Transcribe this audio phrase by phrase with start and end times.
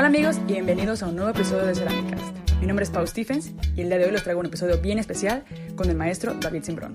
[0.00, 2.34] Hola amigos y bienvenidos a un nuevo episodio de Ceramicast.
[2.58, 4.98] Mi nombre es Pau Stephens y el día de hoy les traigo un episodio bien
[4.98, 5.44] especial
[5.76, 6.94] con el maestro David Simbrón.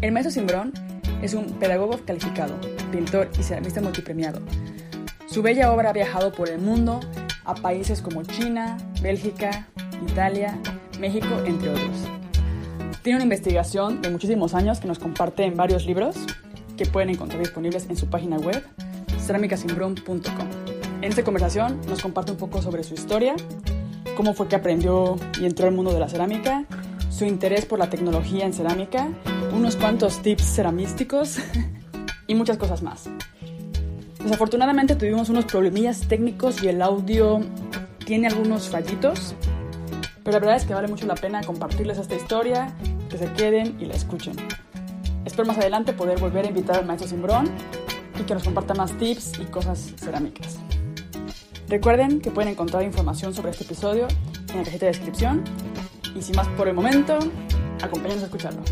[0.00, 0.72] El maestro Simbrón
[1.22, 2.54] es un pedagogo calificado,
[2.92, 4.40] pintor y ceramista multipremiado.
[5.26, 7.00] Su bella obra ha viajado por el mundo
[7.44, 9.66] a países como China, Bélgica,
[10.08, 10.56] Italia,
[11.00, 11.96] México, entre otros.
[13.02, 16.14] Tiene una investigación de muchísimos años que nos comparte en varios libros
[16.76, 18.62] que pueden encontrar disponibles en su página web
[19.18, 20.61] ceramicasimbron.com.
[21.02, 23.34] En esta conversación nos comparte un poco sobre su historia,
[24.16, 26.64] cómo fue que aprendió y entró al mundo de la cerámica,
[27.10, 29.08] su interés por la tecnología en cerámica,
[29.52, 31.38] unos cuantos tips ceramísticos
[32.28, 33.10] y muchas cosas más.
[34.22, 37.40] Desafortunadamente tuvimos unos problemillas técnicos y el audio
[38.06, 39.34] tiene algunos fallitos,
[40.22, 42.76] pero la verdad es que vale mucho la pena compartirles esta historia,
[43.08, 44.36] que se queden y la escuchen.
[45.24, 47.50] Espero más adelante poder volver a invitar al maestro Simbrón
[48.20, 50.60] y que nos comparta más tips y cosas cerámicas.
[51.72, 54.06] Recuerden que pueden encontrar información sobre este episodio
[54.50, 55.42] en la cajita de descripción
[56.14, 57.18] y sin más por el momento,
[57.82, 58.62] acompáñenos a escucharlo.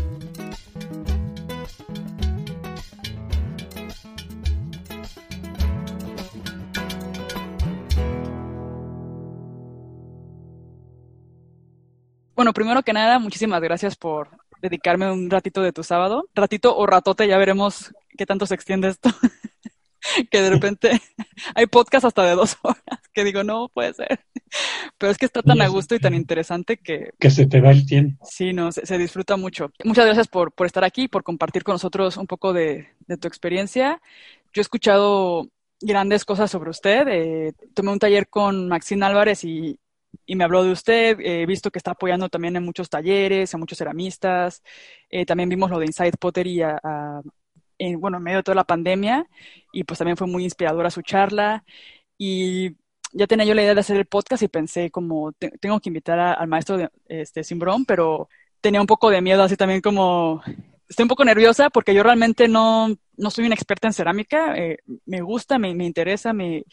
[12.35, 14.29] Bueno, primero que nada, muchísimas gracias por
[14.61, 16.29] dedicarme un ratito de tu sábado.
[16.35, 19.09] Ratito o ratote, ya veremos qué tanto se extiende esto.
[20.31, 20.91] que de repente
[21.55, 22.79] hay podcast hasta de dos horas,
[23.13, 24.19] que digo, no puede ser.
[24.97, 27.11] Pero es que está tan a gusto y tan interesante que...
[27.19, 28.25] Que se te va el tiempo.
[28.29, 29.71] Sí, no, se, disfruta mucho.
[29.83, 33.27] Muchas gracias por, por, estar aquí, por compartir con nosotros un poco de, de tu
[33.27, 34.01] experiencia.
[34.53, 35.49] Yo he escuchado
[35.79, 37.07] grandes cosas sobre usted.
[37.07, 39.79] Eh, tomé un taller con Maxine Álvarez y,
[40.25, 41.19] y me habló de usted.
[41.19, 44.61] He visto que está apoyando también en muchos talleres, a muchos ceramistas.
[45.09, 47.21] Eh, también vimos lo de Inside Pottery a, a,
[47.81, 49.27] en, bueno, en medio de toda la pandemia
[49.73, 51.63] y pues también fue muy inspiradora su charla.
[52.17, 52.77] Y
[53.13, 56.19] ya tenía yo la idea de hacer el podcast y pensé como tengo que invitar
[56.19, 58.29] al maestro de, este Simbrón, pero
[58.61, 60.41] tenía un poco de miedo así también como
[60.87, 64.77] estoy un poco nerviosa porque yo realmente no, no soy una experta en cerámica, eh,
[65.05, 66.63] me gusta, me, me interesa, me,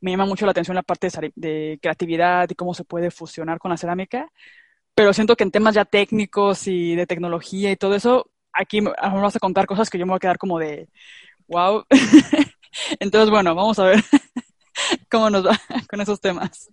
[0.00, 3.58] me, llama mucho la atención la parte de, de creatividad y cómo se puede fusionar
[3.58, 4.30] con la cerámica,
[4.94, 9.36] pero siento que en temas ya técnicos y de tecnología y todo eso, aquí vamos
[9.36, 10.88] a contar cosas que yo me voy a quedar como de,
[11.48, 11.84] wow.
[13.00, 14.02] Entonces, bueno, vamos a ver
[15.10, 15.58] cómo nos va
[15.90, 16.70] con esos temas.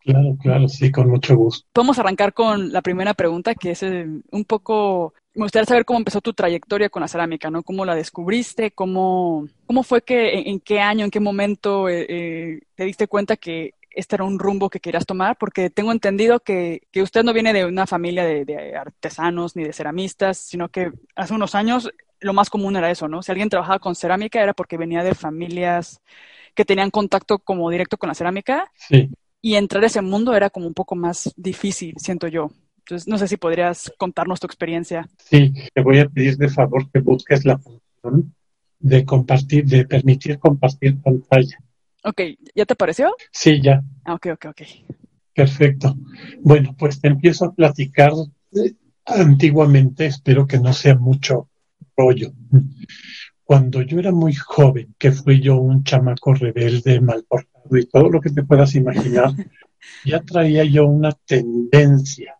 [0.00, 1.66] Claro, claro, sí, con mucho gusto.
[1.74, 5.84] Vamos a arrancar con la primera pregunta, que es eh, un poco, me gustaría saber
[5.84, 7.62] cómo empezó tu trayectoria con la cerámica, ¿no?
[7.62, 8.72] ¿Cómo la descubriste?
[8.72, 13.06] ¿Cómo, cómo fue que, en, en qué año, en qué momento eh, eh, te diste
[13.06, 15.36] cuenta que este era un rumbo que querías tomar?
[15.38, 19.64] Porque tengo entendido que, que usted no viene de una familia de, de, artesanos ni
[19.64, 21.90] de ceramistas, sino que hace unos años
[22.20, 23.22] lo más común era eso, ¿no?
[23.22, 26.00] Si alguien trabajaba con cerámica era porque venía de familias
[26.54, 28.70] que tenían contacto como directo con la cerámica.
[28.76, 29.10] Sí.
[29.42, 32.50] Y entrar a ese mundo era como un poco más difícil, siento yo.
[32.78, 35.08] Entonces, no sé si podrías contarnos tu experiencia.
[35.18, 38.34] Sí, te voy a pedir de favor que busques la función
[38.80, 41.58] de compartir, de permitir compartir pantalla.
[42.04, 42.20] Ok,
[42.54, 43.14] ¿ya te pareció?
[43.30, 43.82] Sí, ya.
[44.04, 44.62] Ah, ok, ok, ok.
[45.34, 45.96] Perfecto.
[46.40, 48.12] Bueno, pues te empiezo a platicar
[49.06, 51.48] antiguamente, espero que no sea mucho
[51.96, 52.32] rollo.
[53.44, 58.08] Cuando yo era muy joven, que fui yo un chamaco rebelde, mal portado y todo
[58.08, 59.32] lo que te puedas imaginar,
[60.04, 62.36] ya traía yo una tendencia,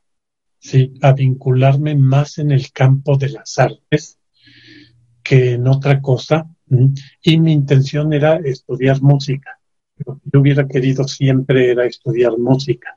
[0.58, 4.18] sí, a vincularme más en el campo de las artes
[5.22, 6.48] que en otra cosa,
[7.22, 9.58] y mi intención era estudiar música.
[9.96, 12.96] Lo que yo hubiera querido siempre era estudiar música.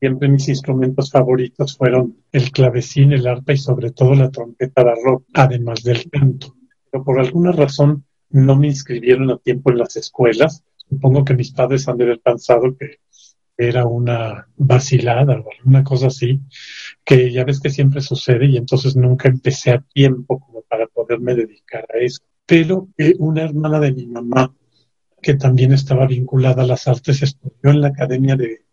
[0.00, 5.26] Siempre mis instrumentos favoritos fueron el clavecín, el arpa y sobre todo la trompeta barroca,
[5.34, 6.56] además del canto.
[6.90, 10.64] Pero por alguna razón no me inscribieron a tiempo en las escuelas.
[10.88, 12.98] Supongo que mis padres han de haber pensado que
[13.56, 16.40] era una vacilada o alguna cosa así,
[17.04, 21.34] que ya ves que siempre sucede y entonces nunca empecé a tiempo como para poderme
[21.34, 24.54] dedicar a eso pero una hermana de mi mamá,
[25.20, 28.64] que también estaba vinculada a las artes, estudió en la Academia de,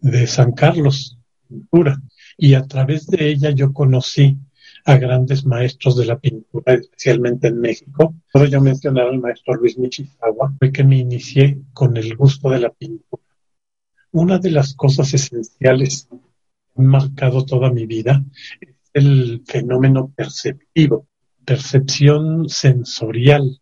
[0.00, 2.00] de San Carlos, pintura,
[2.36, 4.38] y a través de ella yo conocí
[4.84, 8.14] a grandes maestros de la pintura, especialmente en México.
[8.32, 12.60] Puedo yo mencionar al maestro Luis Michizawa, fue que me inicié con el gusto de
[12.60, 13.22] la pintura.
[14.12, 16.16] Una de las cosas esenciales que
[16.76, 18.24] han marcado toda mi vida
[18.60, 21.06] es el fenómeno perceptivo
[21.50, 23.60] percepción sensorial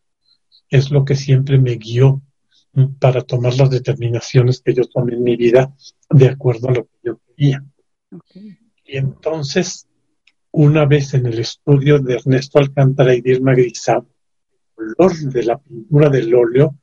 [0.69, 2.21] es lo que siempre me guió
[3.01, 5.75] para tomar las determinaciones que yo tomé en mi vida
[6.11, 7.65] de acuerdo a lo que yo quería.
[8.11, 8.59] Okay.
[8.85, 9.89] Y entonces,
[10.51, 14.05] una vez en el estudio de Ernesto Alcántara y Dilma Grisá,
[14.77, 16.77] el color de la pintura del óleo,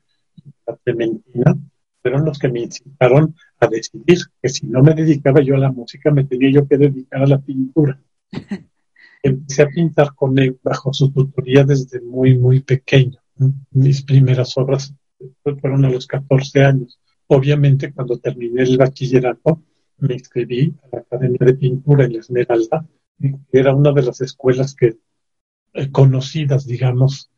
[0.66, 1.56] la clementina,
[2.02, 5.72] fueron los que me incitaron a decidir que si no me dedicaba yo a la
[5.72, 8.02] música, me tenía yo que dedicar a la pintura.
[9.26, 13.18] Empecé a pintar con él bajo su tutoría desde muy, muy pequeño.
[13.72, 14.94] Mis primeras obras
[15.42, 17.00] fueron a los 14 años.
[17.26, 19.64] Obviamente, cuando terminé el bachillerato,
[19.98, 22.86] me inscribí a la Academia de Pintura en la Esmeralda,
[23.20, 25.00] que era una de las escuelas que
[25.74, 27.32] eh, conocidas, digamos,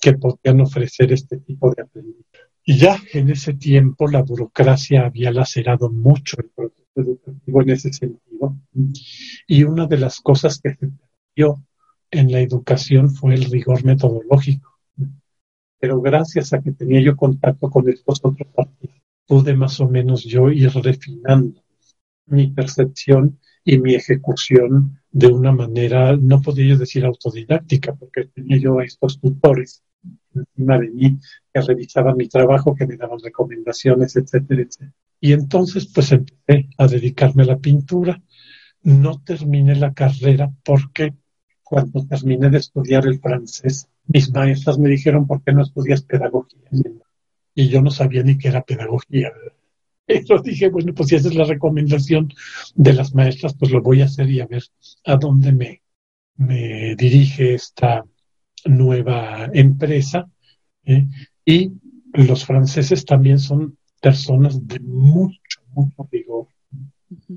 [0.00, 2.24] que podían ofrecer este tipo de aprendizaje.
[2.64, 7.92] Y ya en ese tiempo la burocracia había lacerado mucho el proceso educativo en ese
[7.92, 8.56] sentido.
[9.46, 11.62] Y una de las cosas que se perdió
[12.10, 14.78] en la educación fue el rigor metodológico.
[15.78, 18.96] Pero gracias a que tenía yo contacto con estos otros partidos,
[19.26, 21.60] pude más o menos yo ir refinando
[22.26, 28.58] mi percepción y mi ejecución de una manera, no podía yo decir autodidáctica, porque tenía
[28.58, 29.82] yo a estos tutores
[30.34, 31.18] encima de mí
[31.52, 34.92] que revisaban mi trabajo, que me daban recomendaciones, etcétera, etcétera.
[35.24, 38.22] Y entonces pues empecé a dedicarme a la pintura.
[38.82, 41.14] No terminé la carrera porque
[41.62, 46.68] cuando terminé de estudiar el francés, mis maestras me dijeron, ¿por qué no estudias pedagogía?
[47.54, 49.32] Y yo no sabía ni qué era pedagogía.
[50.06, 52.30] Pero dije, bueno, pues si esa es la recomendación
[52.74, 54.64] de las maestras, pues lo voy a hacer y a ver
[55.06, 55.80] a dónde me,
[56.36, 58.04] me dirige esta
[58.66, 60.30] nueva empresa.
[60.84, 61.06] ¿eh?
[61.46, 61.72] Y
[62.12, 66.46] los franceses también son personas de mucho, mucho rigor.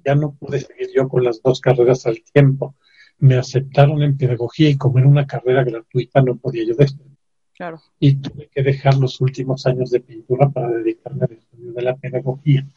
[0.04, 2.75] Ya no pude seguir yo con las dos carreras al tiempo.
[3.19, 7.16] Me aceptaron en pedagogía y como era una carrera gratuita no podía yo despedir.
[7.56, 7.80] Claro.
[8.02, 11.96] Y tuve que dejar los últimos años de pintura para dedicarme al estudio de la
[11.96, 12.68] pedagogía.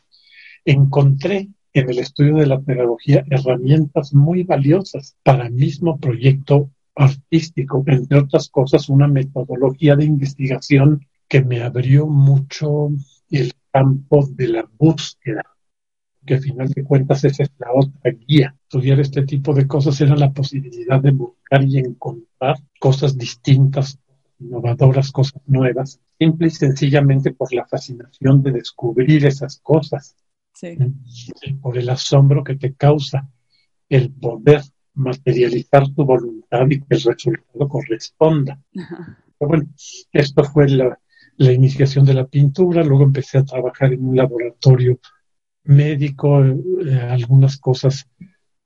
[0.65, 7.83] Encontré en el estudio de la pedagogía herramientas muy valiosas para el mismo proyecto artístico,
[7.89, 12.91] entre otras cosas, una metodología de investigación que me abrió mucho
[13.31, 15.43] el campo de la búsqueda,
[16.25, 18.55] que al final de cuentas esa es la otra guía.
[18.63, 23.99] Estudiar este tipo de cosas era la posibilidad de buscar y encontrar cosas distintas,
[24.39, 30.17] innovadoras, cosas nuevas, simple y sencillamente por la fascinación de descubrir esas cosas,
[30.53, 30.77] sí.
[31.61, 33.29] por el asombro que te causa
[33.89, 34.63] el poder
[34.95, 38.61] materializar tu voluntad y que el resultado corresponda.
[39.39, 39.67] bueno,
[40.13, 40.99] esto fue la,
[41.41, 44.99] la, iniciación de la pintura, luego empecé a trabajar en un laboratorio
[45.65, 48.07] médico, eh, algunas cosas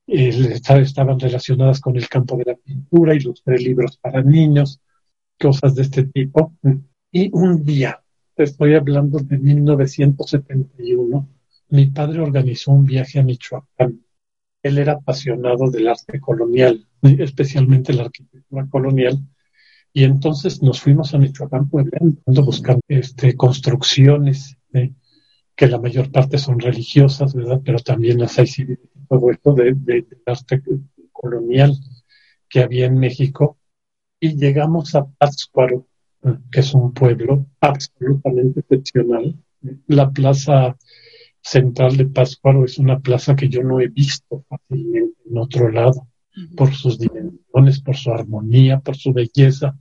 [0.06, 4.80] eh, estaban relacionadas con el campo de la pintura, ilustré libros para niños,
[5.38, 6.54] cosas de este tipo.
[7.10, 8.02] Y un día,
[8.36, 11.28] estoy hablando de 1971,
[11.70, 14.04] mi padre organizó un viaje a Michoacán
[14.64, 19.18] él era apasionado del arte colonial, especialmente la arquitectura colonial,
[19.96, 24.92] y entonces nos fuimos a Michoacán, Puebla, buscando este, construcciones ¿eh?
[25.54, 27.60] que la mayor parte son religiosas, ¿verdad?
[27.64, 28.48] Pero también las hay
[29.08, 30.60] todo esto de, del arte
[31.12, 31.78] colonial
[32.48, 33.56] que había en México.
[34.18, 35.86] Y llegamos a Pátzcuaro,
[36.24, 36.38] ¿eh?
[36.50, 39.36] que es un pueblo absolutamente excepcional.
[39.86, 40.76] La plaza
[41.40, 46.08] central de Pátzcuaro es una plaza que yo no he visto fácilmente en otro lado,
[46.56, 49.78] por sus dimensiones, por su armonía, por su belleza.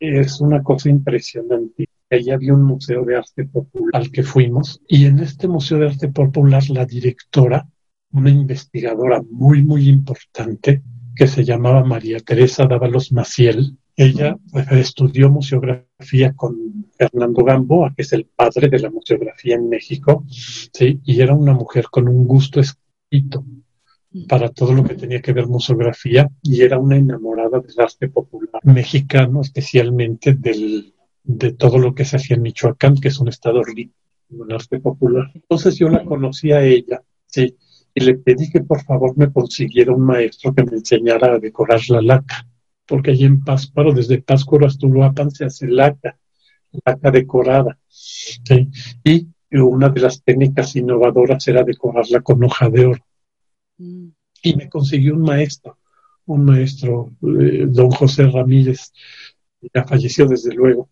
[0.00, 1.88] Es una cosa impresionante.
[2.10, 5.88] Allí había un museo de arte popular al que fuimos y en este museo de
[5.88, 7.68] arte popular la directora,
[8.12, 10.82] una investigadora muy, muy importante,
[11.16, 18.02] que se llamaba María Teresa Dávalos Maciel, ella pues, estudió museografía con Fernando Gamboa, que
[18.02, 21.00] es el padre de la museografía en México, ¿sí?
[21.04, 23.44] y era una mujer con un gusto exquisito
[24.28, 28.60] para todo lo que tenía que ver museografía y era una enamorada del arte popular
[28.64, 33.62] mexicano, especialmente del, de todo lo que se hacía en Michoacán, que es un estado
[33.62, 33.94] rico
[34.30, 35.30] en arte popular.
[35.34, 37.56] Entonces yo la conocí a ella, sí,
[37.94, 41.80] y le pedí que por favor me consiguiera un maestro que me enseñara a decorar
[41.88, 42.46] la laca
[42.86, 46.18] porque allí en Pátzcuaro, desde Pátzcuaro hasta Uruapan, se hace laca,
[46.84, 47.78] laca decorada.
[49.04, 53.04] Y una de las técnicas innovadoras era decorarla con hoja de oro.
[53.78, 54.08] Mm.
[54.42, 55.78] Y me consiguió un maestro,
[56.26, 58.92] un maestro, eh, don José Ramírez,
[59.74, 60.90] ya falleció desde luego,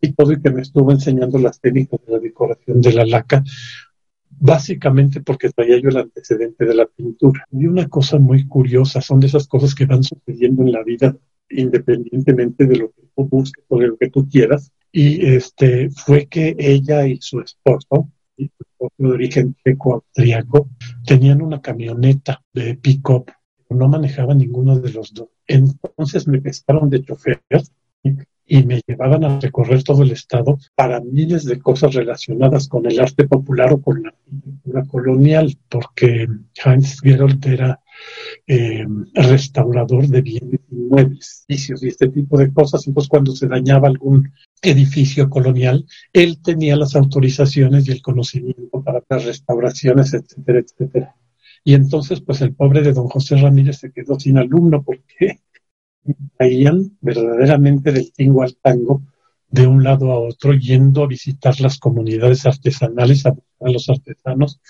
[0.00, 3.44] y todo y que me estuvo enseñando las técnicas de la decoración de la laca,
[4.30, 7.46] básicamente porque traía yo el antecedente de la pintura.
[7.52, 11.16] Y una cosa muy curiosa, son de esas cosas que van sucediendo en la vida
[11.48, 14.72] independientemente de lo que tú busques o de lo que tú quieras.
[14.92, 20.68] Y este fue que ella y su esposo, su esposo de origen checo-austriaco,
[21.04, 23.30] tenían una camioneta de pick-up,
[23.70, 25.28] no manejaban ninguno de los dos.
[25.46, 27.40] Entonces me pescaron de chofer
[28.48, 33.00] y me llevaban a recorrer todo el estado para miles de cosas relacionadas con el
[33.00, 36.28] arte popular o con la arquitectura colonial, porque
[36.64, 37.80] Heinz Gerold era
[38.46, 38.84] eh,
[39.14, 42.86] restaurador de bienes inmuebles, edificios y este tipo de cosas.
[42.86, 49.02] Entonces, cuando se dañaba algún edificio colonial, él tenía las autorizaciones y el conocimiento para
[49.08, 51.16] las restauraciones, etcétera, etcétera.
[51.64, 55.40] Y entonces, pues el pobre de don José Ramírez se quedó sin alumno porque
[56.38, 59.02] caían verdaderamente del tingo al tango
[59.48, 64.60] de un lado a otro, yendo a visitar las comunidades artesanales, a a los artesanos,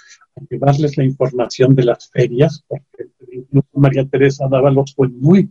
[0.49, 5.51] llevarles la información de las ferias, porque incluso María Teresa Dávalos fue muy,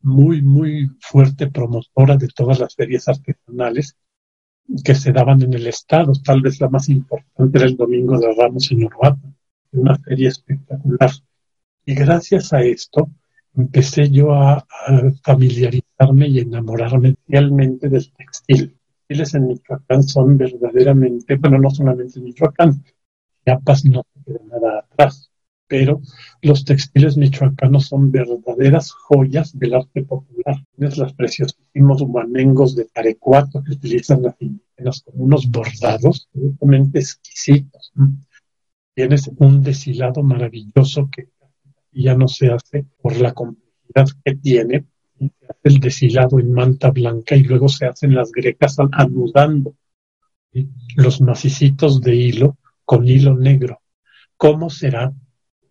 [0.00, 3.96] muy, muy fuerte promotora de todas las ferias artesanales
[4.84, 6.12] que se daban en el estado.
[6.24, 9.12] Tal vez la más importante era el Domingo de Ramos en Uruguay,
[9.72, 11.10] una feria espectacular.
[11.84, 13.08] Y gracias a esto,
[13.54, 14.66] empecé yo a,
[15.22, 18.76] familiarizarme y enamorarme realmente del textil.
[19.08, 22.82] Textiles en Michoacán son verdaderamente, bueno, no solamente en Michoacán,
[23.44, 25.30] Chiapas no se queda nada atrás,
[25.68, 26.00] pero
[26.42, 30.56] los textiles michoacanos son verdaderas joyas del arte popular.
[30.76, 37.92] Tienes los preciosísimos humanengos de Tarecuato que utilizan las indígenas como unos bordados absolutamente exquisitos.
[38.94, 41.28] Tienes un deshilado maravilloso que
[41.92, 44.86] ya no se hace por la complejidad que tiene.
[45.18, 49.74] Se hace el deshilado en manta blanca y luego se hacen las grecas anudando
[50.96, 53.80] los macicitos de hilo con hilo negro.
[54.36, 55.12] ¿Cómo será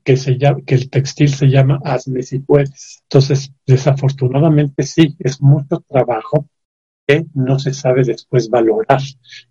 [0.03, 3.01] que, se que el textil se llama hazme si puedes?
[3.03, 6.49] Entonces, desafortunadamente sí, es mucho trabajo
[7.07, 9.01] que no se sabe después valorar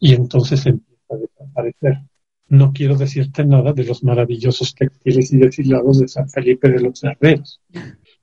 [0.01, 2.03] y entonces empieza a desaparecer
[2.49, 7.03] no quiero decirte nada de los maravillosos textiles y deshilados de San Felipe de los
[7.03, 7.61] Herreros.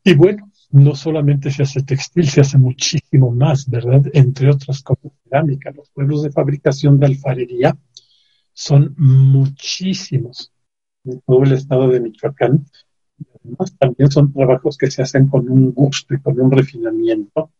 [0.03, 4.03] Y bueno, no solamente se hace textil, se hace muchísimo más, ¿verdad?
[4.13, 5.71] Entre otras cosas, cerámica.
[5.71, 7.77] Los pueblos de fabricación de alfarería
[8.53, 10.51] son muchísimos
[11.25, 12.65] todo el estado de Michoacán.
[13.43, 17.51] Además, también son trabajos que se hacen con un gusto y con un refinamiento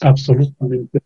[0.00, 1.00] absolutamente.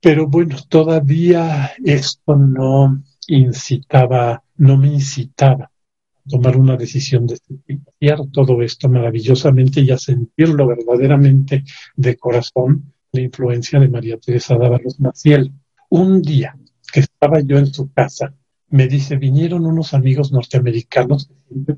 [0.00, 5.70] Pero bueno, todavía esto no, incitaba, no me incitaba a
[6.28, 7.92] tomar una decisión de este tipo.
[8.32, 11.64] todo esto maravillosamente y a sentirlo verdaderamente
[11.96, 15.52] de corazón, la influencia de María Teresa Dávalos Maciel.
[15.90, 16.56] Un día
[16.92, 18.34] que estaba yo en su casa,
[18.70, 21.30] me dice, vinieron unos amigos norteamericanos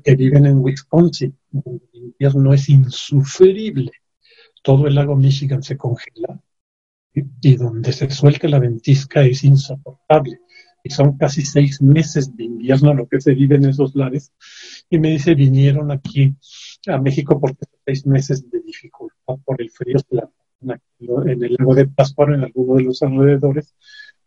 [0.03, 3.91] que viven en Wisconsin, donde el invierno es insufrible.
[4.61, 6.41] Todo el lago Michigan se congela
[7.13, 10.39] y donde se suelta la ventisca es insoportable
[10.83, 14.31] y son casi seis meses de invierno lo que se vive en esos lares.
[14.89, 16.35] Y me dice, vinieron aquí
[16.87, 19.97] a México porque seis meses de dificultad por el frío
[20.61, 23.75] en el lago de Pascuaro, en alguno de los alrededores,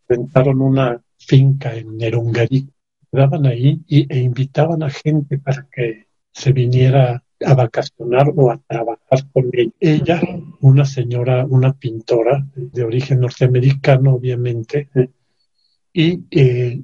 [0.08, 2.68] rentaron una finca en Nerungarí,
[3.10, 8.58] daban ahí y, e invitaban a gente para que se viniera a vacacionar o a
[8.58, 9.72] trabajar con ella.
[9.80, 10.20] Ella,
[10.60, 14.88] una señora, una pintora de origen norteamericano, obviamente,
[15.92, 16.82] y eh,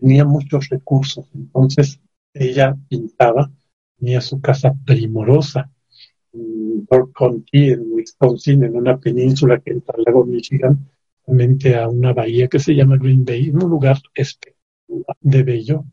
[0.00, 1.26] tenía muchos recursos.
[1.34, 2.00] Entonces
[2.32, 3.50] ella pintaba,
[3.98, 5.70] tenía su casa primorosa
[6.32, 10.88] en York County, en Wisconsin, en una península que entra al lago Michigan,
[11.74, 15.84] a una bahía que se llama Green Bay, un lugar espectacular de bello.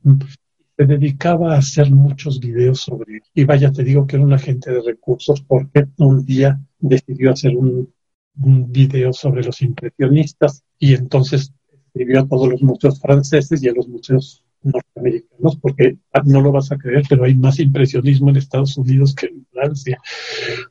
[0.77, 3.21] Se dedicaba a hacer muchos videos sobre él.
[3.33, 7.55] Y vaya, te digo que era un agente de recursos porque un día decidió hacer
[7.55, 7.93] un,
[8.41, 13.73] un video sobre los impresionistas y entonces escribió a todos los museos franceses y a
[13.73, 18.77] los museos norteamericanos, porque no lo vas a creer, pero hay más impresionismo en Estados
[18.77, 19.99] Unidos que en Francia,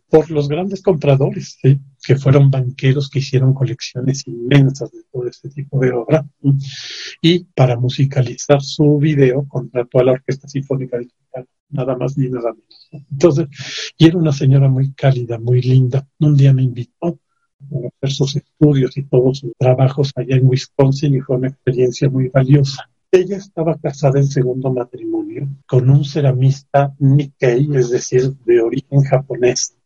[0.08, 5.78] por los grandes compradores, que fueron banqueros que hicieron colecciones inmensas de todo este tipo
[5.78, 6.26] de obra.
[7.22, 12.28] Y para musicalizar su video contrató a la Orquesta Sinfónica de Chicago, nada más ni
[12.28, 12.88] nada menos.
[13.10, 13.48] Entonces,
[13.96, 16.06] y era una señora muy cálida, muy linda.
[16.18, 17.18] Un día me invitó
[18.02, 22.28] hacer sus estudios y todos sus trabajos allá en Wisconsin y fue una experiencia muy
[22.28, 22.88] valiosa.
[23.14, 29.76] Ella estaba casada en segundo matrimonio con un ceramista Nikkei, es decir, de origen japonés,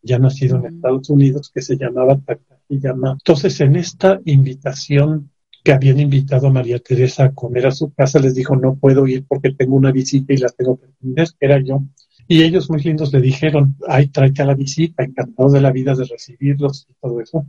[0.00, 3.18] ya nacido en Estados Unidos, que se llamaba Takayama.
[3.18, 5.30] Entonces, en esta invitación
[5.62, 9.06] que habían invitado a María Teresa a comer a su casa, les dijo, no puedo
[9.06, 11.82] ir porque tengo una visita y la tengo que atender, era yo.
[12.26, 15.94] Y ellos muy lindos le dijeron, ay, tráete a la visita, encantados de la vida
[15.94, 17.44] de recibirlos y todo eso.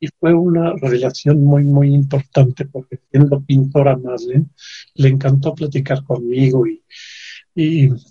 [0.00, 4.46] Y fue una relación muy, muy importante porque siendo pintora Marlene,
[4.94, 6.82] le encantó platicar conmigo y,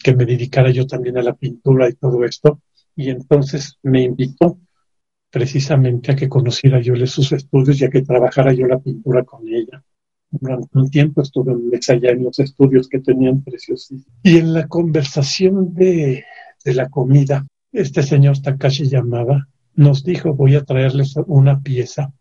[0.03, 2.61] que me dedicara yo también a la pintura y todo esto.
[2.95, 4.59] Y entonces me invitó
[5.31, 9.47] precisamente a que conociera yo sus estudios y a que trabajara yo la pintura con
[9.47, 9.83] ella.
[10.29, 14.05] Durante un tiempo estuve en allá en los estudios que tenían preciosísimos.
[14.21, 16.23] Y en la conversación de,
[16.63, 19.47] de la comida, este señor Takashi llamaba,
[19.79, 22.13] nos dijo, voy a traerles una pieza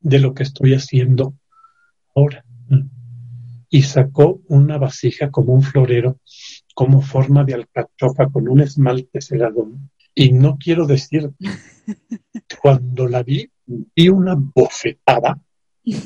[0.00, 1.34] de lo que estoy haciendo
[2.16, 2.42] ahora.
[3.68, 6.20] Y sacó una vasija como un florero,
[6.74, 9.90] como forma de alcachofa, con un esmalte cegadón.
[10.14, 11.30] Y no quiero decir,
[12.62, 15.38] cuando la vi, vi una bofetada,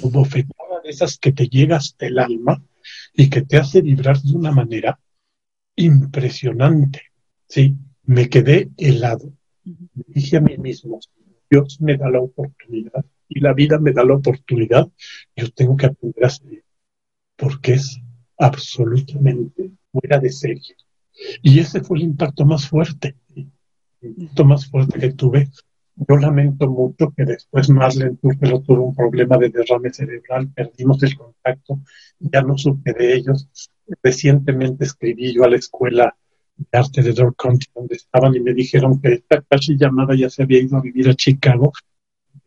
[0.02, 2.61] bofetada de esas que te llega hasta el alma
[3.14, 4.99] y que te hace vibrar de una manera
[5.76, 7.02] impresionante.
[7.46, 9.32] Sí, me quedé helado.
[9.64, 10.99] Me dije a mí mismo,
[11.50, 14.88] Dios me da la oportunidad y la vida me da la oportunidad,
[15.37, 16.64] yo tengo que aprender a seguir,
[17.37, 17.99] porque es
[18.38, 20.76] absolutamente fuera de serie.
[21.42, 25.49] Y ese fue el impacto más fuerte, el impacto más fuerte que tuve.
[25.95, 31.16] Yo lamento mucho que después Marlene pero tuvo un problema de derrame cerebral, perdimos el
[31.16, 31.81] contacto,
[32.19, 33.49] ya no supe de ellos.
[34.02, 36.16] Recientemente escribí yo a la escuela
[36.56, 40.30] de arte de Door County donde estaban y me dijeron que esta casi llamada ya
[40.30, 41.73] se había ido a vivir a Chicago.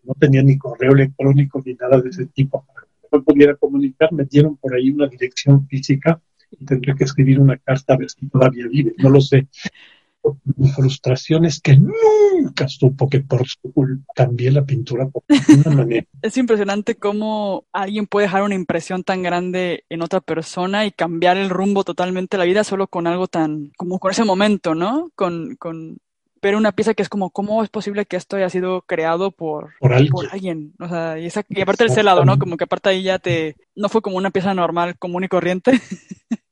[0.04, 4.12] No tenía ni correo electrónico ni nada de ese tipo para que no pudiera comunicar,
[4.14, 6.22] me dieron por ahí una dirección física
[6.52, 9.48] y tendré que escribir una carta a ver si todavía vive, no lo sé.
[10.58, 15.76] Mi frustración es que nunca supo que por su culpa cambié la pintura por una
[15.84, 16.06] manera.
[16.22, 21.38] Es impresionante cómo alguien puede dejar una impresión tan grande en otra persona y cambiar
[21.38, 25.10] el rumbo totalmente de la vida solo con algo tan, como con ese momento, ¿no?
[25.16, 25.98] Con, con
[26.46, 29.74] pero una pieza que es como, ¿cómo es posible que esto haya sido creado por,
[29.80, 30.76] por alguien?
[30.80, 32.38] O sea, y, esa, y aparte del lado, ¿no?
[32.38, 35.72] Como que aparte ahí ya te, no fue como una pieza normal, común y corriente,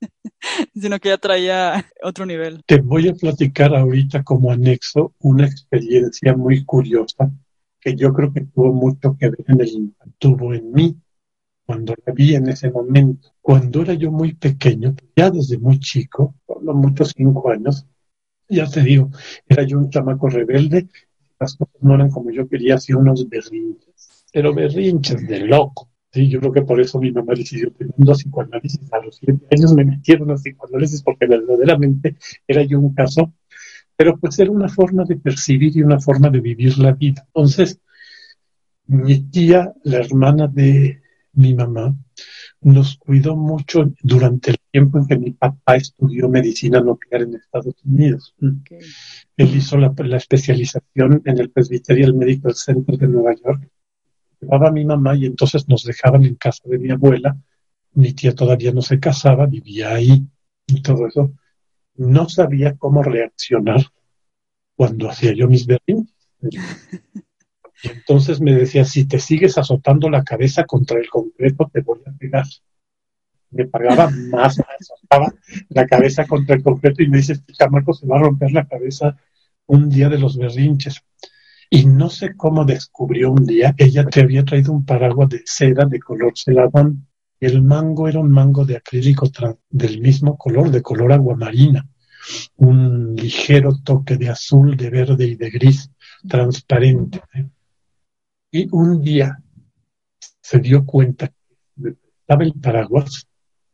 [0.76, 2.64] sino que ya traía otro nivel.
[2.66, 7.32] Te voy a platicar ahorita como anexo una experiencia muy curiosa
[7.80, 10.96] que yo creo que tuvo mucho que ver en el tuvo en mí
[11.66, 13.30] cuando la vi en ese momento.
[13.42, 17.86] Cuando era yo muy pequeño, ya desde muy chico, por lo muchos cinco años,
[18.50, 19.10] ya te digo,
[19.48, 20.88] era yo un chamaco rebelde,
[21.40, 25.90] las cosas no eran como yo quería, hacía unos berrinches, pero berrinches de loco.
[26.14, 29.48] Sí, yo creo que por eso mi mamá decidió tener un psicoanálisis a los siete
[29.52, 33.34] años, me metieron a psicoanálisis porque verdaderamente era yo un caso,
[33.96, 37.24] pero pues era una forma de percibir y una forma de vivir la vida.
[37.26, 37.80] Entonces,
[38.86, 41.02] mi tía, la hermana de
[41.34, 41.96] mi mamá,
[42.62, 47.76] nos cuidó mucho durante el tiempo en que mi papá estudió medicina nuclear en Estados
[47.84, 48.36] Unidos.
[49.38, 53.68] Él hizo la, especialización en el Presbyterian Medical Center de Nueva York.
[54.44, 57.38] Llevaba a mi mamá y entonces nos dejaban en casa de mi abuela.
[57.94, 60.28] Mi tía todavía no se casaba, vivía ahí
[60.68, 61.34] y todo eso.
[61.96, 63.82] No sabía cómo reaccionar
[64.76, 66.14] cuando hacía yo mis berrinches.
[67.84, 72.00] Y entonces me decía, si te sigues azotando la cabeza contra el concreto, te voy
[72.06, 72.46] a pegar.
[73.52, 75.34] Me pagaba más, me azotaba
[75.70, 78.68] la cabeza contra el concreto y me dice, este chamaco se va a romper la
[78.68, 79.18] cabeza
[79.68, 81.02] un día de los berrinches.
[81.76, 85.86] Y no sé cómo descubrió un día, ella te había traído un paraguas de seda
[85.86, 87.08] de color celadón.
[87.40, 89.28] El mango era un mango de acrílico
[89.72, 91.90] del mismo color, de color aguamarina.
[92.58, 95.90] Un ligero toque de azul, de verde y de gris
[96.30, 97.24] transparente.
[97.34, 97.50] ¿eh?
[98.52, 99.40] Y un día
[100.42, 101.36] se dio cuenta que
[101.78, 103.28] me estaba el paraguas,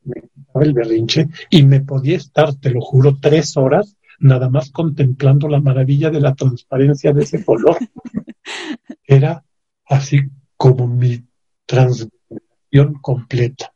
[0.06, 4.72] me estaba el berrinche y me podía estar, te lo juro, tres horas nada más
[4.72, 7.78] contemplando la maravilla de la transparencia de ese color.
[9.04, 9.44] Era
[9.86, 10.22] así
[10.58, 11.26] como mi
[11.66, 13.74] transformación completa.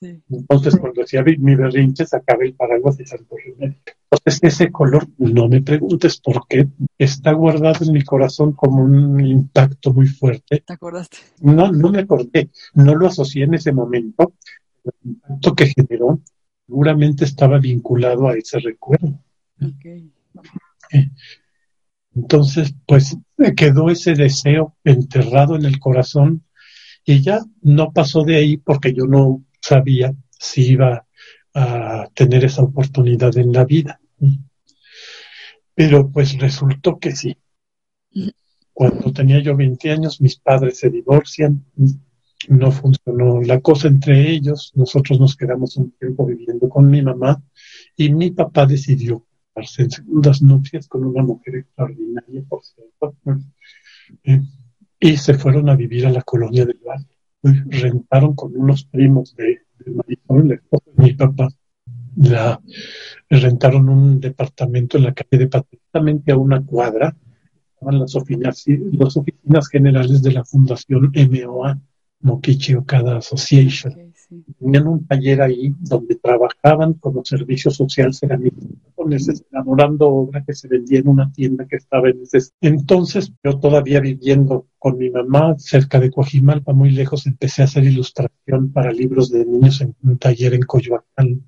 [0.00, 3.76] Entonces, cuando hacía mi berrinche, sacaba el paraguas Santo Remedio.
[4.10, 9.20] Entonces, ese color, no me preguntes por qué, está guardado en mi corazón como un
[9.20, 10.62] impacto muy fuerte.
[10.64, 11.18] ¿Te acordaste?
[11.40, 14.34] No, no me acordé, no lo asocié en ese momento.
[14.84, 16.20] El impacto que generó
[16.66, 19.18] seguramente estaba vinculado a ese recuerdo.
[22.14, 23.16] Entonces, pues
[23.56, 26.44] quedó ese deseo enterrado en el corazón
[27.04, 31.06] y ya no pasó de ahí porque yo no sabía si iba
[31.54, 34.00] a tener esa oportunidad en la vida.
[35.74, 37.36] Pero pues resultó que sí.
[38.72, 41.64] Cuando tenía yo 20 años, mis padres se divorcian,
[42.48, 47.42] no funcionó la cosa entre ellos, nosotros nos quedamos un tiempo viviendo con mi mamá
[47.96, 49.24] y mi papá decidió
[49.58, 53.16] casarse en segundas nupcias con una mujer extraordinaria, por cierto,
[54.24, 54.40] eh,
[55.00, 59.60] y se fueron a vivir a la colonia del Valle rentaron con unos primos de,
[59.86, 60.60] Marisol, de
[60.96, 61.48] mi papá,
[63.30, 67.16] rentaron un departamento en la calle de Patricia, a una cuadra,
[67.74, 71.78] estaban las oficinas, las oficinas generales de la Fundación MOA,
[72.20, 74.07] Mokichi Okada Association.
[74.58, 80.68] Tenían un taller ahí donde trabajaban como servicio social cerámicos japoneses elaborando obra que se
[80.68, 82.50] vendía en una tienda que estaba en ese.
[82.60, 87.84] Entonces, yo todavía viviendo con mi mamá cerca de Coajimalpa, muy lejos, empecé a hacer
[87.84, 91.44] ilustración para libros de niños en un taller en Coyoacán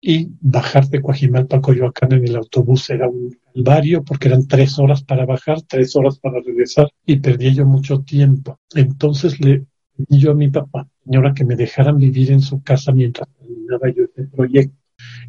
[0.00, 4.78] y bajar de Coajimalpa a Coyoacán en el autobús era un calvario porque eran tres
[4.78, 8.58] horas para bajar, tres horas para regresar y perdía yo mucho tiempo.
[8.74, 9.66] Entonces le
[10.04, 13.88] pedí yo a mi papá, señora, que me dejaran vivir en su casa mientras terminaba
[13.90, 14.76] yo este proyecto.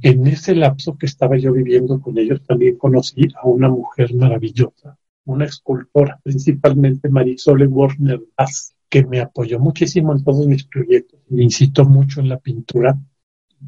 [0.02, 4.98] En ese lapso que estaba yo viviendo con ellos también conocí a una mujer maravillosa,
[5.26, 11.44] una escultora, principalmente Marisol Warner Bass, que me apoyó muchísimo en todos mis proyectos, me
[11.44, 13.00] incitó mucho en la pintura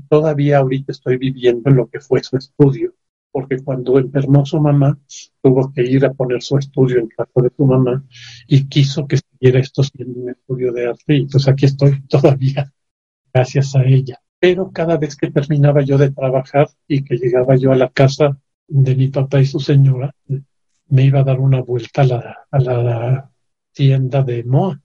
[0.09, 2.93] todavía ahorita estoy viviendo en lo que fue su estudio,
[3.33, 4.97] porque cuando enfermó su mamá,
[5.41, 8.05] tuvo que ir a poner su estudio en casa de su mamá
[8.47, 12.71] y quiso que siguiera esto siendo un estudio de arte y pues aquí estoy todavía
[13.33, 14.21] gracias a ella.
[14.39, 18.37] Pero cada vez que terminaba yo de trabajar y que llegaba yo a la casa
[18.67, 20.13] de mi papá y su señora,
[20.87, 23.31] me iba a dar una vuelta a la, a la
[23.73, 24.79] tienda de Moa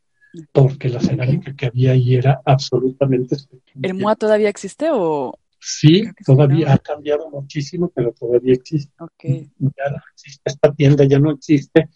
[0.52, 3.36] porque la cerámica que había ahí era absolutamente.
[3.82, 5.38] ¿El MOA todavía existe o...?
[5.60, 8.92] Sí, todavía ha cambiado muchísimo, pero todavía existe.
[8.98, 9.50] Okay.
[9.58, 11.88] Ya no existe, esta tienda ya no existe,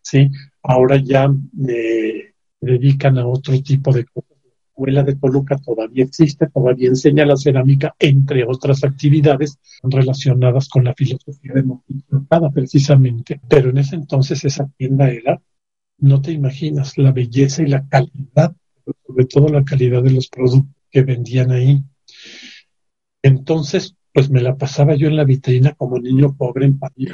[0.00, 0.30] sí,
[0.62, 4.30] ahora ya me dedican a otro tipo de cosas.
[4.42, 10.84] La escuela de Toluca todavía existe, todavía enseña la cerámica, entre otras actividades relacionadas con
[10.84, 12.04] la filosofía de Moquillo
[12.54, 13.40] precisamente.
[13.46, 15.40] Pero en ese entonces esa tienda era
[15.98, 18.56] no te imaginas la belleza y la calidad,
[19.06, 21.82] sobre todo la calidad de los productos que vendían ahí.
[23.22, 27.10] Entonces, pues me la pasaba yo en la vitrina como niño pobre en París.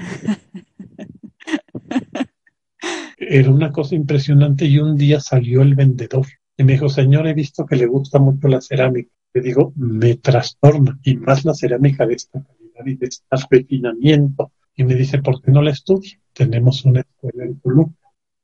[3.19, 7.35] Era una cosa impresionante y un día salió el vendedor y me dijo, señor, he
[7.35, 9.11] visto que le gusta mucho la cerámica.
[9.35, 14.53] Le digo, me trastorna y más la cerámica de esta calidad y de este refinamiento.
[14.75, 16.19] Y me dice, ¿por qué no la estudia?
[16.33, 17.95] Tenemos una escuela en Toluca.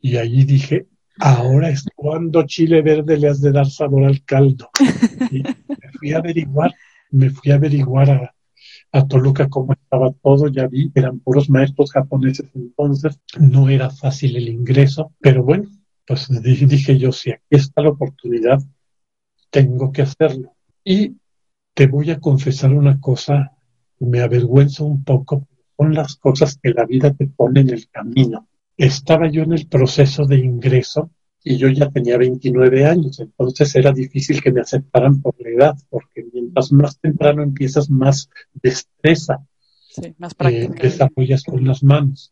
[0.01, 0.87] Y allí dije,
[1.21, 4.71] ahora es cuando chile verde le has de dar sabor al caldo.
[5.31, 6.75] Y me fui a averiguar,
[7.13, 8.35] me fui a averiguar a,
[9.09, 14.49] Toluca cómo estaba todo, ya vi, eran puros maestros japoneses entonces, no era fácil el
[14.49, 15.71] ingreso, pero bueno,
[16.07, 18.61] pues dije, dije yo, si aquí está la oportunidad,
[19.51, 20.55] tengo que hacerlo.
[20.85, 21.17] Y
[21.73, 23.53] te voy a confesar una cosa,
[23.99, 25.49] me avergüenzo un poco,
[25.79, 28.47] son las cosas que la vida te pone en el camino
[28.77, 31.11] estaba yo en el proceso de ingreso
[31.45, 35.75] y yo ya tenía 29 años, entonces era difícil que me aceptaran por la edad,
[35.91, 39.45] porque mientras más temprano empiezas, más destreza
[39.91, 42.31] sí, más eh, desarrollas con las manos,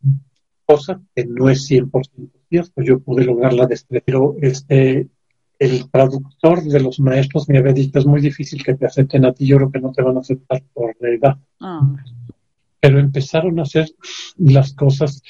[0.65, 5.09] cosa que no es 100% cierto, yo pude lograr la destreza, pero este,
[5.59, 9.33] el traductor de los maestros me había dicho, es muy difícil que te acepten a
[9.33, 11.39] ti, yo creo que no te van a aceptar por la edad.
[11.61, 11.95] Ah.
[12.81, 13.89] Pero empezaron a hacer
[14.37, 15.23] las cosas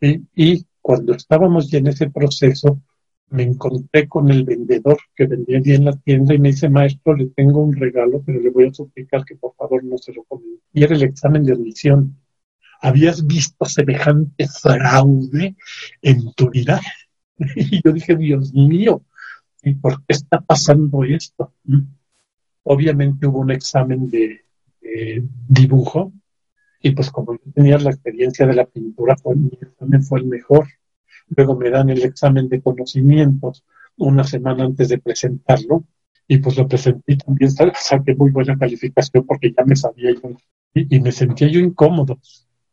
[0.00, 2.80] y, cuando estábamos ya en ese proceso,
[3.28, 7.26] me encontré con el vendedor que vendía en la tienda y me dice, maestro, le
[7.26, 10.62] tengo un regalo, pero le voy a suplicar que por favor no se lo comente.
[10.72, 12.16] Y era el examen de admisión.
[12.80, 15.56] ¿Habías visto semejante fraude
[16.02, 16.80] en tu vida?
[17.54, 19.02] Y yo dije, Dios mío,
[19.62, 21.52] ¿y por qué está pasando esto?
[22.62, 24.46] Obviamente hubo un examen de
[25.48, 26.12] dibujo
[26.80, 30.68] y pues como yo tenía la experiencia de la pintura, mi examen fue el mejor.
[31.28, 33.64] Luego me dan el examen de conocimientos
[33.96, 35.84] una semana antes de presentarlo
[36.28, 40.36] y pues lo presenté también saqué muy buena calificación porque ya me sabía yo
[40.74, 42.18] y, me sentía yo incómodo.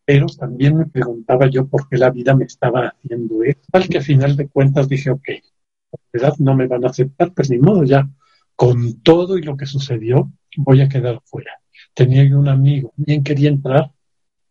[0.06, 3.62] Pero también me preguntaba yo por qué la vida me estaba haciendo eso.
[3.72, 7.34] Tal que a final de cuentas dije, ok, la verdad no me van a aceptar,
[7.34, 8.10] pues ni modo, ya
[8.56, 11.52] con todo y lo que sucedió, voy a quedar fuera.
[11.94, 13.92] Tenía yo un amigo, bien quería entrar,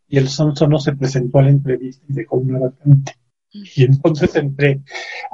[0.07, 3.13] y el Sonso no se presentó a la entrevista y dejó una vacante.
[3.53, 4.81] Y entonces entré,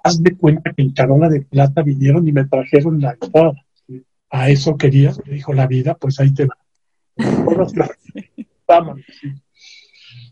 [0.03, 3.53] haz de cuenta que en Carola de Plata vinieron y me trajeron la guitarra.
[4.29, 6.57] A eso querías, me dijo la vida, pues ahí te va.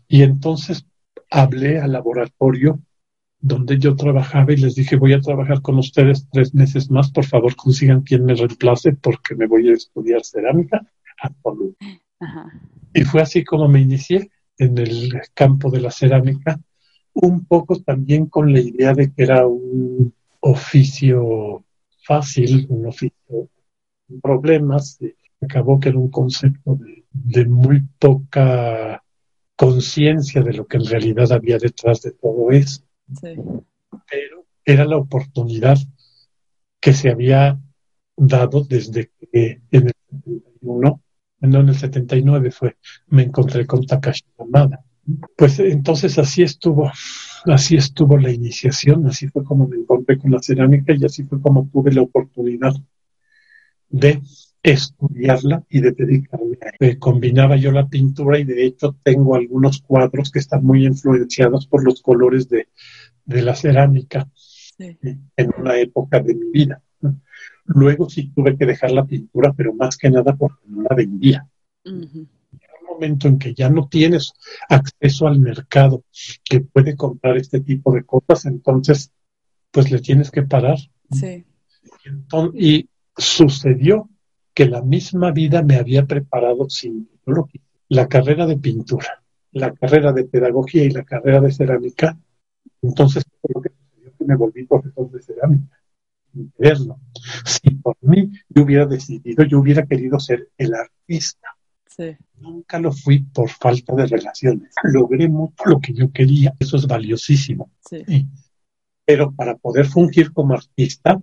[0.06, 0.86] Y entonces
[1.30, 2.80] hablé al laboratorio
[3.40, 7.24] donde yo trabajaba y les dije, voy a trabajar con ustedes tres meses más, por
[7.24, 10.86] favor consigan quien me reemplace porque me voy a estudiar cerámica
[11.22, 11.32] a
[12.94, 16.58] Y fue así como me inicié en el campo de la cerámica,
[17.20, 21.64] un poco también con la idea de que era un oficio
[22.04, 23.50] fácil, un oficio
[24.06, 24.98] sin problemas.
[25.40, 26.78] Acabó que era un concepto
[27.12, 29.02] de, muy poca
[29.56, 32.82] conciencia de lo que en realidad había detrás de todo eso.
[33.22, 35.78] Pero era la oportunidad
[36.80, 37.58] que se había
[38.16, 41.02] dado desde que en el 71,
[41.40, 42.76] no en el 79 fue,
[43.08, 44.84] me encontré con Takashi Yamada.
[45.36, 46.90] Pues entonces así estuvo,
[47.46, 51.40] así estuvo la iniciación, así fue como me encontré con la cerámica y así fue
[51.40, 52.74] como tuve la oportunidad
[53.88, 54.20] de
[54.62, 56.98] estudiarla y de dedicarme a ella.
[56.98, 61.84] Combinaba yo la pintura y de hecho tengo algunos cuadros que están muy influenciados por
[61.84, 62.68] los colores de,
[63.24, 64.28] la cerámica
[64.78, 66.82] en una época de mi vida.
[67.64, 71.46] Luego sí tuve que dejar la pintura, pero más que nada porque no la vendía.
[72.98, 74.32] Momento en que ya no tienes
[74.68, 76.04] acceso al mercado
[76.44, 79.12] que puede comprar este tipo de cosas, entonces
[79.70, 80.78] pues le tienes que parar.
[81.10, 81.44] Sí.
[82.54, 84.10] y sucedió
[84.52, 87.08] que la misma vida me había preparado sin
[87.88, 92.18] la carrera de pintura, la carrera de pedagogía y la carrera de cerámica.
[92.82, 95.80] Entonces, lo que sucedió que me volví profesor de cerámica,
[96.56, 97.00] quererlo.
[97.44, 101.57] Si por mí yo hubiera decidido, yo hubiera querido ser el artista.
[102.38, 104.74] Nunca lo fui por falta de relaciones.
[104.84, 106.54] Logré mucho lo que yo quería.
[106.58, 107.70] Eso es valiosísimo.
[109.04, 111.20] Pero para poder fungir como artista,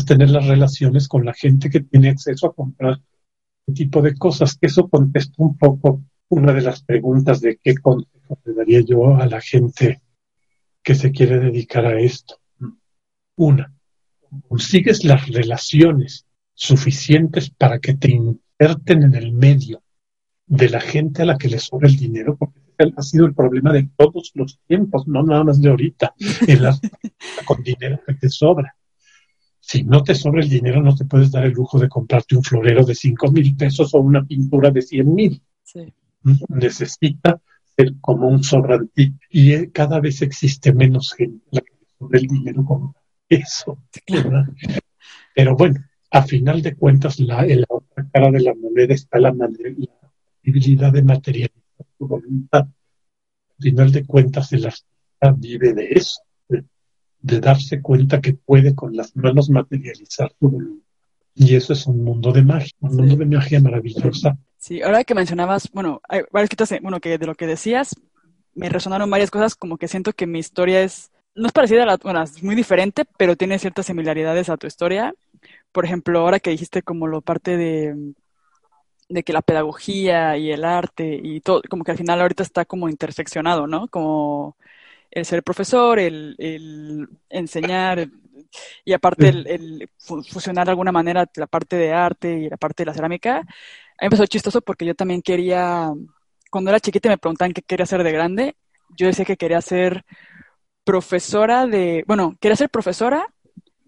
[0.00, 3.00] tener las relaciones con la gente que tiene acceso a comprar
[3.66, 4.56] este tipo de cosas.
[4.60, 9.26] Eso contesta un poco una de las preguntas de qué consejo le daría yo a
[9.26, 10.00] la gente
[10.82, 12.36] que se quiere dedicar a esto.
[13.36, 13.72] Una,
[14.48, 19.81] consigues las relaciones suficientes para que te inserten en el medio
[20.52, 22.60] de la gente a la que le sobra el dinero, porque
[22.94, 26.14] ha sido el problema de todos los tiempos, no nada más de ahorita,
[26.46, 26.78] en la,
[27.46, 28.76] con dinero que te sobra.
[29.58, 32.42] Si no te sobra el dinero, no te puedes dar el lujo de comprarte un
[32.42, 35.42] florero de 5 mil pesos o una pintura de 100 mil.
[36.48, 37.40] Necesita
[37.74, 42.26] ser como un sobrante y eh, cada vez existe menos gente la que sobra el
[42.26, 42.92] dinero con
[43.26, 43.78] eso.
[45.34, 49.18] Pero bueno, a final de cuentas, la, en la otra cara de la moneda está
[49.18, 49.48] la, la
[50.42, 52.66] posibilidad de materializar tu voluntad.
[52.66, 56.20] A final de cuentas, el artista vive de eso
[57.22, 60.82] de darse cuenta que puede con las manos materializar su voluntad.
[61.34, 64.36] Y eso es un mundo de magia, un mundo de magia maravillosa.
[64.58, 67.94] Sí, ahora que mencionabas, bueno, hay varias cosas, bueno, que de lo que decías,
[68.54, 71.86] me resonaron varias cosas, como que siento que mi historia es, no es parecida a
[71.86, 75.14] la, bueno, es muy diferente, pero tiene ciertas similaridades a tu historia.
[75.70, 78.14] Por ejemplo, ahora que dijiste como lo parte de,
[79.12, 82.64] de que la pedagogía y el arte y todo, como que al final ahorita está
[82.64, 83.88] como interseccionado, ¿no?
[83.88, 84.56] Como
[85.10, 88.08] el ser profesor, el, enseñar
[88.84, 92.86] y aparte el, fusionar de alguna manera la parte de arte y la parte de
[92.86, 93.38] la cerámica.
[93.38, 93.46] A mí
[94.00, 95.90] me empezó chistoso porque yo también quería,
[96.50, 98.56] cuando era chiquita me preguntaban qué quería ser de grande,
[98.96, 100.04] yo decía que quería ser
[100.84, 103.26] profesora de, bueno, quería ser profesora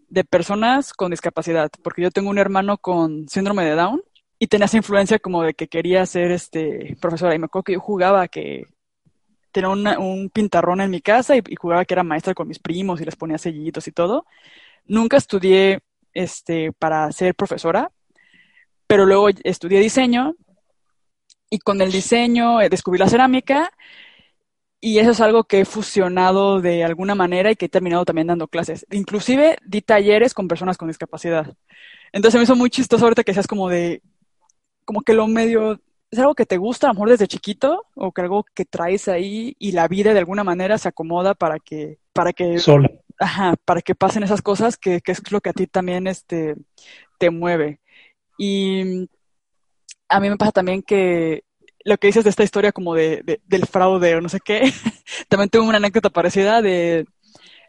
[0.08, 4.02] de personas con discapacidad, porque yo tengo un hermano con síndrome de Down
[4.44, 7.72] y tenía esa influencia como de que quería ser este profesora y me acuerdo que
[7.72, 8.66] yo jugaba que
[9.52, 13.06] tenía un pintarrón en mi casa y, jugaba que era maestra con mis primos y
[13.06, 14.26] les ponía sellitos y todo.
[14.84, 15.80] Nunca estudié
[16.12, 17.90] este, para ser profesora,
[18.86, 20.34] pero luego estudié diseño
[21.48, 23.72] y con el diseño eh, descubrí la cerámica
[24.78, 28.26] y eso es algo que he fusionado de alguna manera y que he terminado también
[28.26, 28.86] dando clases.
[28.90, 31.56] Inclusive di talleres con personas con discapacidad.
[32.12, 34.02] Entonces me hizo muy chistoso ahorita que seas como de,
[34.84, 38.12] como que lo medio es algo que te gusta a lo mejor desde chiquito o
[38.12, 41.98] que algo que traes ahí y la vida de alguna manera se acomoda para que
[42.12, 42.58] para que
[43.18, 46.56] Ajá, para que pasen esas cosas que, que, es lo que a ti también este
[47.18, 47.80] te mueve.
[48.38, 49.08] Y
[50.08, 51.44] a mí me pasa también que
[51.84, 54.62] lo que dices de esta historia como de, del fraude o no sé qué,
[55.28, 57.06] también tengo una anécdota parecida de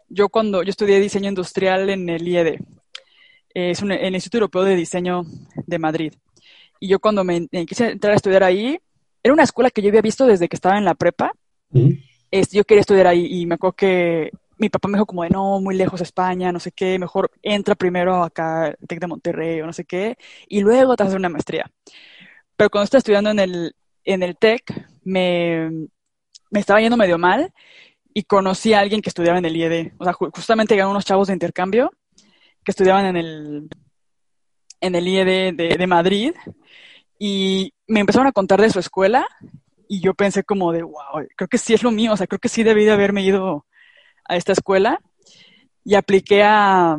[0.08, 2.58] yo cuando yo estudié diseño industrial en el IED,
[3.54, 5.22] es un, el Instituto Europeo de Diseño
[5.66, 6.12] de Madrid.
[6.80, 8.78] Y yo cuando me, quise entrar a estudiar ahí,
[9.22, 11.32] era una escuela que yo había visto desde que estaba en la prepa.
[11.72, 15.60] yo quería estudiar ahí y me acuerdo que mi papá me dijo como de no,
[15.60, 19.72] muy lejos España, no sé qué, mejor entra primero acá TEC de Monterrey o no
[19.72, 20.16] sé qué,
[20.48, 21.70] y luego te haces una maestría.
[22.56, 24.62] Pero cuando estaba estudiando en el, en el TEC,
[25.04, 25.70] me,
[26.50, 27.52] me estaba yendo medio mal
[28.14, 29.92] y conocí a alguien que estudiaba en el IED.
[29.98, 31.90] O sea, justamente llegaron unos chavos de intercambio
[32.64, 33.68] que estudiaban en el,
[34.86, 36.32] en el IED de, Madrid
[37.18, 39.26] y me empezaron a contar de su escuela
[39.88, 42.38] y yo pensé como de, wow, creo que sí es lo mío, o sea, creo
[42.38, 43.66] que sí debí de haberme ido
[44.24, 45.00] a esta escuela
[45.84, 46.96] y apliqué a,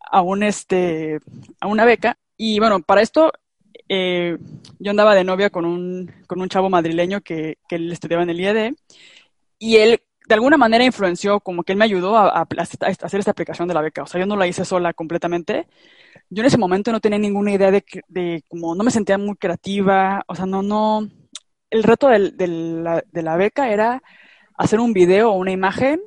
[0.00, 1.18] a un este
[1.60, 3.32] a una beca y bueno, para esto
[3.88, 4.36] eh,
[4.78, 8.30] yo andaba de novia con un, con un chavo madrileño que, que él estudiaba en
[8.30, 8.74] el IED
[9.58, 13.68] y él de alguna manera influenció, como que él me ayudó a, hacer esta aplicación
[13.68, 14.02] de la beca.
[14.02, 15.66] O sea, yo no la hice sola completamente.
[16.30, 19.36] Yo en ese momento no tenía ninguna idea de, de como no me sentía muy
[19.36, 20.22] creativa.
[20.26, 21.08] O sea, no, no.
[21.70, 22.18] El reto de,
[23.12, 24.02] la, beca era
[24.56, 26.00] hacer un video o una imagen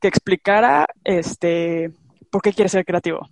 [0.00, 1.92] que explicara este
[2.30, 3.28] por qué quiere ser creativo.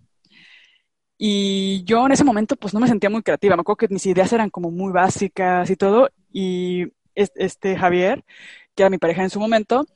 [1.19, 4.07] Y yo en ese momento pues no me sentía muy creativa, me acuerdo que mis
[4.07, 8.25] ideas eran como muy básicas y todo, y este Javier,
[8.79, 9.89] que era mi pareja en su momento,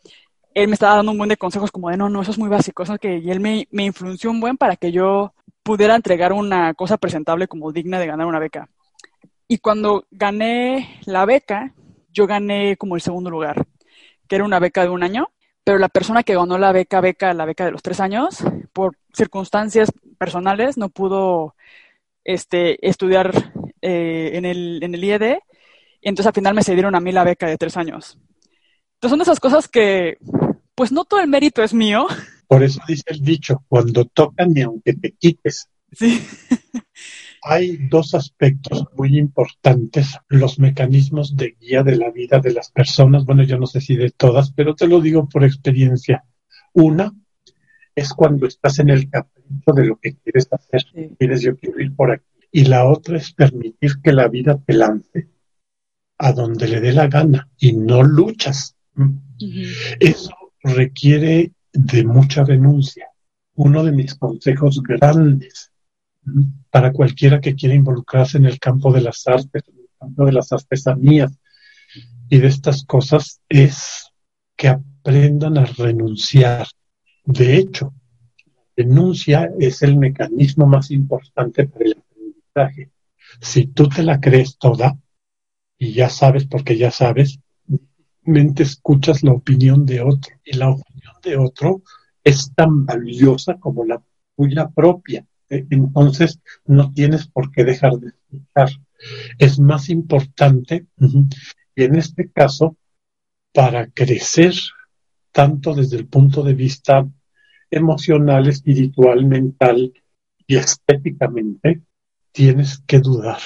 [0.54, 2.48] él me estaba dando un buen de consejos como de no, no, eso es muy
[2.48, 6.32] básico, eso que, y él me, me influenció un buen para que yo pudiera entregar
[6.32, 8.68] una cosa presentable como digna de ganar una beca.
[9.46, 11.72] Y cuando gané la beca,
[12.10, 13.64] yo gané como el segundo lugar,
[14.26, 15.30] que era una beca de un año,
[15.62, 18.42] pero la persona que ganó la beca, beca, la beca de los tres años,
[18.72, 21.54] por circunstancias personales, no pudo
[22.24, 23.30] este, estudiar
[23.80, 25.38] eh, en, el, en el IED,
[26.00, 28.18] y entonces al final me cedieron a mí la beca de tres años.
[29.02, 30.18] Entonces son esas cosas que,
[30.76, 32.06] pues no todo el mérito es mío.
[32.46, 35.68] Por eso dice el dicho, cuando tocan y aunque te quites.
[35.90, 36.22] Sí.
[37.42, 43.24] Hay dos aspectos muy importantes, los mecanismos de guía de la vida de las personas,
[43.24, 46.22] bueno, yo no sé si de todas, pero te lo digo por experiencia.
[46.72, 47.12] Una
[47.96, 51.16] es cuando estás en el capricho de lo que quieres hacer, sí.
[51.18, 52.24] quieres yo quiero ir por aquí.
[52.52, 55.28] Y la otra es permitir que la vida te lance
[56.18, 58.76] a donde le dé la gana y no luchas.
[60.00, 63.08] Eso requiere de mucha renuncia.
[63.54, 65.72] Uno de mis consejos grandes
[66.70, 70.32] para cualquiera que quiera involucrarse en el campo de las artes, en el campo de
[70.32, 71.32] las artesanías
[72.28, 74.10] y de estas cosas, es
[74.56, 76.66] que aprendan a renunciar.
[77.24, 77.92] De hecho,
[78.46, 82.90] la renuncia es el mecanismo más importante para el aprendizaje.
[83.40, 84.96] Si tú te la crees toda,
[85.78, 87.40] y ya sabes porque ya sabes,
[88.58, 91.82] escuchas la opinión de otro, y la opinión de otro
[92.24, 94.02] es tan valiosa como la
[94.36, 98.70] tuya propia entonces no tienes por qué dejar de escuchar.
[99.38, 100.86] Es más importante,
[101.74, 102.76] y en este caso,
[103.52, 104.54] para crecer
[105.30, 107.06] tanto desde el punto de vista
[107.70, 109.92] emocional, espiritual, mental
[110.46, 111.82] y estéticamente,
[112.32, 113.40] tienes que dudar.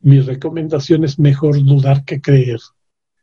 [0.00, 2.60] Mi recomendación es mejor dudar que creer.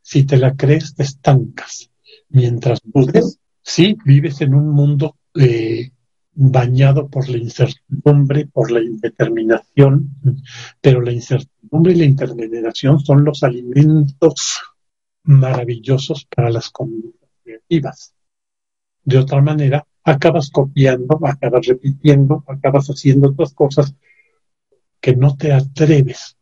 [0.02, 1.92] Si te la crees, te estancas.
[2.30, 5.92] Mientras dudes, sí, vives en un mundo eh,
[6.34, 10.16] bañado por la incertidumbre, por la indeterminación,
[10.80, 14.60] pero la incertidumbre y la indeterminación son los alimentos
[15.24, 18.14] maravillosos para las comunidades creativas.
[19.04, 23.94] De otra manera, acabas copiando, acabas repitiendo, acabas haciendo otras cosas
[25.00, 26.38] que no te atreves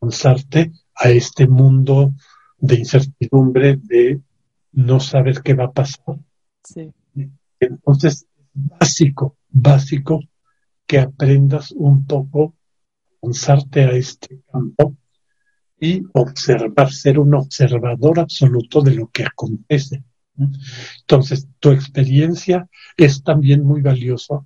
[0.00, 2.12] a lanzarte a este mundo
[2.58, 4.20] de incertidumbre, de
[4.72, 6.18] no saber qué va a pasar.
[6.64, 6.92] Sí.
[7.60, 10.20] Entonces, básico, básico
[10.86, 12.54] que aprendas un poco
[13.22, 14.96] a lanzarte a este campo
[15.80, 20.02] y observar, ser un observador absoluto de lo que acontece.
[21.00, 24.44] Entonces, tu experiencia es también muy valiosa,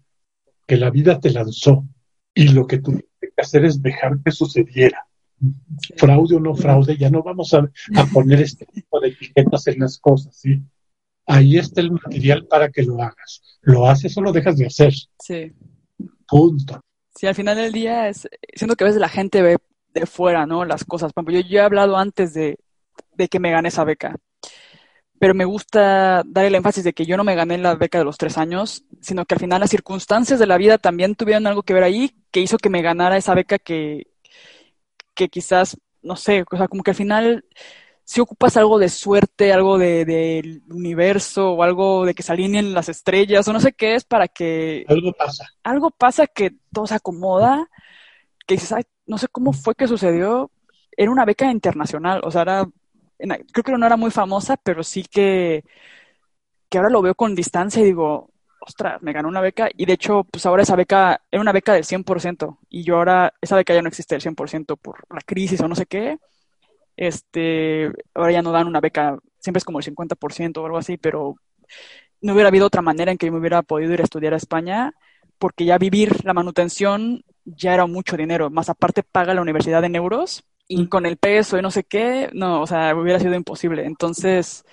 [0.67, 1.87] que la vida te lanzó
[2.35, 5.07] y lo que tú tienes que hacer es dejar que sucediera.
[5.97, 9.81] Fraude o no fraude, ya no vamos a, a poner este tipo de etiquetas en
[9.81, 10.63] las cosas, ¿sí?
[11.27, 13.43] ahí está el material para que lo hagas.
[13.63, 14.93] ¿Lo haces o lo dejas de hacer?
[15.19, 15.53] Sí.
[16.27, 16.81] Punto.
[17.15, 19.59] Sí, al final del día es, siento que a veces la gente ve
[19.95, 20.65] de fuera, ¿no?
[20.65, 21.13] Las cosas.
[21.13, 22.59] Por ejemplo, yo, yo he hablado antes de,
[23.15, 24.17] de que me gané esa beca,
[25.19, 28.05] pero me gusta dar el énfasis de que yo no me gané la beca de
[28.05, 31.63] los tres años, sino que al final las circunstancias de la vida también tuvieron algo
[31.63, 34.12] que ver ahí, que hizo que me ganara esa beca que,
[35.15, 37.45] que quizás, no sé, o sea, como que al final
[38.05, 42.33] si ocupas algo de suerte, algo del de, de universo o algo de que se
[42.33, 44.85] alineen las estrellas o no sé qué es para que...
[44.89, 45.47] Algo pasa.
[45.63, 47.69] Algo pasa que todo se acomoda,
[48.47, 50.51] que dices, ay, no sé cómo fue que sucedió.
[50.97, 52.69] Era una beca internacional, o sea, era,
[53.19, 55.65] creo que no era muy famosa, pero sí que,
[56.69, 58.32] que ahora lo veo con distancia y digo,
[58.67, 61.75] ostras, me ganó una beca y de hecho, pues ahora esa beca era una beca
[61.75, 65.61] del 100% y yo ahora, esa beca ya no existe del 100% por la crisis
[65.61, 66.19] o no sé qué.
[66.97, 70.97] Este, ahora ya no dan una beca, siempre es como el 50% o algo así,
[70.99, 71.37] pero
[72.21, 74.37] no hubiera habido otra manera en que yo me hubiera podido ir a estudiar a
[74.37, 74.93] España,
[75.39, 79.97] porque ya vivir la manutención ya era mucho dinero, más aparte paga la universidad en
[79.97, 83.85] euros, y con el peso y no sé qué, no, o sea, hubiera sido imposible.
[83.85, 84.65] Entonces,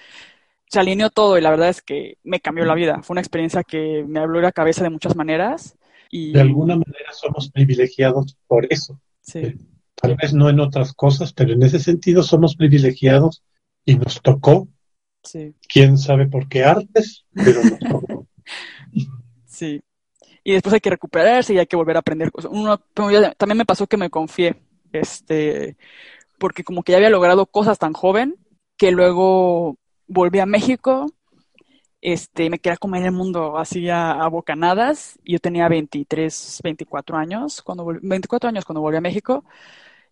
[0.70, 3.02] se alineó todo y la verdad es que me cambió la vida.
[3.04, 5.78] Fue una experiencia que me abrió la cabeza de muchas maneras.
[6.10, 6.32] Y...
[6.32, 9.00] De alguna manera somos privilegiados por eso.
[9.22, 9.56] Sí
[10.02, 13.44] Tal vez no en otras cosas, pero en ese sentido somos privilegiados
[13.84, 14.68] y nos tocó.
[15.24, 15.54] Sí.
[15.68, 18.28] Quién sabe por qué artes, pero nos tocó.
[19.46, 19.82] sí.
[20.44, 22.52] Y después hay que recuperarse y hay que volver a aprender cosas.
[22.54, 24.56] Uno, también me pasó que me confié,
[24.94, 25.76] este,
[26.38, 28.38] porque como que ya había logrado cosas tan joven
[28.78, 29.78] que luego
[30.10, 31.14] volví a México,
[32.02, 35.18] este, me quería comer el mundo así a, bocanadas.
[35.24, 39.46] Yo tenía 23, 24 años, cuando 24 años cuando volví a México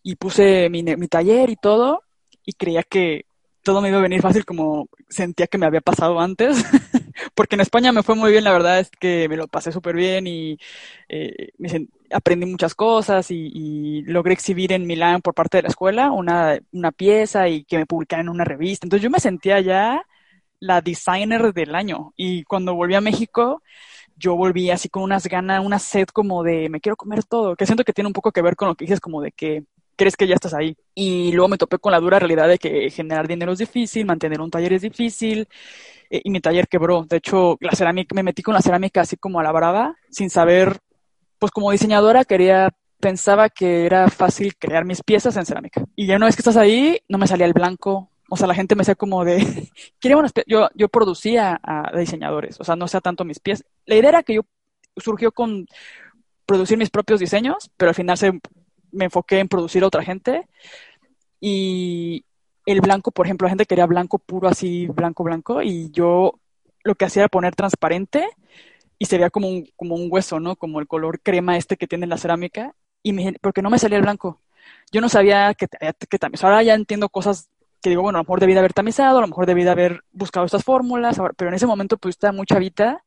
[0.03, 2.03] y puse mi, mi taller y todo
[2.45, 3.25] y creía que
[3.63, 6.63] todo me iba a venir fácil como sentía que me había pasado antes.
[7.35, 9.95] porque en España me fue muy bien, la verdad es que me lo pasé súper
[9.95, 10.57] bien y
[11.09, 11.49] eh,
[12.11, 16.91] aprendí muchas cosas y, logré exhibir en Milán por parte de la escuela una, una
[16.91, 18.85] pieza y que me publicaran en una revista.
[18.85, 20.03] Entonces yo me sentía ya
[20.59, 23.61] la designer del año y cuando volví a México
[24.17, 27.65] yo volví así con unas ganas, una sed como de me quiero comer todo, que
[27.65, 29.63] siento que tiene un poco que ver con lo que dices como de que
[29.95, 30.77] crees que ya estás ahí.
[30.95, 34.41] Y luego me topé con la dura realidad de que generar dinero es difícil, mantener
[34.41, 35.47] un taller es difícil,
[36.09, 37.05] eh, y mi taller quebró.
[37.09, 40.29] De hecho, la cerámica, me metí con la cerámica así como a la brava, sin
[40.29, 40.79] saber,
[41.39, 45.83] pues como diseñadora quería, pensaba que era fácil crear mis piezas en cerámica.
[45.95, 48.09] Y ya una vez que estás ahí, no me salía el blanco.
[48.29, 52.59] O sea, la gente me decía como de, quiero unas yo, yo producía a diseñadores,
[52.59, 53.65] o sea, no sea tanto mis piezas.
[53.85, 54.41] La idea era que yo
[54.97, 55.67] surgió con
[56.45, 58.39] producir mis propios diseños, pero al final se
[58.91, 60.47] me enfoqué en producir a otra gente.
[61.39, 62.25] Y
[62.65, 66.39] el blanco, por ejemplo, la gente quería blanco puro, así, blanco, blanco, y yo
[66.83, 68.27] lo que hacía era poner transparente
[68.99, 70.55] y se veía como un, como un hueso, ¿no?
[70.55, 73.97] Como el color crema este que tiene la cerámica, y me, porque no me salía
[73.97, 74.41] el blanco.
[74.91, 75.67] Yo no sabía que,
[76.09, 76.51] que tamizar.
[76.51, 77.49] Ahora ya entiendo cosas
[77.81, 79.69] que digo, bueno, a lo mejor debí de haber tamizado, a lo mejor debí de
[79.69, 83.03] haber buscado estas fórmulas, pero en ese momento pues estaba muy chavita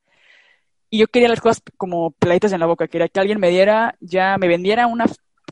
[0.91, 3.97] y yo quería las cosas como peladitas en la boca, quería que alguien me diera,
[4.01, 5.07] ya me vendiera una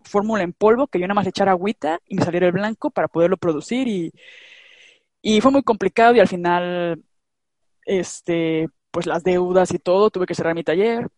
[0.04, 2.90] fórmula en polvo, que yo nada más le echara agüita y me saliera el blanco
[2.90, 4.12] para poderlo producir y,
[5.22, 7.02] y fue muy complicado y al final,
[7.84, 11.08] este, pues las deudas y todo, tuve que cerrar mi taller.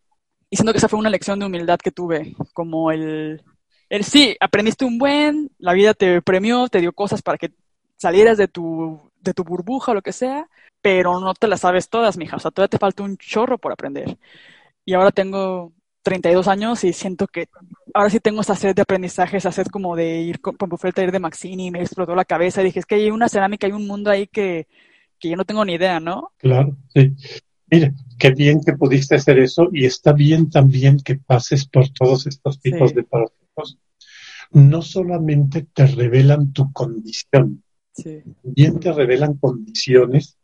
[0.50, 3.42] Y siento que esa fue una lección de humildad que tuve, como el,
[3.88, 7.52] el sí, aprendiste un buen, la vida te premió, te dio cosas para que
[7.96, 10.48] salieras de tu, de tu burbuja o lo que sea,
[10.82, 13.72] pero no te las sabes todas, mija, o sea, todavía te falta un chorro por
[13.72, 14.18] aprender.
[14.84, 17.48] Y ahora tengo 32 años y siento que
[17.92, 20.94] ahora sí tengo esa sed de aprendizaje, esa sed como de ir, con fue el
[20.94, 23.66] taller de Maxini y me explotó la cabeza y dije, es que hay una cerámica,
[23.66, 24.66] hay un mundo ahí que,
[25.18, 26.32] que yo no tengo ni idea, ¿no?
[26.38, 27.14] Claro, sí.
[27.70, 32.26] Mira, qué bien que pudiste hacer eso y está bien también que pases por todos
[32.26, 33.78] estos tipos de procesos.
[34.52, 37.62] No solamente te revelan tu condición,
[37.92, 38.22] sí.
[38.42, 40.36] también te revelan condiciones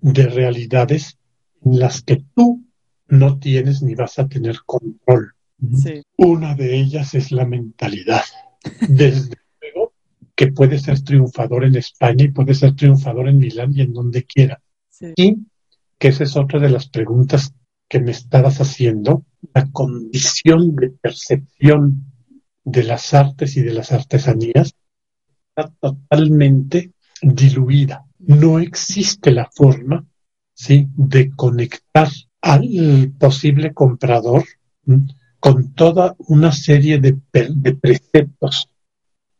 [0.00, 1.18] de realidades
[1.64, 2.64] en las que tú
[3.08, 5.32] no tienes ni vas a tener control.
[6.18, 8.24] Una de ellas es la mentalidad.
[8.88, 9.92] Desde luego
[10.34, 14.24] que puede ser triunfador en España y puede ser triunfador en Milán y en donde
[14.24, 14.60] quiera.
[15.16, 15.36] Y
[15.98, 17.54] que esa es otra de las preguntas
[17.88, 19.24] que me estabas haciendo,
[19.54, 22.12] la condición de percepción
[22.64, 24.74] de las artes y de las artesanías
[25.48, 26.92] está totalmente
[27.22, 28.04] diluida.
[28.18, 30.04] No existe la forma
[30.52, 30.88] ¿sí?
[30.96, 32.08] de conectar
[32.42, 34.44] al posible comprador
[35.38, 37.14] con toda una serie de,
[37.80, 38.68] preceptos,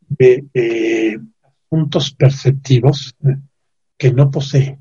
[0.09, 1.21] de
[1.69, 3.37] puntos perceptivos ¿eh?
[3.97, 4.79] que no posee,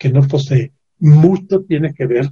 [0.00, 0.72] que no posee.
[0.98, 2.30] Mucho tiene que ver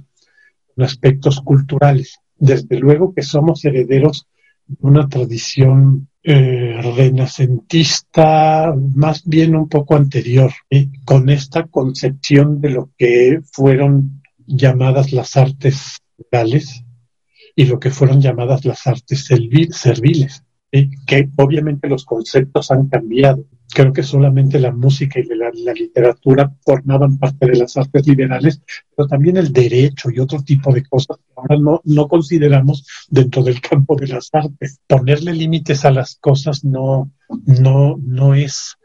[0.73, 2.17] con aspectos culturales.
[2.35, 4.27] Desde luego que somos herederos
[4.65, 10.51] de una tradición eh, renacentista, más bien un poco anterior,
[11.05, 16.83] con esta concepción de lo que fueron llamadas las artes legales
[17.55, 23.45] y lo que fueron llamadas las artes serviles, que obviamente los conceptos han cambiado.
[23.71, 28.61] Creo que solamente la música y la, literatura formaban parte de las artes liberales,
[28.95, 33.43] pero también el derecho y otro tipo de cosas que ahora no, no consideramos dentro
[33.43, 34.79] del campo de las artes.
[34.87, 37.11] Ponerle límites a las cosas no,
[37.45, 38.75] no, no es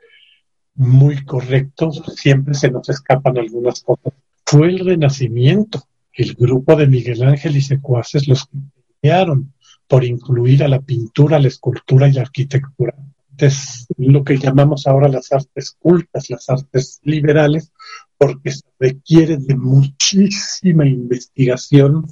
[0.75, 4.13] muy correcto, siempre se nos escapan algunas cosas
[4.47, 5.83] fue el Renacimiento,
[6.13, 8.59] el grupo de Miguel Ángel y secuaces los que
[9.01, 9.54] crearon
[9.87, 12.95] por incluir a la pintura, la escultura y la arquitectura.
[13.37, 17.73] Es lo que llamamos ahora las artes cultas, las artes liberales,
[18.17, 22.07] porque se requiere de muchísima investigación,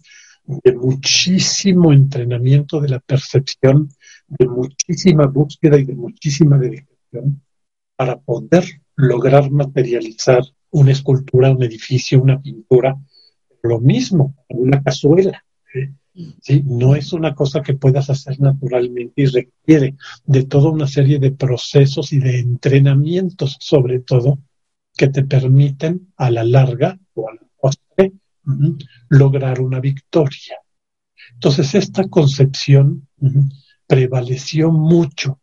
[0.45, 3.89] de muchísimo entrenamiento de la percepción,
[4.27, 7.41] de muchísima búsqueda y de muchísima dedicación
[7.97, 8.64] para poder
[8.97, 12.97] lograr materializar una escultura, un edificio, una pintura,
[13.62, 15.45] lo mismo, una cazuela.
[16.15, 16.63] ¿Sí?
[16.65, 21.33] No es una cosa que puedas hacer naturalmente y requiere de toda una serie de
[21.33, 24.39] procesos y de entrenamientos, sobre todo,
[24.97, 28.13] que te permiten a la larga o a la postre
[29.09, 30.59] lograr una victoria.
[31.35, 33.09] Entonces, esta concepción
[33.87, 35.41] prevaleció mucho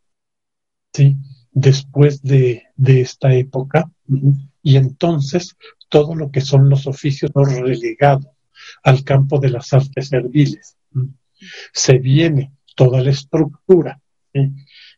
[0.93, 1.17] ¿sí?
[1.51, 3.91] después de, de esta época
[4.61, 5.55] y entonces
[5.88, 8.28] todo lo que son los oficios relegados
[8.84, 10.78] al campo de las artes serviles.
[11.74, 14.01] Se viene toda la estructura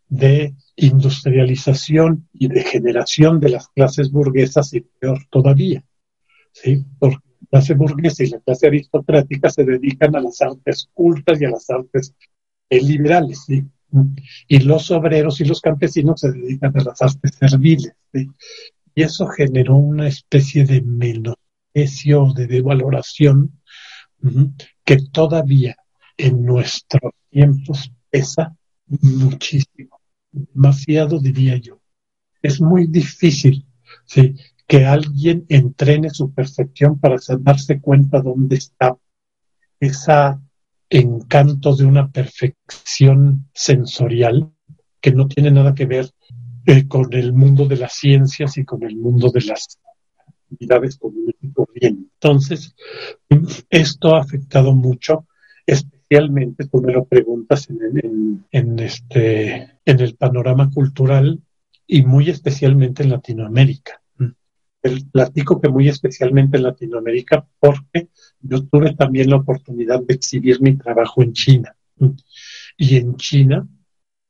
[0.07, 5.83] de industrialización y de generación de las clases burguesas y peor todavía,
[6.51, 6.83] ¿sí?
[6.99, 11.45] porque la clase burguesa y la clase aristocrática se dedican a las artes cultas y
[11.45, 12.13] a las artes
[12.69, 13.63] liberales, ¿sí?
[14.47, 17.93] y los obreros y los campesinos se dedican a las artes serviles.
[18.13, 23.60] Y eso generó una especie de menosprecio, de devaloración
[24.83, 25.75] que todavía
[26.17, 28.55] en nuestros tiempos pesa
[28.87, 29.99] muchísimo,
[30.31, 31.79] demasiado diría yo.
[32.41, 33.65] Es muy difícil
[34.67, 38.97] que alguien entrene su percepción para darse cuenta dónde está.
[39.79, 40.37] Ese
[40.89, 44.51] encanto de una perfección sensorial
[44.99, 46.11] que no tiene nada que ver
[46.65, 49.79] eh, con el mundo de las ciencias y con el mundo de las
[51.81, 52.75] Entonces,
[53.69, 55.27] esto ha afectado mucho,
[55.65, 61.39] especialmente, tú me lo preguntas, en, en, este, en el panorama cultural
[61.87, 64.01] y muy especialmente en Latinoamérica.
[64.83, 70.59] El platico que muy especialmente en Latinoamérica porque yo tuve también la oportunidad de exhibir
[70.59, 71.75] mi trabajo en China.
[72.77, 73.67] Y en China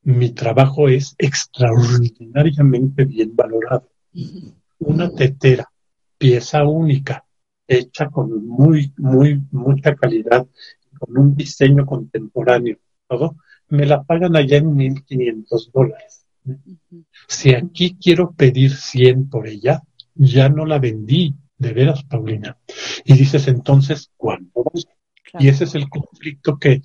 [0.04, 3.90] mi trabajo es extraordinariamente bien valorado.
[4.80, 5.71] Una tetera
[6.22, 7.26] pieza única,
[7.68, 10.46] hecha con muy, muy, mucha calidad,
[11.00, 13.38] con un diseño contemporáneo, todo,
[13.70, 16.28] me la pagan allá en 1.500 dólares.
[17.28, 19.82] Si aquí quiero pedir 100 por ella,
[20.14, 22.56] ya no la vendí, de veras, Paulina.
[23.04, 24.64] Y dices entonces, ¿cuánto?
[25.40, 26.84] Y ese es el conflicto que,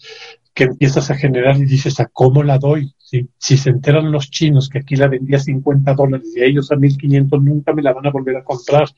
[0.56, 2.94] que empiezas a generar y dices, ¿a cómo la doy?
[2.98, 6.72] Si se enteran los chinos que aquí la vendía a 50 dólares y a ellos
[6.72, 8.88] a 1500 nunca me la van a volver a comprar,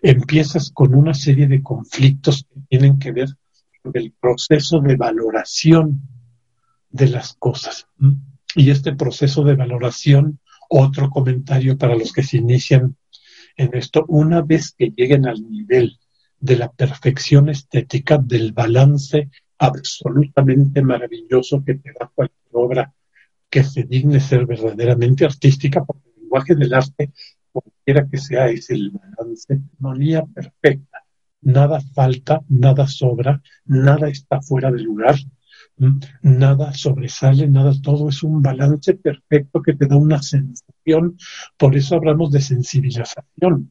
[0.00, 3.28] empiezas con una serie de conflictos que tienen que ver
[3.82, 6.00] con el proceso de valoración
[6.88, 7.86] de las cosas.
[8.56, 10.40] Y este proceso de valoración,
[10.70, 12.96] otro comentario para los que se inician
[13.58, 15.98] en esto, una vez que lleguen al nivel
[16.40, 19.28] de la perfección estética, del balance
[19.64, 22.94] absolutamente maravilloso que te da cualquier obra
[23.48, 27.12] que se digne ser verdaderamente artística, porque el lenguaje del arte,
[27.52, 30.98] cualquiera que sea, es el balance, armonía perfecta.
[31.40, 35.16] Nada falta, nada sobra, nada está fuera de lugar,
[36.22, 41.16] nada sobresale, nada, todo es un balance perfecto que te da una sensación.
[41.56, 43.70] Por eso hablamos de sensibilización.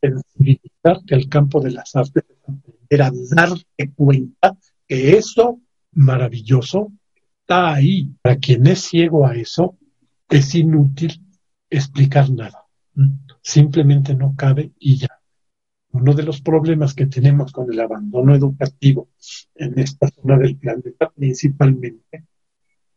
[0.00, 4.56] Sensibilizar que el campo de las artes es aprender a darte cuenta
[4.92, 5.58] que eso
[5.92, 6.92] maravilloso
[7.40, 8.10] está ahí.
[8.20, 9.78] Para quien es ciego a eso,
[10.28, 11.18] es inútil
[11.70, 12.66] explicar nada.
[13.40, 15.08] Simplemente no cabe y ya.
[15.92, 19.08] Uno de los problemas que tenemos con el abandono educativo
[19.54, 22.24] en esta zona del planeta principalmente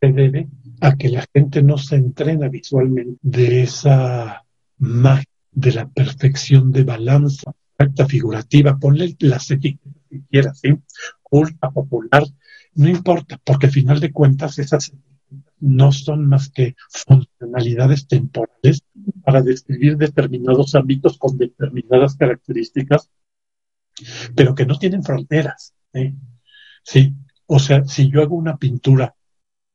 [0.01, 0.49] se debe
[0.81, 4.43] a que la gente no se entrena visualmente de esa
[4.79, 10.75] magia de la perfección de balanza acta figurativa, ponle las etiquetas que quieras, ¿sí?
[11.27, 12.23] Culta, popular,
[12.75, 14.93] no importa, porque al final de cuentas esas
[15.59, 18.83] no son más que funcionalidades temporales
[19.23, 23.09] para describir determinados ámbitos con determinadas características,
[24.35, 25.73] pero que no tienen fronteras.
[26.83, 27.15] Sí,
[27.47, 29.15] o sea, si yo hago una pintura,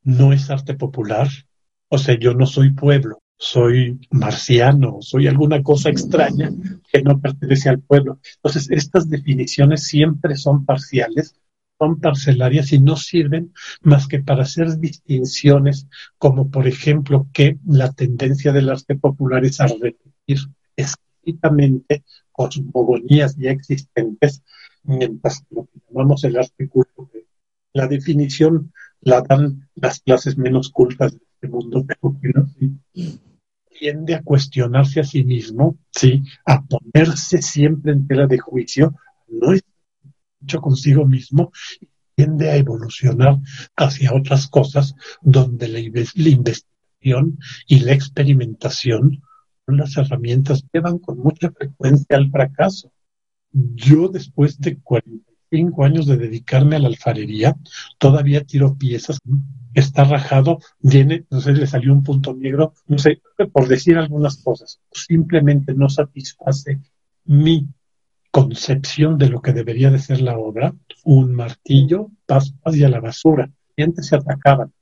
[0.02, 1.28] no es arte popular,
[1.88, 6.52] o sea, yo no soy pueblo, soy marciano, soy alguna cosa extraña
[6.92, 8.20] que no pertenece al pueblo.
[8.36, 11.40] Entonces, estas definiciones siempre son parciales
[11.80, 15.86] son parcelarias y no sirven más que para hacer distinciones,
[16.18, 20.38] como por ejemplo que la tendencia del arte popular es a repetir
[20.76, 24.42] explícitamente cosmogonías ya existentes,
[24.82, 27.08] mientras lo que llamamos el arte culto,
[27.72, 32.30] la definición la dan las clases menos cultas de este mundo, pero que
[33.80, 36.22] tiende a cuestionarse a sí mismo, ¿sí?
[36.44, 38.94] a ponerse siempre en tela de juicio,
[39.26, 39.62] no es
[40.42, 41.50] hecho consigo mismo
[42.14, 43.38] tiende a evolucionar
[43.76, 49.22] hacia otras cosas donde la, investigación y la experimentación
[49.64, 52.92] son las herramientas que llevan con mucha frecuencia al fracaso.
[53.52, 54.78] Yo después de
[55.50, 57.56] cinco años de dedicarme a la alfarería,
[57.98, 59.18] todavía tiro piezas,
[59.74, 63.20] está rajado, viene, no sé, le salió un punto negro, no sé,
[63.52, 66.80] por decir algunas cosas, simplemente no satisface
[67.24, 67.68] mi
[68.30, 70.74] concepción de lo que debería de ser la obra,
[71.04, 73.50] un martillo, paspas y a la basura.
[73.76, 74.72] Y antes se atacaban.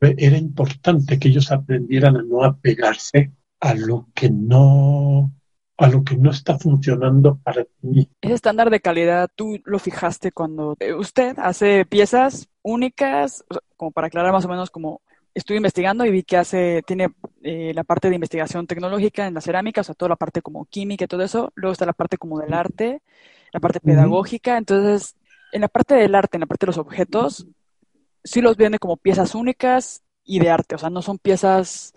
[0.00, 5.32] Era importante que ellos aprendieran a no apegarse a lo que no
[5.78, 8.08] a lo que no está funcionando para ti.
[8.20, 13.44] Ese estándar de calidad, tú lo fijaste cuando eh, usted hace piezas únicas,
[13.76, 15.02] como para aclarar más o menos como
[15.34, 17.10] estuve investigando y vi que hace, tiene
[17.42, 20.64] eh, la parte de investigación tecnológica en la cerámica, o sea, toda la parte como
[20.64, 23.02] química y todo eso, luego está la parte como del arte,
[23.52, 25.14] la parte pedagógica, entonces,
[25.52, 27.46] en la parte del arte, en la parte de los objetos,
[28.24, 31.92] sí los vende como piezas únicas y de arte, o sea, no son piezas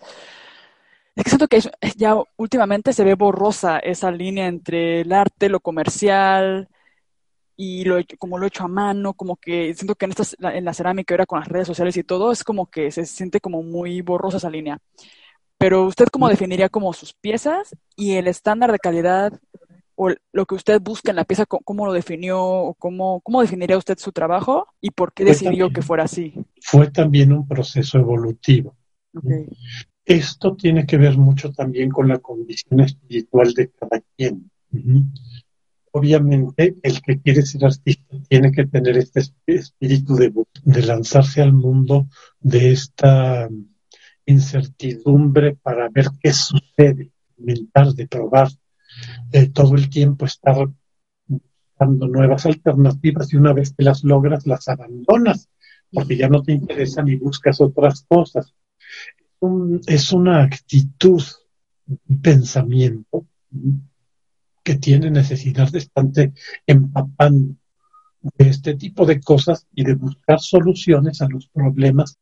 [1.15, 1.61] es que siento que
[1.97, 6.69] ya últimamente se ve borrosa esa línea entre el arte, lo comercial
[7.55, 10.73] y lo como lo hecho a mano, como que siento que en, estas, en la
[10.73, 14.01] cerámica ahora con las redes sociales y todo, es como que se siente como muy
[14.01, 14.79] borrosa esa línea.
[15.57, 19.33] Pero usted cómo definiría como sus piezas y el estándar de calidad
[19.95, 23.77] o lo que usted busca en la pieza, cómo lo definió o cómo, cómo definiría
[23.77, 26.33] usted su trabajo y por qué decidió que fuera así?
[26.61, 28.77] Fue también un proceso evolutivo.
[30.09, 34.49] Esto tiene que ver mucho también con la condición espiritual de cada quien.
[35.91, 40.33] Obviamente, el que quiere ser artista tiene que tener este espíritu de,
[40.63, 42.07] de lanzarse al mundo
[42.39, 43.47] de esta
[44.25, 48.49] incertidumbre para ver qué sucede, inventar, de probar,
[49.31, 50.67] eh, todo el tiempo estar
[51.27, 55.49] buscando nuevas alternativas y una vez que las logras las abandonas
[55.91, 58.55] porque ya no te interesan y buscas otras cosas
[59.87, 61.23] es una actitud,
[61.87, 63.25] un pensamiento
[64.63, 66.05] que tiene necesidad de estar
[66.67, 67.55] empapando
[68.21, 72.17] de este tipo de cosas y de buscar soluciones a los problemas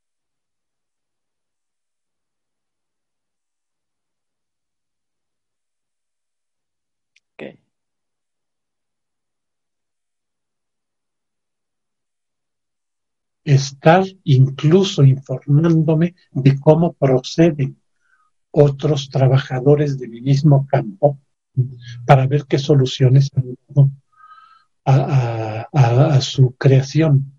[13.58, 17.78] estar incluso informándome de cómo proceden
[18.52, 21.20] otros trabajadores de mi mismo campo
[22.06, 23.92] para ver qué soluciones han dado
[24.86, 27.34] a, su creación.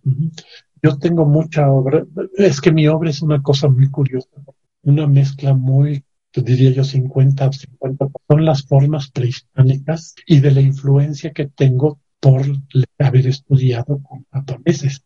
[0.83, 2.05] Yo tengo mucha obra,
[2.37, 4.29] es que mi obra es una cosa muy curiosa,
[4.83, 6.05] una mezcla muy,
[6.35, 12.43] diría yo, 50 50, son las formas prehispánicas y de la influencia que tengo por
[12.99, 15.03] haber estudiado con japoneses.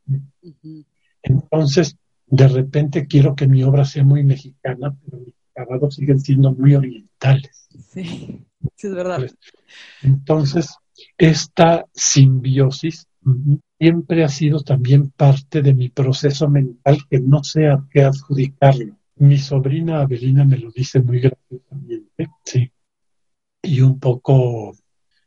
[1.23, 1.97] Entonces,
[2.27, 6.75] de repente quiero que mi obra sea muy mexicana, pero mis acabados siguen siendo muy
[6.75, 7.69] orientales.
[7.91, 8.45] Sí,
[8.75, 9.27] sí es verdad.
[10.03, 10.77] Entonces,
[11.19, 13.07] esta simbiosis
[13.79, 18.97] siempre ha sido también parte de mi proceso mental que no sé a qué adjudicarlo.
[19.17, 22.73] Mi sobrina Abelina me lo dice muy graciosamente, sí,
[23.63, 24.75] y un poco,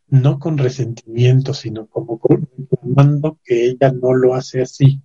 [0.08, 5.02] no con resentimiento, sino como reclamando que ella no lo hace así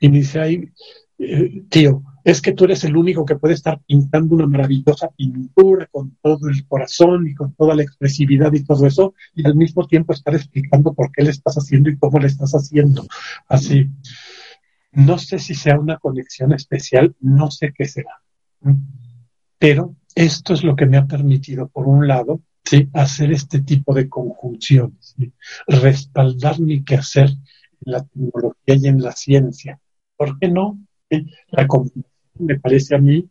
[0.00, 0.70] y me dice, ay,
[1.18, 5.86] eh, tío, es que tú eres el único que puede estar pintando una maravillosa pintura
[5.86, 9.86] con todo el corazón y con toda la expresividad y todo eso, y al mismo
[9.86, 13.06] tiempo estar explicando por qué le estás haciendo y cómo le estás haciendo.
[13.48, 13.90] Así.
[14.92, 18.22] No sé si sea una conexión especial, no sé qué será.
[19.58, 22.88] Pero esto es lo que me ha permitido, por un lado, ¿sí?
[22.92, 25.14] hacer este tipo de conjunciones,
[25.68, 27.30] respaldar mi quehacer
[27.84, 29.80] en la tecnología y en la ciencia.
[30.16, 30.78] ¿Por qué no?
[31.48, 32.04] La combinación
[32.38, 33.28] me parece a mí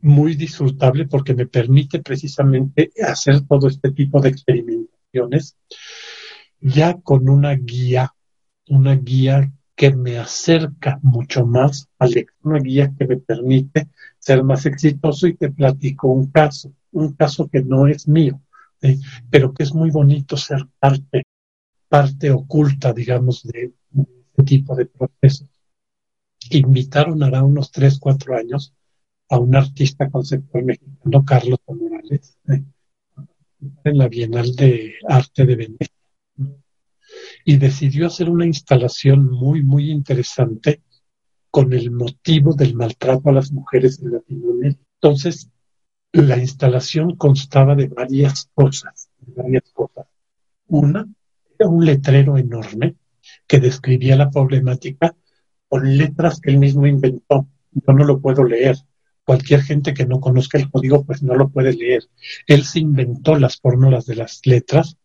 [0.00, 5.56] muy disfrutable porque me permite precisamente hacer todo este tipo de experimentaciones
[6.60, 8.14] ya con una guía,
[8.68, 12.06] una guía que me acerca mucho más a
[12.42, 13.88] una guía que me permite
[14.18, 18.40] ser más exitoso y te platico un caso, un caso que no es mío,
[19.30, 21.24] pero que es muy bonito ser parte,
[21.88, 23.72] parte oculta, digamos, de,
[24.34, 25.48] este tipo de procesos.
[26.50, 28.74] Invitaron hará unos 3, 4 años
[29.30, 32.62] a un artista conceptual mexicano, Carlos Morales, eh,
[33.84, 35.88] en la Bienal de Arte de Venecia.
[37.44, 40.82] Y decidió hacer una instalación muy, muy interesante
[41.50, 44.82] con el motivo del maltrato a las mujeres en Latinoamérica.
[45.00, 45.48] Entonces,
[46.12, 50.06] la instalación constaba de varias cosas, de varias cosas.
[50.66, 51.06] Una,
[51.58, 52.96] era un letrero enorme
[53.46, 55.14] que describía la problemática
[55.68, 57.48] con letras que él mismo inventó.
[57.72, 58.76] Yo no lo puedo leer.
[59.24, 62.04] Cualquier gente que no conozca el código, pues no lo puede leer.
[62.46, 64.96] Él se inventó las fórmulas de las letras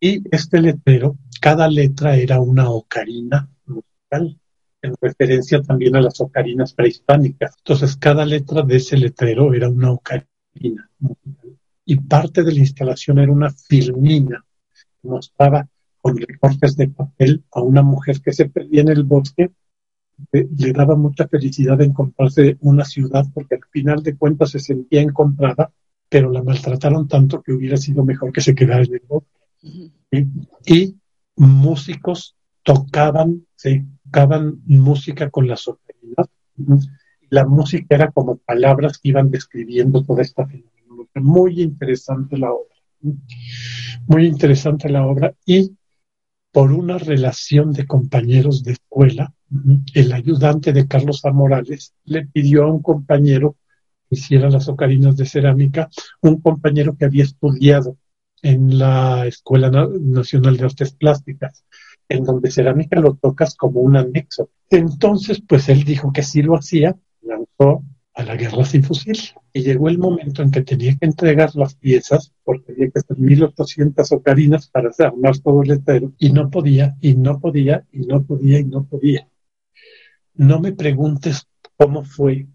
[0.00, 4.38] y este letrero cada letra era una ocarina musical,
[4.82, 7.54] en referencia también a las ocarinas prehispánicas.
[7.58, 11.58] Entonces, cada letra de ese letrero era una ocarina musical.
[11.84, 14.44] Y parte de la instalación era una filmina
[15.00, 15.68] que mostraba
[16.06, 19.50] con recortes de papel a una mujer que se perdía en el bosque.
[20.30, 25.72] Le daba mucha felicidad encontrarse una ciudad porque al final de cuentas se sentía encontrada,
[26.08, 30.30] pero la maltrataron tanto que hubiera sido mejor que se quedara en el bosque.
[30.64, 30.96] Y
[31.34, 36.28] músicos tocaban, se tocaban música con las ocarinas.
[37.30, 41.20] La música era como palabras que iban describiendo toda esta fenomenología.
[41.20, 42.76] Muy interesante la obra.
[44.06, 45.34] Muy interesante la obra.
[45.44, 45.76] Y
[46.56, 49.34] por una relación de compañeros de escuela,
[49.92, 51.30] el ayudante de Carlos A.
[51.30, 53.56] Morales le pidió a un compañero
[54.08, 55.90] que hiciera las ocarinas de cerámica,
[56.22, 57.98] un compañero que había estudiado
[58.40, 61.62] en la Escuela Nacional de Artes Plásticas,
[62.08, 64.48] en donde cerámica lo tocas como un anexo.
[64.70, 67.84] Entonces, pues él dijo que sí lo hacía, lanzó
[68.16, 69.18] a la guerra sin fusil.
[69.52, 73.18] Y llegó el momento en que tenía que entregar las piezas, porque había que hacer
[73.18, 78.24] 1800 ocarinas para armar todo el letrero, y no podía, y no podía, y no
[78.24, 79.28] podía, y no podía.
[80.34, 81.46] No me preguntes
[81.76, 82.46] cómo fue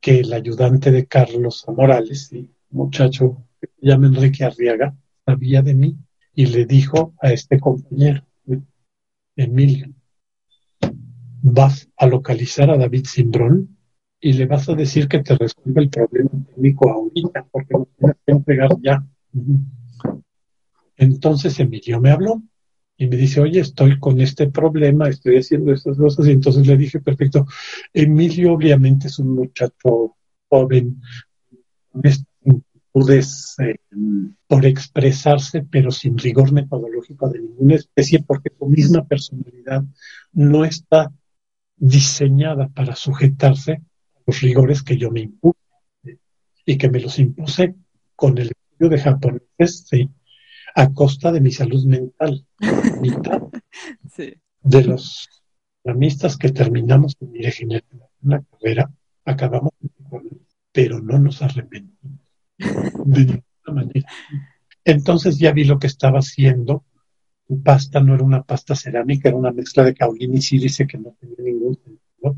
[0.00, 2.30] que el ayudante de Carlos Morales,
[2.70, 5.96] muchacho que se llama Enrique Arriaga, sabía de mí
[6.34, 8.26] y le dijo a este compañero,
[9.36, 9.94] Emilio,
[11.40, 13.76] vas a localizar a David Simbrón
[14.24, 18.16] y le vas a decir que te resuelve el problema técnico ahorita, porque lo tienes
[18.24, 19.04] que entregar ya.
[20.96, 22.40] Entonces Emilio me habló
[22.96, 26.28] y me dice, oye, estoy con este problema, estoy haciendo estas cosas.
[26.28, 27.46] Y entonces le dije, perfecto,
[27.92, 30.14] Emilio obviamente es un muchacho
[30.48, 31.00] joven,
[31.90, 32.02] con
[32.92, 33.78] pudes eh,
[34.46, 39.82] por expresarse, pero sin rigor metodológico de ninguna especie, porque tu misma personalidad
[40.32, 41.10] no está
[41.76, 43.82] diseñada para sujetarse
[44.26, 45.58] los rigores que yo me impuse
[46.64, 47.74] y que me los impuse
[48.14, 49.88] con el estudio de japonés,
[50.74, 52.46] a costa de mi salud mental.
[53.00, 53.42] Mitad
[54.62, 55.28] de los
[55.84, 57.40] amistas que terminamos mi
[58.22, 58.90] la carrera,
[59.24, 59.72] acabamos
[60.72, 62.20] pero no nos arrepentimos
[62.58, 64.08] de ninguna manera.
[64.84, 66.84] Entonces ya vi lo que estaba haciendo.
[67.62, 71.14] Pasta no era una pasta cerámica, era una mezcla de caolín y sílice que no
[71.20, 72.36] tenía ningún sentido.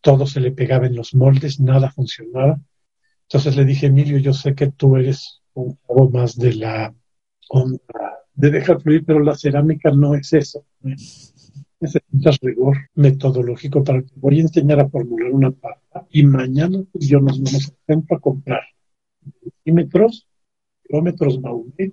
[0.00, 2.60] Todo se le pegaba en los moldes, nada funcionaba.
[3.22, 6.94] Entonces le dije, Emilio, yo sé que tú eres un poco más de la
[7.48, 7.82] onda
[8.38, 10.64] de dejar fluir, pero la cerámica no es eso.
[11.80, 17.08] Necesitas rigor metodológico para que voy a enseñar a formular una pasta y mañana pues,
[17.08, 18.62] yo nos vamos al centro a comprar
[19.42, 20.28] centímetros,
[20.84, 21.92] kilómetros Maumé,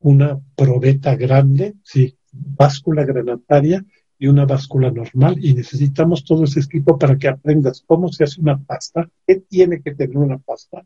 [0.00, 3.84] una probeta grande, sí, báscula granataria
[4.18, 8.40] y una báscula normal y necesitamos todo ese equipo para que aprendas cómo se hace
[8.40, 10.84] una pasta, qué tiene que tener una pasta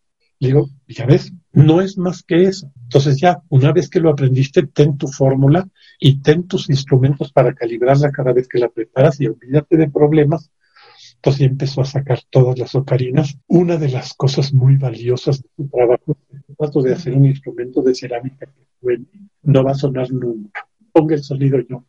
[0.44, 2.70] Digo, ya ves, no es más que eso.
[2.84, 7.54] Entonces ya, una vez que lo aprendiste, ten tu fórmula y ten tus instrumentos para
[7.54, 10.52] calibrarla cada vez que la preparas y olvídate de problemas.
[11.16, 13.38] Entonces empezó a sacar todas las ocarinas.
[13.48, 17.82] Una de las cosas muy valiosas de su trabajo es trato de hacer un instrumento
[17.82, 19.06] de cerámica que suene.
[19.44, 20.68] No va a sonar nunca.
[20.92, 21.86] Ponga el sonido yo.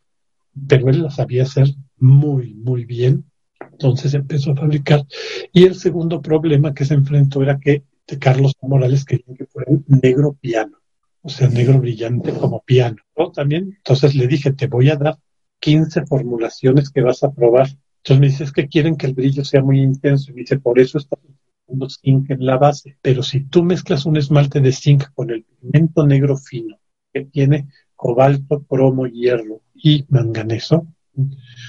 [0.68, 1.66] Pero él lo sabía hacer
[1.98, 3.24] muy, muy bien.
[3.72, 5.04] Entonces empezó a fabricar.
[5.52, 9.70] Y el segundo problema que se enfrentó era que de Carlos Morales quería que fuera
[9.86, 10.78] negro piano,
[11.22, 12.96] o sea, negro brillante como piano.
[13.16, 13.30] ¿no?
[13.30, 15.16] También, entonces le dije, te voy a dar
[15.60, 17.68] 15 formulaciones que vas a probar.
[17.98, 20.30] Entonces me dice, es que quieren que el brillo sea muy intenso.
[20.30, 21.16] Y me dice, por eso está
[21.66, 22.98] usando zinc en la base.
[23.00, 26.78] Pero si tú mezclas un esmalte de zinc con el pigmento negro fino,
[27.12, 30.86] que tiene cobalto, cromo, hierro y manganeso,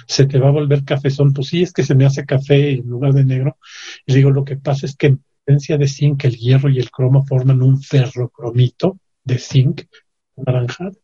[0.07, 1.33] se te va a volver cafezón.
[1.33, 3.57] Pues sí, es que se me hace café en lugar de negro.
[4.05, 7.61] Y digo, lo que pasa es que de zinc, el hierro y el cromo forman
[7.61, 9.83] un ferrocromito de zinc
[10.35, 10.97] naranjado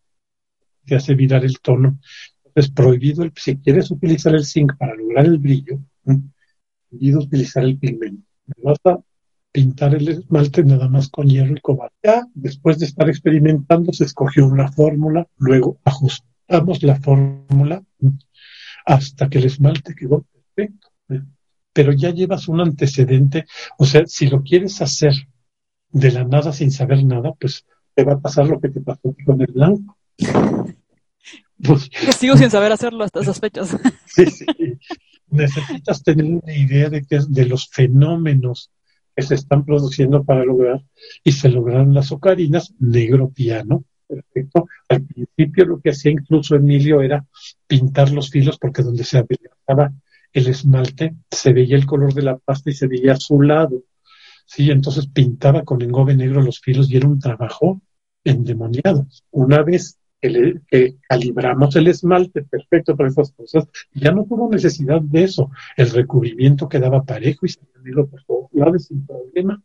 [0.85, 1.99] que hace virar el tono.
[2.45, 5.79] Entonces, prohibido, el, si quieres utilizar el zinc para lograr el brillo,
[6.89, 8.23] prohibido utilizar el pigmento.
[8.45, 8.99] me vas a
[9.51, 11.95] pintar el esmalte nada más con hierro y cobalto.
[12.03, 17.83] Ya, después de estar experimentando, se escogió una fórmula, luego ajustamos la fórmula
[18.85, 20.25] hasta que el esmalte quedó
[20.55, 20.90] perfecto.
[21.73, 23.45] Pero ya llevas un antecedente,
[23.77, 25.13] o sea, si lo quieres hacer
[25.89, 29.15] de la nada sin saber nada, pues te va a pasar lo que te pasó
[29.25, 29.97] con el blanco.
[31.63, 33.77] Pues, sigo sin saber hacerlo hasta esas fechas.
[34.07, 34.45] sí, sí.
[35.29, 38.71] Necesitas tener una idea de, que, de los fenómenos
[39.15, 40.81] que se están produciendo para lograr,
[41.23, 44.67] y se lograron las ocarinas, negro piano, perfecto.
[44.89, 47.25] Al principio lo que hacía incluso Emilio era
[47.67, 49.93] pintar los filos porque donde se adelgazaba
[50.33, 53.83] el esmalte se veía el color de la pasta y se veía azulado.
[54.45, 57.81] Sí, entonces pintaba con engobe negro los filos y era un trabajo
[58.23, 59.07] endemoniado.
[59.31, 65.23] Una vez que, calibramos el esmalte perfecto para esas cosas, ya no tuvo necesidad de
[65.23, 65.49] eso.
[65.75, 69.61] El recubrimiento quedaba parejo y se negro por todos lados sin problema,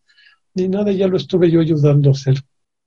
[0.55, 2.37] ni nada, ya lo estuve yo ayudando a hacer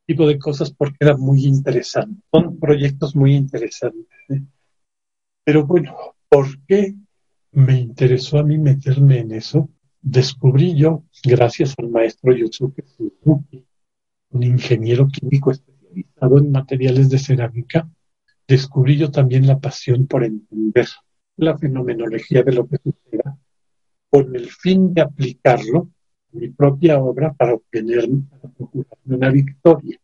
[0.07, 2.21] tipo de cosas porque era muy interesante.
[2.31, 4.07] Son proyectos muy interesantes.
[4.29, 4.41] ¿eh?
[5.43, 5.95] Pero bueno,
[6.27, 6.95] ¿por qué
[7.51, 9.69] me interesó a mí meterme en eso?
[10.01, 13.65] Descubrí yo, gracias al maestro Yosuke Suzuki,
[14.31, 17.89] un ingeniero químico especializado en materiales de cerámica,
[18.47, 20.87] descubrí yo también la pasión por entender
[21.37, 23.37] la fenomenología de lo que suceda,
[24.09, 25.89] con el fin de aplicarlo
[26.33, 28.09] a mi propia obra para obtener
[29.05, 29.99] una victoria.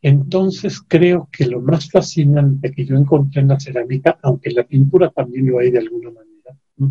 [0.00, 5.10] Entonces creo que lo más fascinante que yo encontré en la cerámica, aunque la pintura
[5.10, 6.31] también lo hay de alguna manera,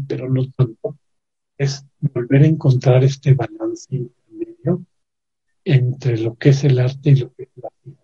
[0.08, 0.98] pero no tanto,
[1.58, 4.86] es volver a encontrar este balance intermedio
[5.64, 7.98] entre lo que es el arte y lo que es la vida.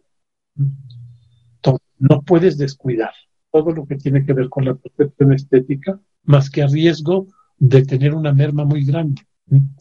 [2.00, 3.12] no puedes descuidar
[3.52, 7.28] todo lo que tiene que ver con la percepción estética, más que a riesgo
[7.58, 9.24] de tener una merma muy grande.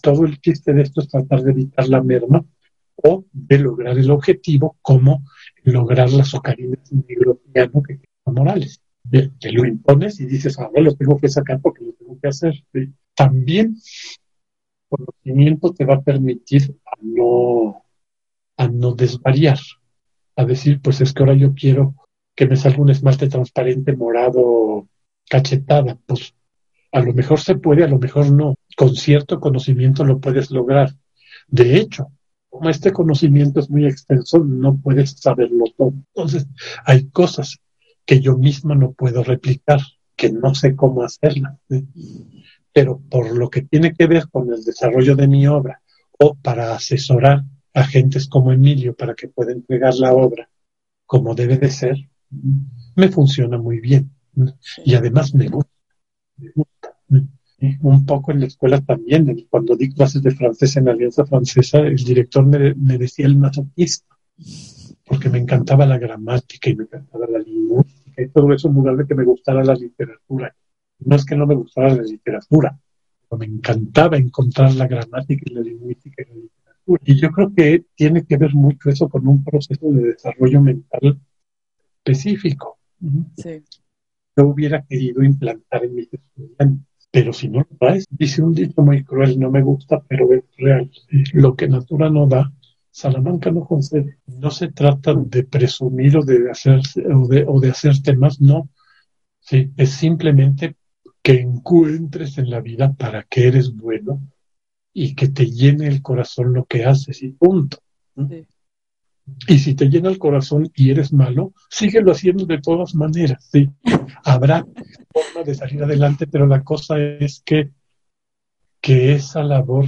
[0.02, 2.44] Todo el chiste de esto es tratar de evitar la merma
[2.94, 5.24] o de lograr el objetivo como
[5.64, 7.40] lograr las ocarinas negro
[7.86, 8.38] que son
[9.10, 12.54] Te lo impones y dices, ahora lo tengo que sacar porque lo tengo que hacer.
[13.14, 13.76] También
[14.88, 17.84] conocimiento te va a permitir a no,
[18.56, 19.58] a no desvariar,
[20.36, 21.94] a decir, pues es que ahora yo quiero
[22.34, 24.88] que me salga un esmalte transparente morado
[25.28, 26.34] cachetada, pues
[26.92, 28.54] a lo mejor se puede, a lo mejor no.
[28.76, 30.90] Con cierto conocimiento lo puedes lograr.
[31.48, 32.08] De hecho,
[32.48, 35.92] como este conocimiento es muy extenso, no puedes saberlo todo.
[36.14, 36.46] Entonces,
[36.84, 37.58] hay cosas
[38.06, 39.80] que yo misma no puedo replicar,
[40.14, 41.58] que no sé cómo hacerlas
[42.76, 45.80] pero por lo que tiene que ver con el desarrollo de mi obra
[46.18, 47.42] o para asesorar
[47.72, 50.46] a gentes como Emilio para que pueda entregar la obra
[51.06, 51.96] como debe de ser,
[52.94, 54.10] me funciona muy bien.
[54.84, 55.70] Y además me gusta.
[57.80, 61.96] Un poco en la escuela también, cuando di clases de francés en Alianza Francesa, el
[61.96, 64.18] director me, me decía el masoquista,
[65.06, 67.55] porque me encantaba la gramática y me encantaba la lingüística
[68.16, 70.54] y todo eso en lugar de que me gustara la literatura
[71.00, 72.78] no es que no me gustara la literatura,
[73.28, 77.02] pero me encantaba encontrar la gramática y la lingüística en la literatura.
[77.04, 81.20] Y yo creo que tiene que ver mucho eso con un proceso de desarrollo mental
[81.96, 82.78] específico.
[83.36, 83.62] Sí.
[84.36, 88.82] Yo hubiera querido implantar en mis estudiantes, pero si no lo traes, dice un dicho
[88.82, 90.90] muy cruel, no me gusta, pero es real.
[91.32, 92.52] Lo que Natura no da,
[92.96, 94.20] Salamanca no concede.
[94.26, 96.80] No se trata de presumir o de hacer
[97.14, 98.70] o de, o de hacerte más, no.
[99.38, 100.76] Sí, es simplemente
[101.20, 104.22] que encuentres en la vida para que eres bueno
[104.94, 107.76] y que te llene el corazón lo que haces y punto.
[109.46, 113.46] Y si te llena el corazón y eres malo, síguelo haciendo de todas maneras.
[113.52, 113.68] ¿sí?
[114.24, 114.66] Habrá
[115.12, 117.72] forma de salir adelante, pero la cosa es que,
[118.80, 119.84] que esa labor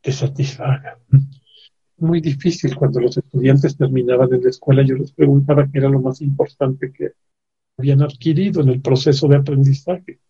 [0.00, 0.98] te satisfaga.
[1.96, 6.00] Muy difícil cuando los estudiantes terminaban en la escuela, yo les preguntaba qué era lo
[6.00, 7.12] más importante que,
[7.76, 10.20] habían adquirido en el proceso de aprendizaje.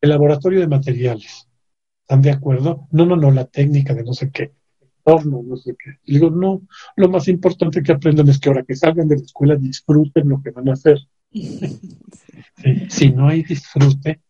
[0.00, 1.48] El laboratorio de materiales.
[2.02, 2.88] ¿Están de acuerdo?
[2.90, 4.52] No, no, no, la técnica de no sé qué.
[5.04, 5.98] Horno, no sé qué.
[6.04, 6.62] Y digo, no,
[6.96, 10.42] lo más importante que aprendan es que ahora que salgan de la escuela disfruten lo
[10.42, 10.98] que van a hacer.
[12.88, 14.20] si no hay disfrute,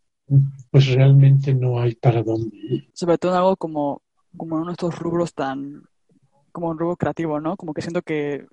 [0.70, 2.91] pues realmente no hay para dónde ir.
[2.93, 4.03] Sobre todo algo como,
[4.37, 5.83] como uno de estos rubros tan,
[6.51, 7.57] como un rubro creativo, ¿no?
[7.57, 8.47] Como que siento que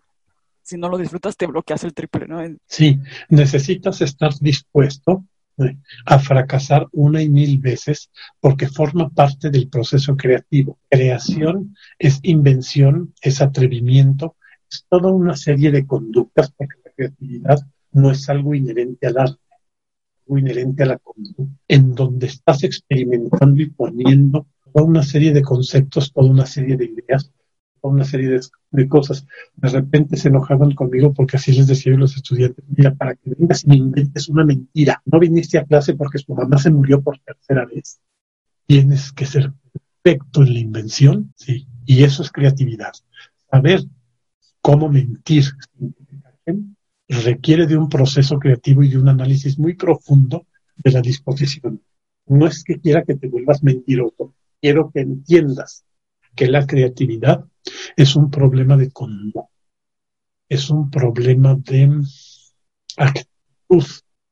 [0.67, 2.41] si no lo disfrutas, te bloqueas el triple, ¿no?
[2.65, 5.23] Sí, necesitas estar dispuesto
[5.59, 10.77] eh, a fracasar una y mil veces porque forma parte del proceso creativo.
[10.89, 14.35] Creación es invención, es atrevimiento,
[14.69, 17.59] es toda una serie de conductas porque la creatividad
[17.93, 22.63] no es algo inherente al arte, es algo inherente a la conducta, en donde estás
[22.63, 27.31] experimentando y poniendo toda una serie de conceptos, toda una serie de ideas,
[27.81, 28.39] una serie
[28.71, 29.25] de, cosas.
[29.55, 33.33] De repente se enojaban conmigo porque así les decía a los estudiantes, mira, para que
[33.37, 37.01] vengas y me inventes una mentira, no viniste a clase porque su mamá se murió
[37.01, 37.99] por tercera vez.
[38.65, 39.53] Tienes que ser
[40.03, 42.93] perfecto en la invención, sí, y eso es creatividad.
[43.49, 43.83] Saber
[44.61, 45.45] cómo mentir
[47.07, 51.81] requiere de un proceso creativo y de un análisis muy profundo de la disposición.
[52.25, 55.85] No es que quiera que te vuelvas mentiroso, quiero que entiendas
[56.37, 57.43] que la creatividad
[57.97, 59.49] es un problema de conducta,
[60.47, 62.01] es un problema de
[62.95, 63.83] actitud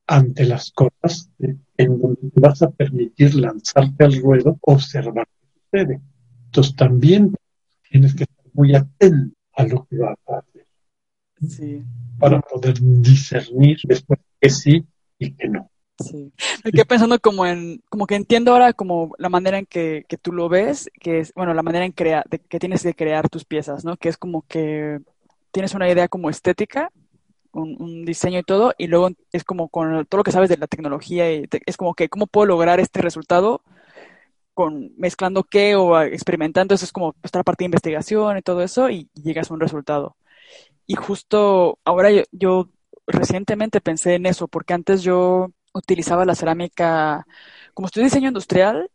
[0.07, 6.01] ante las cosas en donde te vas a permitir lanzarte al ruedo, observar qué sucede.
[6.45, 7.35] Entonces también
[7.89, 10.65] tienes que estar muy atento a lo que vas a hacer.
[12.19, 14.85] Para poder discernir después que sí
[15.17, 15.69] y que no.
[15.99, 16.33] Sí.
[16.63, 20.17] Me quedé pensando como en, como que entiendo ahora como la manera en que, que
[20.17, 23.29] tú lo ves, que es, bueno, la manera en crear, de, que tienes que crear
[23.29, 23.95] tus piezas, ¿no?
[23.97, 24.99] Que es como que
[25.51, 26.91] tienes una idea como estética,
[27.53, 30.57] un, un diseño y todo, y luego es como con todo lo que sabes de
[30.57, 33.61] la tecnología, y es como que, ¿cómo puedo lograr este resultado?
[34.55, 38.89] con mezclando qué o experimentando, eso es como estar parte de investigación y todo eso
[38.89, 40.15] y, llegas a un resultado.
[40.87, 42.69] Y justo ahora yo
[43.07, 47.25] recientemente pensé en eso, porque antes yo utilizaba la cerámica,
[47.73, 48.89] como estoy diseño industrial,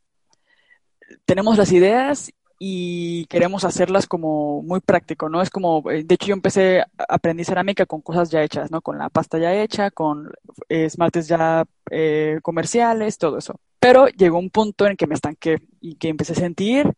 [1.25, 5.41] tenemos las ideas y queremos hacerlas como muy práctico, ¿no?
[5.41, 8.83] Es como, eh, de hecho yo empecé, a aprender cerámica con cosas ya hechas, ¿no?
[8.83, 10.31] Con la pasta ya hecha, con
[10.69, 13.59] esmaltes ya eh, comerciales, todo eso.
[13.79, 16.93] Pero llegó un punto en que me estanqué y que empecé a sentir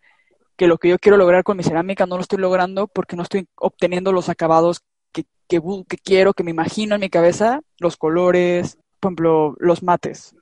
[0.57, 3.23] que lo que yo quiero lograr con mi cerámica no lo estoy logrando porque no
[3.23, 4.81] estoy obteniendo los acabados
[5.13, 5.61] que, que
[6.03, 10.37] quiero, que me imagino en mi cabeza, los colores, por ejemplo, los mates.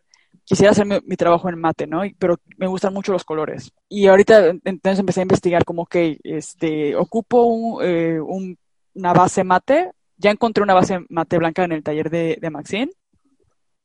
[0.45, 2.03] Quisiera hacer mi, trabajo en mate, ¿no?
[2.19, 3.73] Pero me gustan mucho los colores.
[3.89, 9.93] Y ahorita entonces empecé a investigar como que este, ocupo eh, una base mate.
[10.19, 12.93] Ya encontré una base mate blanca en el taller de, de Maxine,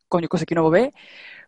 [0.09, 0.93] con Yoko Bobé,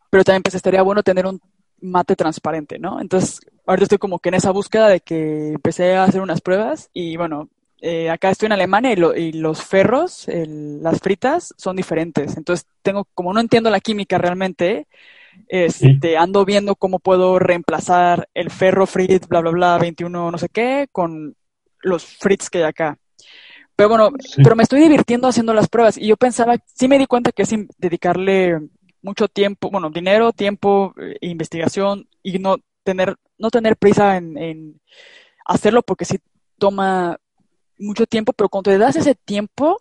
[0.09, 1.41] pero también pensé, estaría bueno tener un
[1.81, 3.01] mate transparente, ¿no?
[3.01, 6.89] Entonces, ahorita estoy como que en esa búsqueda de que empecé a hacer unas pruebas
[6.93, 7.49] y bueno,
[7.79, 12.35] eh, acá estoy en Alemania y, los ferros, las fritas, son diferentes.
[12.35, 14.87] Entonces, tengo, como no entiendo la química realmente,
[15.47, 20.49] este, ando viendo cómo puedo reemplazar el ferro frit, bla, bla, bla, 21 no sé
[20.49, 21.35] qué, con
[21.81, 22.97] los frits que hay acá.
[23.75, 24.09] Pero bueno,
[24.43, 27.43] pero me estoy divirtiendo haciendo las pruebas y yo pensaba, sí me di cuenta que
[27.43, 28.59] es dedicarle
[29.03, 34.81] mucho tiempo, bueno, dinero, tiempo, eh, investigación y no tener, no tener prisa en, en
[35.45, 36.17] hacerlo porque sí
[36.57, 37.19] toma
[37.79, 39.77] mucho tiempo, pero cuando te das ese tiempo,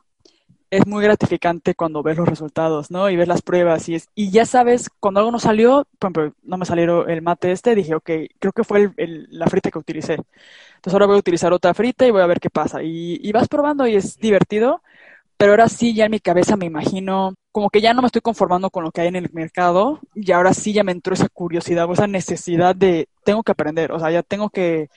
[0.71, 3.09] es muy gratificante cuando ves los resultados, ¿no?
[3.11, 6.35] Y ves las pruebas y, es, y ya sabes, cuando algo no salió, por ejemplo,
[6.43, 9.79] no me salió el mate este, dije, ok, creo que fue el, la frita que
[9.79, 10.15] utilicé.
[10.15, 12.83] Entonces ahora voy a utilizar otra frita y voy a ver qué pasa.
[12.83, 14.83] Y, y vas probando y es divertido,
[15.37, 18.23] pero ahora sí ya en mi cabeza me imagino como que ya no me estoy
[18.23, 21.29] conformando con lo que hay en el mercado y ahora sí ya me entró esa
[21.29, 24.89] curiosidad o esa necesidad de tengo que aprender, o sea, ya tengo que,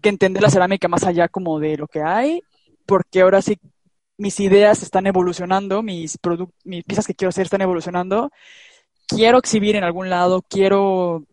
[0.00, 2.42] que entender la cerámica más allá como de lo que hay
[2.88, 3.58] porque ahora sí
[4.16, 6.18] mis ideas están evolucionando, mis,
[6.86, 8.30] piezas que quiero hacer están evolucionando.
[9.06, 11.24] Quiero exhibir en algún lado, quiero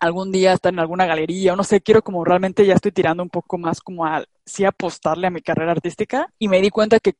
[0.00, 3.22] algún día estar en alguna galería, o no sé, quiero como realmente ya estoy tirando
[3.22, 6.98] un poco más como a sí apostarle a mi carrera artística y me di cuenta
[6.98, 7.14] que,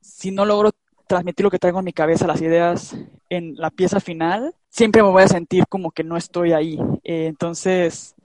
[0.00, 0.72] si no logro
[1.06, 2.96] transmitir lo que traigo en mi cabeza, las ideas
[3.30, 6.78] en la pieza final, siempre me voy a sentir como que no estoy ahí.
[7.04, 8.15] Eh, entonces,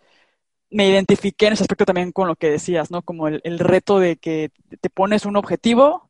[0.71, 3.01] me identifiqué en ese aspecto también con lo que decías, ¿no?
[3.01, 6.09] Como el, reto de que te pones un objetivo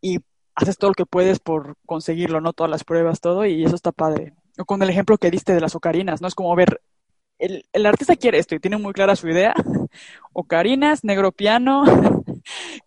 [0.00, 0.18] y
[0.54, 2.54] haces todo lo que puedes por conseguirlo, ¿no?
[2.54, 4.34] Todas las pruebas, todo, y eso está padre.
[4.58, 6.28] O con el ejemplo que diste de las ocarinas, ¿no?
[6.28, 6.80] Es como ver,
[7.38, 9.54] el, el artista quiere esto y tiene muy clara su idea.
[10.32, 11.84] Ocarinas, negro piano,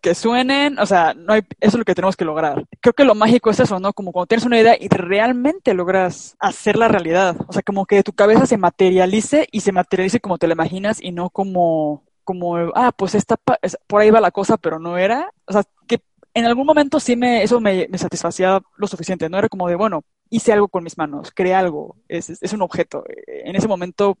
[0.00, 2.64] que suenen, o sea, no hay, eso es lo que tenemos que lograr.
[2.80, 3.92] Creo que lo mágico es eso, ¿no?
[3.92, 7.36] Como cuando tienes una idea y realmente logras hacerla realidad.
[7.48, 11.02] O sea, como que tu cabeza se materialice y se materialice como te la imaginas
[11.02, 15.30] y no como, como, ah, pues esta, por ahí va la cosa, pero no era.
[15.46, 16.00] O sea, que
[16.34, 19.38] en algún momento sí me, eso me, me satisfacía lo suficiente, ¿no?
[19.38, 23.04] Era como de, bueno, hice algo con mis manos, creé algo, es, es, un objeto.
[23.26, 24.16] En ese momento,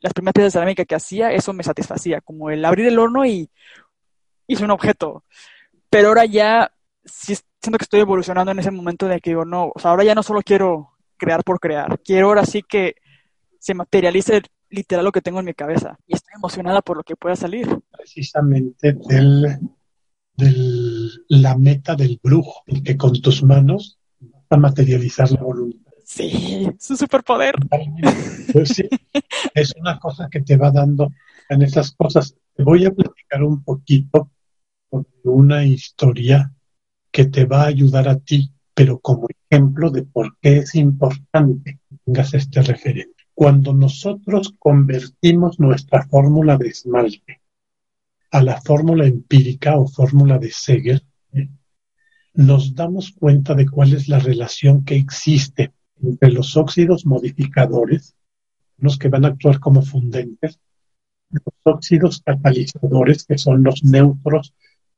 [0.00, 3.24] las primeras piezas de cerámica que hacía, eso me satisfacía, como el abrir el horno
[3.24, 3.48] y
[4.52, 5.24] hice un objeto.
[5.90, 6.72] Pero ahora ya
[7.04, 10.04] sí siento que estoy evolucionando en ese momento de que digo, no, o sea, ahora
[10.04, 12.96] ya no solo quiero crear por crear, quiero ahora sí que
[13.60, 15.98] se materialice literal lo que tengo en mi cabeza.
[16.06, 17.68] Y estoy emocionada por lo que pueda salir.
[17.96, 19.58] Precisamente del,
[20.36, 25.92] del la meta del brujo, que con tus manos vas a materializar la voluntad.
[26.04, 27.54] Sí, su superpoder.
[28.52, 28.88] Pues sí,
[29.54, 31.10] es una cosa que te va dando
[31.48, 32.34] en esas cosas.
[32.54, 34.31] Te voy a platicar un poquito
[35.24, 36.52] una historia
[37.10, 41.78] que te va a ayudar a ti, pero como ejemplo de por qué es importante
[41.88, 43.24] que tengas este referente.
[43.34, 47.42] Cuando nosotros convertimos nuestra fórmula de esmalte
[48.30, 51.02] a la fórmula empírica o fórmula de Seger,
[51.32, 51.48] ¿eh?
[52.34, 58.14] nos damos cuenta de cuál es la relación que existe entre los óxidos modificadores,
[58.78, 60.58] los que van a actuar como fundentes,
[61.30, 64.54] los óxidos catalizadores, que son los neutros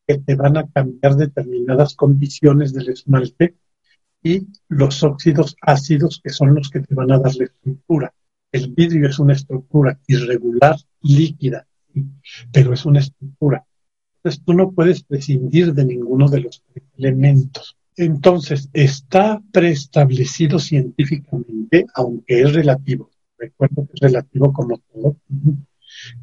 [0.07, 3.55] que te van a cambiar determinadas condiciones del esmalte,
[4.23, 8.15] y los óxidos ácidos, que son los que te van a dar la estructura.
[8.51, 11.67] El vidrio es una estructura irregular, líquida,
[12.51, 13.67] pero es una estructura.
[14.17, 16.63] Entonces tú no puedes prescindir de ninguno de los
[16.97, 17.77] elementos.
[17.97, 25.17] Entonces, está preestablecido científicamente, aunque es relativo, recuerdo que es relativo como todo,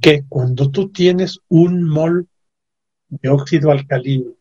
[0.02, 2.28] que cuando tú tienes un mol
[3.12, 4.34] de óxido alcalino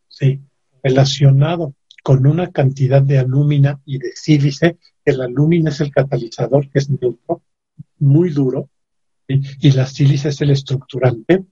[0.83, 6.79] relacionado con una cantidad de alúmina y de sílice, el alúmina es el catalizador, que
[6.79, 7.43] es neutro,
[7.99, 8.71] muy duro,
[9.29, 11.45] y la sílice es el estructurante,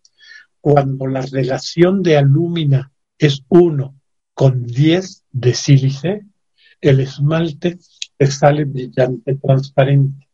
[0.60, 3.94] cuando la relación de alúmina es 1
[4.32, 6.26] con 10 de sílice,
[6.80, 7.78] el esmalte
[8.16, 10.28] te sale brillante, transparente.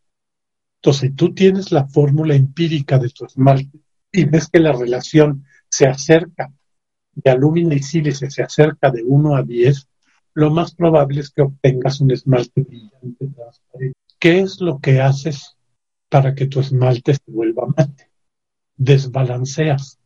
[0.76, 3.78] Entonces, tú tienes la fórmula empírica de tu esmalte
[4.12, 6.52] y ves que la relación se acerca
[7.14, 9.88] de alúmina y sílice, se acerca de 1 a 10,
[10.34, 13.98] lo más probable es que obtengas un esmalte brillante, transparente.
[14.18, 15.56] ¿Qué es lo que haces
[16.08, 18.10] para que tu esmalte se vuelva mate?
[18.76, 19.98] Desbalanceas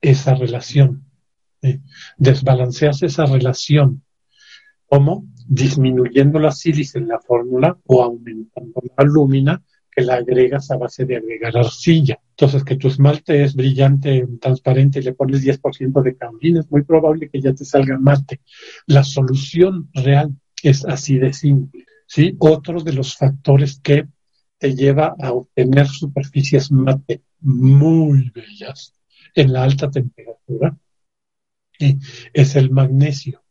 [0.00, 1.08] esa relación
[2.16, 4.02] desbalanceas esa relación.
[4.86, 5.26] ¿Cómo?
[5.46, 9.62] Disminuyendo la sílice en la fórmula o aumentando la alúmina
[9.98, 12.20] que la agregas a base de agregar arcilla.
[12.30, 16.84] Entonces, que tu esmalte es brillante, transparente y le pones 10% de caolina, es muy
[16.84, 18.40] probable que ya te salga mate.
[18.86, 20.30] La solución real
[20.62, 21.84] es así de simple.
[22.06, 22.36] ¿sí?
[22.38, 24.06] Otro de los factores que
[24.56, 28.94] te lleva a obtener superficies mate muy bellas
[29.34, 30.78] en la alta temperatura
[32.32, 33.42] es el magnesio.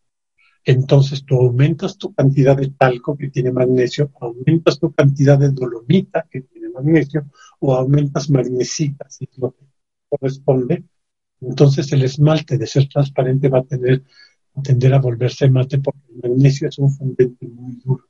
[0.70, 6.28] Entonces tú aumentas tu cantidad de talco que tiene magnesio, aumentas tu cantidad de dolomita
[6.30, 7.26] que tiene magnesio,
[7.60, 9.66] o aumentas magnesita, si es lo que
[10.10, 10.84] corresponde.
[11.40, 14.04] Entonces el esmalte de ser transparente va a tener
[14.62, 18.04] tender a volverse mate porque el magnesio es un fundente muy duro,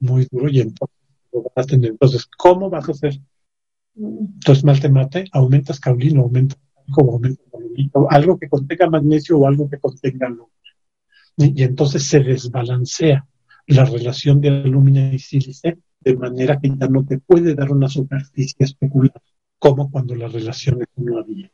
[0.00, 0.96] muy duro y entonces
[1.32, 1.92] lo vas a tener.
[1.92, 3.20] Entonces, ¿cómo vas a hacer
[4.44, 5.26] tu esmalte mate?
[5.30, 6.58] Aumentas caulino, aumentas
[6.90, 7.20] como
[8.08, 10.48] algo que contenga magnesio o algo que contenga luz.
[11.36, 13.26] Y, entonces se desbalancea
[13.66, 17.88] la relación de alumina y sílice de manera que ya no te puede dar una
[17.88, 19.20] superficie especular
[19.58, 21.50] como cuando la relación no había.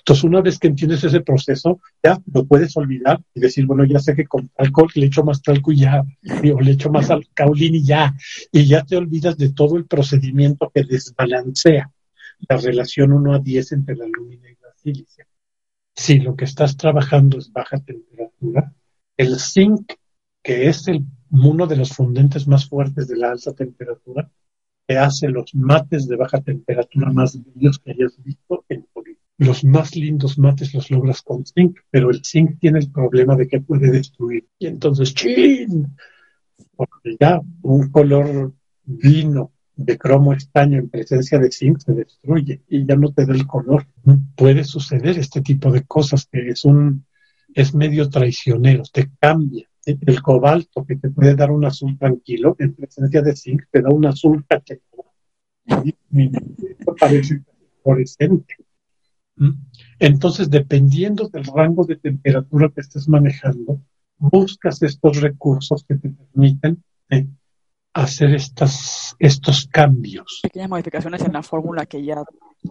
[0.00, 4.00] Entonces, una vez que entiendes ese proceso, ya lo puedes olvidar y decir, bueno, ya
[4.00, 7.76] sé que con alcohol le echo más talco y ya, o le echo más caulín
[7.76, 8.14] y ya,
[8.50, 11.90] y ya te olvidas de todo el procedimiento que desbalancea
[12.48, 15.27] la relación 1 a 10 entre la alumina y la sílice.
[15.98, 18.72] Si lo que estás trabajando es baja temperatura,
[19.16, 19.94] el zinc,
[20.44, 24.30] que es el, uno de los fundentes más fuertes de la alta temperatura,
[24.86, 29.26] te hace los mates de baja temperatura más bellos que hayas visto en política.
[29.38, 33.48] Los más lindos mates los logras con zinc, pero el zinc tiene el problema de
[33.48, 34.46] que puede destruir.
[34.56, 35.96] Y entonces, ¡chin!
[36.76, 38.52] Porque ya un color
[38.84, 43.32] vino de cromo estaño en presencia de zinc se destruye y ya no te da
[43.32, 43.86] el color.
[44.34, 47.06] Puede suceder este tipo de cosas que es un
[47.54, 49.68] es medio traicionero, te cambia.
[49.86, 53.88] El cobalto que te puede dar un azul tranquilo en presencia de zinc te da
[53.88, 55.12] un azul cachetado.
[57.00, 57.42] parece.
[59.98, 63.80] Entonces, dependiendo del rango de temperatura que estés manejando,
[64.18, 67.26] buscas estos recursos que te permiten eh,
[67.94, 70.40] hacer estas, estos cambios.
[70.42, 72.22] Pequeñas modificaciones en la fórmula que ya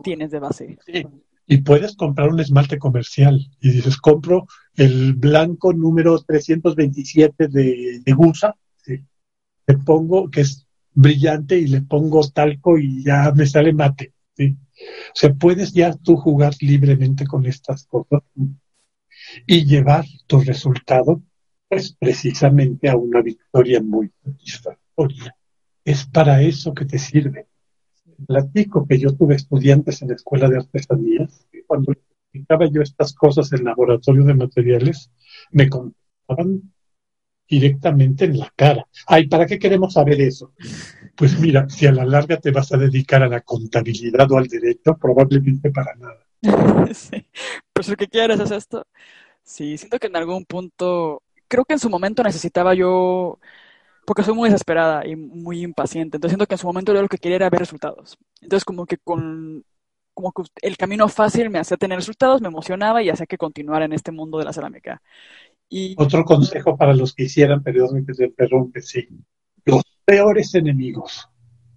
[0.03, 0.77] tienes de base.
[0.85, 1.06] Sí.
[1.49, 8.14] Y puedes comprar un esmalte comercial y dices, compro el blanco número 327 de, de
[8.14, 8.56] Gusa,
[9.68, 14.14] le pongo, que es brillante, y le pongo talco y ya me sale mate.
[14.35, 14.57] ¿sí?
[14.81, 18.22] O sea, puedes ya tú jugar libremente con estas cosas
[19.45, 21.22] y llevar tu resultado,
[21.68, 24.86] pues precisamente a una victoria muy satisfactoria.
[25.83, 27.47] Es para eso que te sirve.
[28.25, 33.13] Platico que yo tuve estudiantes en la escuela de artesanías y cuando explicaba yo estas
[33.13, 35.11] cosas en laboratorio de materiales,
[35.51, 36.73] me contaban
[37.47, 38.87] directamente en la cara.
[39.05, 40.53] Ay, ¿para qué queremos saber eso?
[41.15, 44.47] Pues mira, si a la larga te vas a dedicar a la contabilidad o al
[44.47, 46.27] derecho, probablemente para nada.
[46.93, 47.25] sí.
[47.73, 48.85] Pues lo que quieres es esto.
[49.43, 53.39] Sí, siento que en algún punto, creo que en su momento necesitaba yo,
[54.07, 57.09] porque soy muy desesperada y muy impaciente, entonces siento que en su momento yo lo
[57.09, 58.17] que quería era ver resultados.
[58.41, 59.65] Entonces como que con,
[60.13, 63.84] como que el camino fácil me hacía tener resultados, me emocionaba y hacía que continuara
[63.84, 65.01] en este mundo de la cerámica.
[65.67, 65.93] Y...
[65.97, 69.09] Otro consejo para los que hicieran periódicos de perrón, que sí.
[69.65, 71.27] Los peores enemigos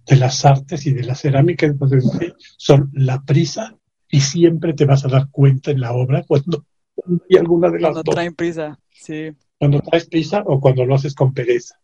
[0.05, 1.67] de las artes y de la cerámica
[2.55, 3.77] son la prisa
[4.07, 6.65] y siempre te vas a dar cuenta en la obra cuando
[7.27, 9.31] y alguna de las cuando traen prisa, sí.
[9.59, 11.75] Cuando traes prisa o cuando lo haces con pereza.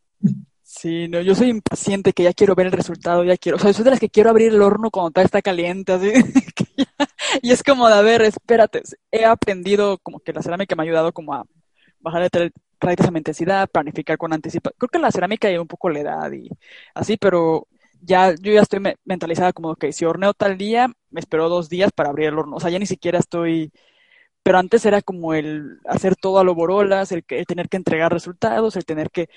[0.64, 3.74] Sí, no, yo soy impaciente que ya quiero ver el resultado, ya quiero, o sea,
[3.74, 6.12] soy de las que quiero abrir el horno cuando está, está caliente, así.
[7.42, 10.86] y es como de, a ver, espérate, he aprendido como que la cerámica me ha
[10.86, 11.46] ayudado como a
[12.00, 13.08] bajar de raíces
[13.50, 14.76] a planificar con anticipación.
[14.78, 16.50] Creo que la cerámica hay un poco la edad y
[16.94, 17.68] así, pero
[18.02, 21.92] ya yo ya estoy mentalizada como que si horneo tal día, me espero dos días
[21.92, 22.58] para abrir el horno.
[22.58, 23.72] O sea, ya ni siquiera estoy
[24.48, 28.78] pero antes era como el hacer todo a lo borolas, el, tener que entregar resultados,
[28.78, 29.30] el tener que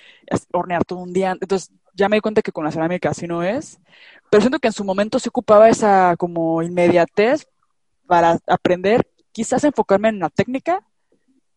[0.52, 1.32] hornear todo un día.
[1.40, 3.80] Entonces ya me di cuenta que con la cerámica así no es,
[4.30, 7.48] pero siento que en su momento se ocupaba esa como inmediatez
[8.06, 10.86] para aprender, quizás enfocarme en la técnica,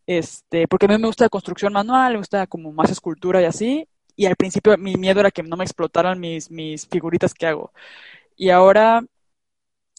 [0.08, 3.46] este, porque a mí me gusta la construcción manual, me gusta como más escultura y
[3.46, 7.46] así, y al principio mi miedo era que no me explotaran mis, mis figuritas que
[7.46, 7.72] hago.
[8.36, 9.06] Y ahora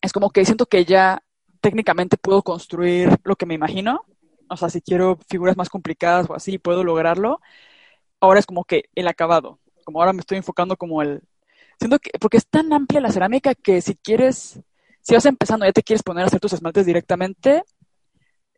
[0.03, 1.24] es como que siento que ya
[1.65, 4.05] técnicamente puedo construir lo que me imagino.
[4.51, 7.41] O sea, si quiero figuras más complicadas o así, puedo lograrlo.
[8.21, 9.61] Ahora es como que el acabado.
[9.83, 11.23] Como ahora me estoy enfocando como el...
[11.79, 14.61] Siento que, porque es tan amplia la cerámica que si quieres,
[15.01, 17.65] si vas empezando, ya te quieres poner a hacer tus esmaltes directamente,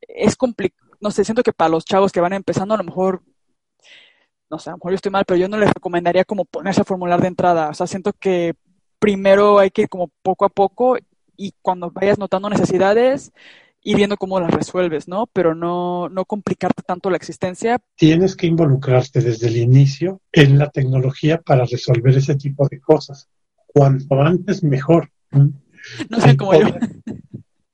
[0.00, 0.90] es complicado.
[1.00, 3.22] No sé, siento que para los chavos que van empezando, a lo mejor,
[4.50, 6.80] no sé, a lo mejor yo estoy mal, pero yo no les recomendaría como ponerse
[6.80, 7.68] a formular de entrada.
[7.68, 8.54] O sea, siento que
[8.98, 10.96] primero hay que ir como poco a poco
[11.36, 13.32] y cuando vayas notando necesidades,
[13.86, 15.28] y viendo cómo las resuelves, ¿no?
[15.32, 17.80] Pero no, no complicarte tanto la existencia.
[17.94, 23.28] Tienes que involucrarte desde el inicio en la tecnología para resolver ese tipo de cosas.
[23.64, 25.10] Cuanto antes, mejor.
[26.10, 26.66] No sé cómo yo.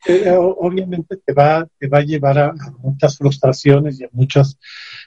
[0.05, 4.59] Eh, obviamente te va, te va a llevar a, muchas frustraciones y a muchos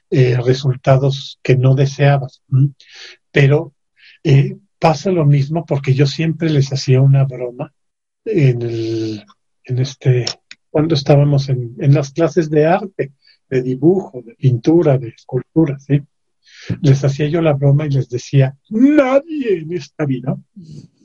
[0.09, 2.41] eh, resultados que no deseabas.
[3.29, 3.73] Pero
[4.23, 7.73] eh, pasa lo mismo porque yo siempre les hacía una broma
[8.25, 9.23] en, el,
[9.63, 10.25] en este,
[10.69, 13.13] cuando estábamos en, en las clases de arte,
[13.49, 16.01] de dibujo, de pintura, de escultura, ¿sí?
[16.81, 20.35] Les hacía yo la broma y les decía, nadie en esta vida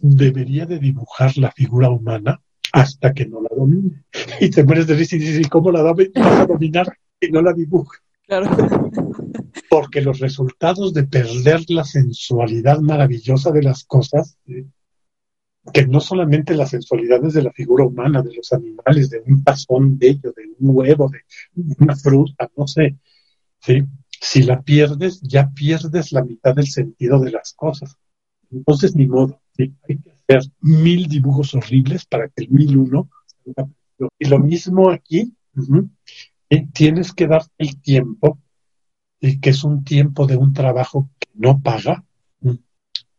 [0.00, 2.40] debería de dibujar la figura humana
[2.72, 4.04] hasta que no la domine.
[4.40, 6.86] Y te mueres de risa y dices, ¿y cómo la vas a dominar
[7.20, 8.00] si no la dibujas?
[8.26, 8.48] Claro.
[9.68, 14.36] Porque los resultados de perder la sensualidad maravillosa de las cosas
[15.72, 19.98] que no solamente las sensualidades de la figura humana, de los animales, de un tazón
[19.98, 21.10] bello, de un huevo,
[21.54, 22.96] de una fruta, no sé,
[23.60, 23.84] ¿sí?
[24.08, 27.96] Si la pierdes, ya pierdes la mitad del sentido de las cosas.
[28.50, 29.74] Entonces, ni modo, ¿sí?
[29.88, 33.08] hay que hacer mil dibujos horribles para que el mil uno
[34.18, 35.34] y lo mismo aquí,
[36.72, 38.38] tienes que dar el tiempo,
[39.20, 42.04] y que es un tiempo de un trabajo que no paga,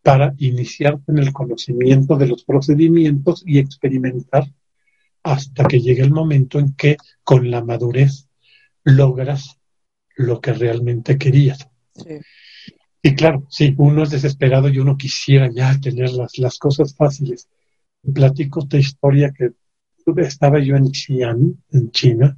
[0.04, 4.46] para iniciarte en el conocimiento de los procedimientos y experimentar
[5.24, 8.28] hasta que llegue el momento en que con la madurez
[8.84, 9.60] logras
[10.16, 11.68] lo que realmente querías.
[13.04, 17.48] Y claro, si uno es desesperado y uno quisiera ya tener las, las cosas fáciles.
[18.14, 19.52] Platico esta historia que
[20.18, 22.38] estaba yo en Xi'an, en China,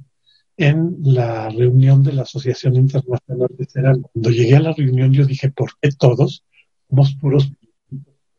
[0.56, 4.08] en la reunión de la Asociación Internacional de Cerámica.
[4.12, 6.44] Cuando llegué a la reunión yo dije, ¿por qué todos?
[6.94, 7.50] Somos puros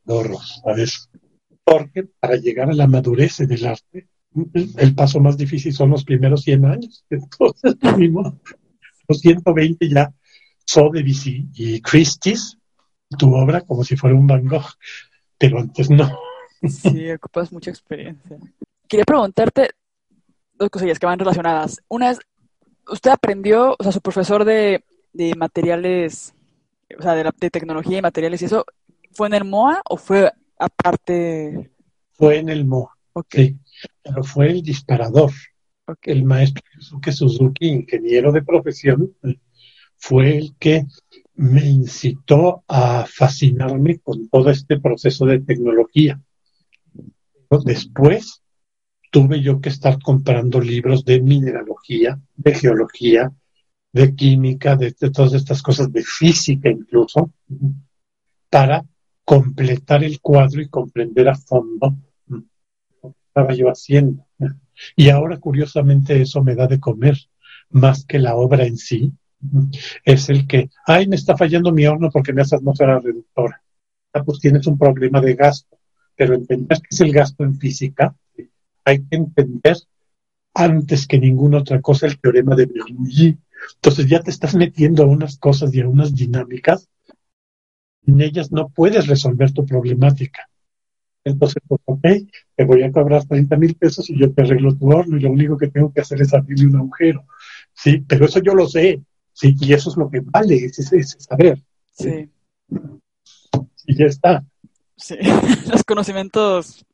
[0.06, 1.10] dorros, ¿sabes?
[1.64, 4.08] Porque para llegar a la madurez en el arte,
[4.54, 7.06] el paso más difícil son los primeros 100 años.
[7.10, 7.76] Entonces,
[9.08, 10.14] los 120 ya
[10.66, 12.58] Sotheby's y Christie's,
[13.18, 14.66] tu obra como si fuera un Van Gogh,
[15.38, 16.18] pero antes no.
[16.68, 18.38] Sí, ocupas mucha experiencia.
[18.88, 19.72] Quería preguntarte
[20.54, 21.82] dos cosillas que van relacionadas.
[21.88, 22.20] Una es,
[22.88, 24.82] usted aprendió, o sea, su profesor de
[25.38, 26.35] materiales
[26.98, 28.66] o sea, de, tecnología y materiales y eso,
[29.12, 31.72] ¿fue en el MOA o fue aparte?
[32.14, 32.96] Fue en el MOA,
[33.30, 33.58] sí,
[34.04, 35.32] pero fue el disparador.
[36.02, 39.16] El maestro Yusuke Suzuki, ingeniero de profesión,
[39.98, 40.86] fue el que
[41.36, 46.20] me incitó a fascinarme con todo este proceso de tecnología.
[47.66, 48.42] Después
[49.12, 53.32] tuve yo que estar comprando libros de mineralogía, de geología,
[53.96, 57.32] de química, de, todas estas cosas, de física incluso,
[58.50, 58.84] para
[59.24, 61.96] completar el cuadro y comprender a fondo
[62.28, 62.42] lo
[63.02, 64.28] que estaba yo haciendo.
[64.98, 67.16] Y ahora, curiosamente, eso me da de comer
[67.70, 69.14] más que la obra en sí.
[70.04, 73.64] Es el que, ay, me está fallando mi horno porque me hace atmósfera reductora.
[74.12, 75.80] Ah, pues tienes un problema de gasto.
[76.18, 78.14] Pero entender qué es el gasto en física,
[78.84, 79.78] hay que entender
[80.54, 83.38] antes que ninguna otra cosa el teorema de Bernoulli.
[83.76, 86.88] Entonces ya te estás metiendo a unas cosas y a unas dinámicas.
[88.06, 90.48] En ellas no puedes resolver tu problemática.
[91.24, 92.06] Entonces, pues, ok,
[92.56, 95.32] te voy a cobrar 30 mil pesos y yo te arreglo tu horno y lo
[95.32, 97.26] único que tengo que hacer es abrirle un agujero.
[97.74, 99.02] Sí, pero eso yo lo sé.
[99.34, 101.62] Sí, y eso es lo que vale, es, es saber.
[101.92, 102.30] Sí.
[103.88, 104.46] Y ya está.
[104.96, 105.16] Sí,
[105.70, 106.85] los conocimientos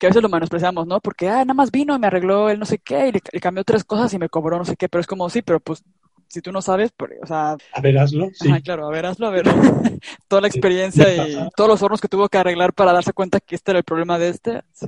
[0.00, 0.98] que a veces lo menospreciamos, ¿no?
[0.98, 3.62] Porque, ah, nada más vino y me arregló el no sé qué y le, cambió
[3.64, 5.84] tres cosas y me cobró no sé qué, pero es como, sí, pero pues
[6.26, 7.58] si tú no sabes, pues, o sea...
[7.72, 8.50] A ver, hazlo, sí.
[8.62, 9.44] claro, a ver, hazlo, a ver.
[10.28, 13.56] Toda la experiencia y todos los hornos que tuvo que arreglar para darse cuenta que
[13.56, 14.86] este era el problema de este, sí.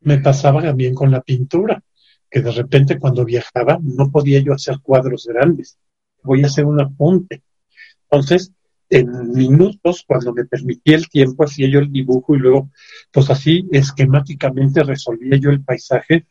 [0.00, 1.82] Me pasaba también con la pintura,
[2.30, 5.78] que de repente cuando viajaba no podía yo hacer cuadros grandes.
[6.22, 7.42] Voy a hacer un apunte.
[8.08, 8.52] Entonces,
[8.88, 12.70] en minutos, cuando me permitía el tiempo, hacía yo el dibujo y luego,
[13.12, 16.26] pues así esquemáticamente resolvía yo el paisaje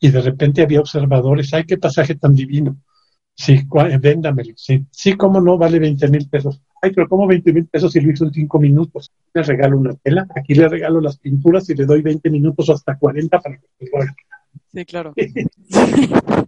[0.00, 2.76] y, de repente había observadores, ¡ay, qué pasaje tan divino!
[3.34, 3.60] Sí,
[4.00, 6.60] véndamelo, sí, sí, cómo no, vale 20 mil pesos.
[6.82, 9.12] Ay, pero ¿cómo 20 mil pesos si lo hizo en 5 minutos?
[9.32, 12.96] Le regalo una tela, aquí le regalo las pinturas y le doy 20 minutos hasta
[12.96, 13.66] 40 para que
[14.72, 15.14] Sí, claro.
[15.16, 15.26] La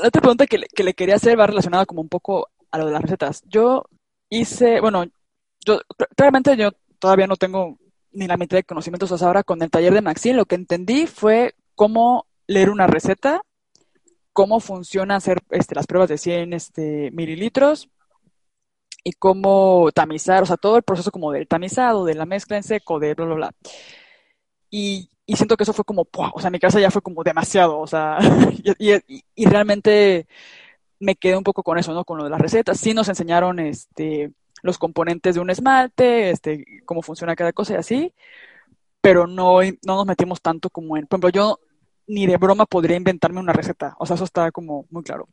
[0.08, 2.86] otra pregunta que le, que le quería hacer va relacionada como un poco a lo
[2.86, 3.42] de las recetas.
[3.46, 3.84] Yo
[4.30, 5.04] hice, bueno,
[5.64, 5.80] yo
[6.16, 7.78] claramente yo todavía no tengo
[8.12, 10.36] ni la mitad de conocimientos hasta ahora con el taller de Maxine.
[10.36, 13.42] Lo que entendí fue cómo leer una receta,
[14.32, 17.88] cómo funciona hacer este, las pruebas de 100 este, mililitros
[19.04, 22.62] y cómo tamizar, o sea, todo el proceso como del tamizado, de la mezcla en
[22.62, 23.52] seco, de bla, bla, bla.
[24.70, 27.78] Y, y siento que eso fue como, o sea, mi casa ya fue como demasiado,
[27.78, 28.18] o sea,
[28.78, 30.26] y, y, y realmente
[31.00, 32.04] me quedé un poco con eso, ¿no?
[32.04, 32.78] Con lo de las recetas.
[32.78, 37.76] Sí nos enseñaron este, los componentes de un esmalte, este, cómo funciona cada cosa y
[37.76, 38.14] así,
[39.00, 41.60] pero no, no nos metimos tanto como en, por ejemplo, yo
[42.06, 45.28] ni de broma podría inventarme una receta, o sea, eso está como muy claro.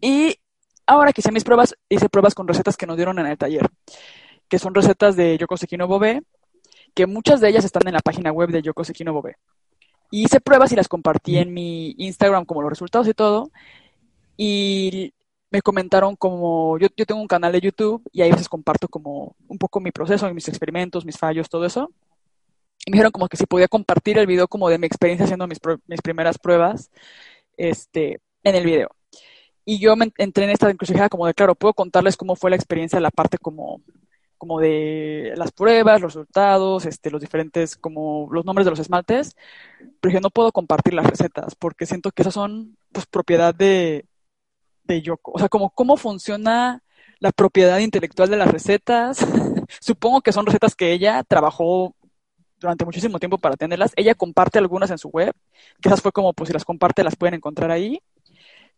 [0.00, 0.38] Y
[0.86, 3.68] ahora que hice mis pruebas, hice pruebas con recetas que nos dieron en el taller,
[4.48, 6.22] que son recetas de Yoko Sekino Bobé,
[6.94, 9.36] que muchas de ellas están en la página web de Yoko Sekino Bobé.
[10.10, 13.50] Y hice pruebas y las compartí en mi Instagram como los resultados y todo,
[14.36, 15.12] y
[15.50, 18.88] me comentaron como, yo, yo tengo un canal de YouTube y ahí a veces comparto
[18.88, 21.90] como un poco mi proceso, mis experimentos, mis fallos, todo eso.
[22.84, 25.46] Y me dijeron como que si podía compartir el video como de mi experiencia haciendo
[25.46, 26.90] mis, mis primeras pruebas
[27.56, 28.90] este, en el video.
[29.64, 32.56] Y yo me entré en esta encrucijada como de, claro, puedo contarles cómo fue la
[32.56, 33.80] experiencia, la parte como,
[34.38, 39.36] como de las pruebas, los resultados, este, los diferentes, como los nombres de los esmaltes,
[40.00, 44.06] pero yo no puedo compartir las recetas porque siento que esas son pues propiedad de,
[44.86, 45.32] de Yoko?
[45.32, 46.82] O sea, como cómo funciona
[47.18, 49.18] la propiedad intelectual de las recetas.
[49.80, 51.94] Supongo que son recetas que ella trabajó
[52.60, 53.92] durante muchísimo tiempo para tenerlas.
[53.96, 55.34] Ella comparte algunas en su web,
[55.82, 58.00] esas fue como, pues si las comparte, las pueden encontrar ahí.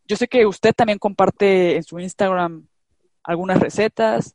[0.07, 2.67] Yo sé que usted también comparte en su Instagram
[3.23, 4.35] algunas recetas.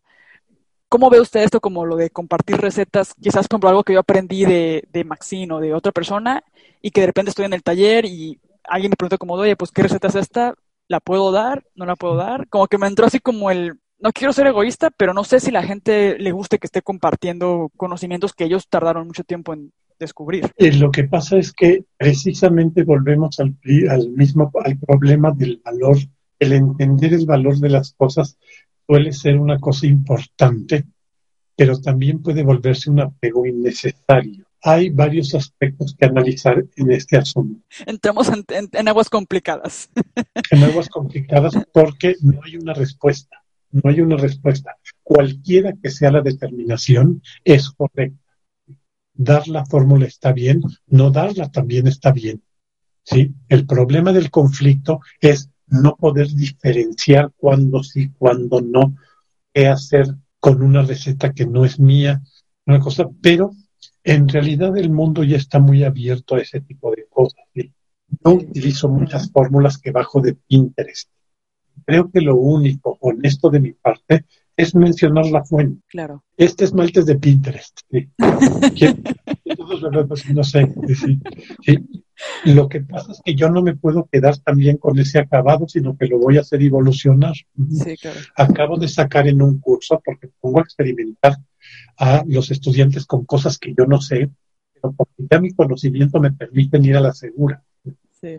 [0.87, 3.15] ¿Cómo ve usted esto como lo de compartir recetas?
[3.15, 6.43] Quizás, como algo que yo aprendí de, de Maxine o de otra persona
[6.81, 9.71] y que de repente estoy en el taller y alguien me pregunta como, oye, pues,
[9.71, 10.55] ¿qué receta es esta?
[10.87, 11.63] ¿La puedo dar?
[11.75, 12.47] ¿No la puedo dar?
[12.49, 15.51] Como que me entró así como el, no quiero ser egoísta, pero no sé si
[15.51, 20.51] la gente le guste que esté compartiendo conocimientos que ellos tardaron mucho tiempo en descubrir.
[20.57, 23.55] Eh, lo que pasa es que precisamente volvemos al,
[23.89, 25.97] al mismo al problema del valor.
[26.39, 28.37] El entender el valor de las cosas
[28.85, 30.85] suele ser una cosa importante,
[31.55, 37.61] pero también puede volverse un apego innecesario hay varios aspectos que analizar en este asunto.
[37.85, 39.89] Entramos en, aguas complicadas.
[40.51, 43.43] En aguas complicadas porque no hay una respuesta.
[43.71, 44.77] No hay una respuesta.
[45.01, 48.19] Cualquiera que sea la determinación es correcta.
[49.13, 52.41] Dar la fórmula está bien, no darla también está bien.
[53.03, 53.33] ¿sí?
[53.49, 58.95] El problema del conflicto es no poder diferenciar cuándo sí, cuándo no,
[59.53, 60.07] qué hacer
[60.39, 62.21] con una receta que no es mía,
[62.65, 63.51] una cosa, pero
[64.03, 67.45] en realidad el mundo ya está muy abierto a ese tipo de cosas.
[67.53, 71.09] Yo utilizo muchas fórmulas que bajo de Pinterest.
[71.85, 75.81] Creo que lo único honesto de mi parte es mencionar la fuente.
[75.89, 76.23] Claro.
[76.37, 77.81] Este esmalte es de Pinterest.
[80.33, 80.73] no sé.
[82.45, 85.97] Lo que pasa es que yo no me puedo quedar también con ese acabado, sino
[85.97, 87.33] que lo voy a hacer evolucionar.
[87.33, 88.19] Sí, claro.
[88.35, 91.33] Acabo de sacar en un curso, porque pongo a experimentar
[91.97, 94.29] a los estudiantes con cosas que yo no sé,
[94.73, 97.63] pero porque ya mi conocimiento me permite ir a la segura.
[98.11, 98.37] Sí.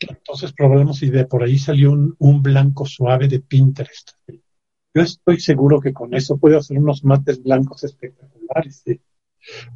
[0.00, 4.10] Entonces probamos y de por ahí salió un, un blanco suave de Pinterest.
[4.28, 9.00] Yo estoy seguro que con eso puedo hacer unos mates blancos espectaculares, ¿sí?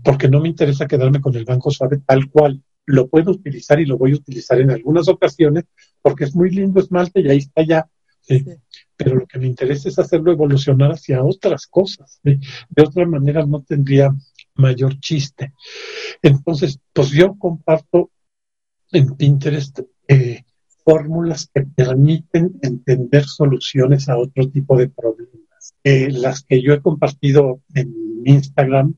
[0.02, 2.62] porque no me interesa quedarme con el blanco suave tal cual.
[2.86, 5.64] Lo puedo utilizar y lo voy a utilizar en algunas ocasiones
[6.00, 7.88] porque es muy lindo esmalte y ahí está ya.
[8.20, 8.44] ¿sí?
[8.98, 12.20] Pero lo que me interesa es hacerlo evolucionar hacia otras cosas.
[12.22, 14.14] De otra manera no tendría
[14.54, 15.54] mayor chiste.
[16.20, 18.10] Entonces, pues yo comparto
[18.92, 20.42] en Pinterest eh,
[20.84, 25.74] fórmulas que permiten entender soluciones a otro tipo de problemas.
[25.84, 27.94] Eh, las que yo he compartido en
[28.24, 28.94] Instagram,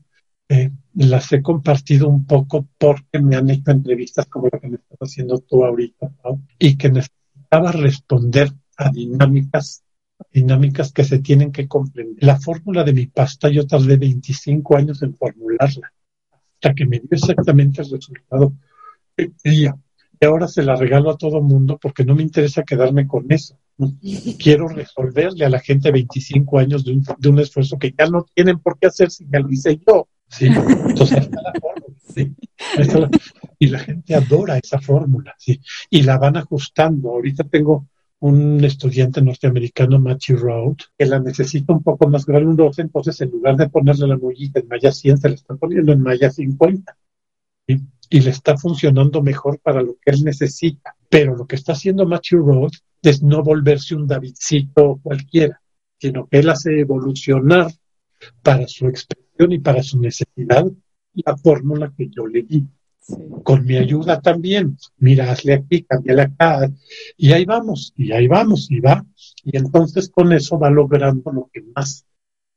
[0.49, 4.75] eh, las he compartido un poco porque me han hecho entrevistas como la que me
[4.77, 6.11] estás haciendo tú ahorita,
[6.57, 9.83] y que necesitaba responder a dinámicas
[10.31, 12.15] dinámicas que se tienen que comprender.
[12.19, 15.93] La fórmula de mi pasta yo tardé 25 años en formularla,
[16.53, 18.53] hasta que me dio exactamente el resultado
[19.15, 19.75] que quería
[20.21, 23.57] y ahora se la regalo a todo mundo porque no me interesa quedarme con eso.
[24.37, 26.91] Quiero resolverle a la gente 25 años de
[27.29, 30.07] un, esfuerzo que ya no tienen por qué hacer si ya lo hice yo.
[30.27, 30.45] ¿sí?
[30.45, 31.97] Entonces, está la fórmula.
[32.13, 32.35] ¿sí?
[33.57, 35.33] y la gente adora esa fórmula.
[35.39, 35.59] ¿sí?
[35.89, 37.09] Y la van ajustando.
[37.09, 37.87] Ahorita tengo
[38.21, 43.57] un estudiante norteamericano, Matthew Road, que la necesita un poco más granulosa, entonces en lugar
[43.57, 46.97] de ponerle la mollita en malla 100, se la está poniendo en malla 50.
[47.67, 47.81] ¿sí?
[48.11, 50.95] y le está funcionando mejor para lo que él necesita.
[51.09, 55.61] Pero lo que está haciendo Matthew Rhodes es no volverse un Davidcito cualquiera,
[55.97, 57.71] sino que él hace evolucionar
[58.43, 60.65] para su expresión y para su necesidad
[61.13, 62.67] la fórmula que yo le di.
[63.43, 64.77] Con mi ayuda también.
[64.97, 66.71] Mira, hazle aquí, cámbiale acá.
[67.17, 69.05] Y ahí vamos, y ahí vamos, y va.
[69.43, 72.05] Y entonces con eso va logrando lo que más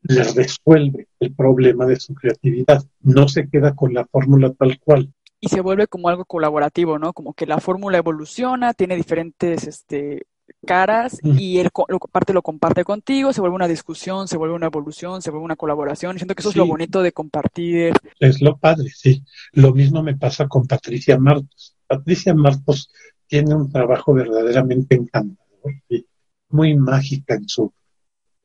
[0.03, 2.85] le resuelve el problema de su creatividad.
[3.01, 5.11] No se queda con la fórmula tal cual,
[5.45, 7.12] y se vuelve como algo colaborativo, ¿no?
[7.12, 10.23] Como que la fórmula evoluciona, tiene diferentes este,
[10.66, 14.66] caras y él lo, parte lo comparte contigo, se vuelve una discusión, se vuelve una
[14.66, 16.16] evolución, se vuelve una colaboración.
[16.16, 17.93] Siento que eso es lo bonito de compartir.
[18.21, 19.23] Es lo padre, sí.
[19.53, 21.77] Lo mismo me pasa con Patricia Martos.
[21.87, 22.91] Patricia Martos
[23.27, 25.39] tiene un trabajo verdaderamente encantador,
[26.49, 27.73] muy mágica en su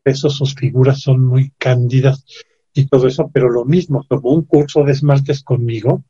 [0.05, 2.25] eso, sus figuras son muy cándidas
[2.73, 6.03] y todo eso, pero lo mismo, tomó un curso de esmaltes conmigo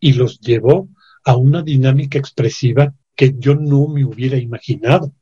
[0.00, 0.88] y los llevó
[1.24, 5.12] a una dinámica expresiva que yo no me hubiera imaginado.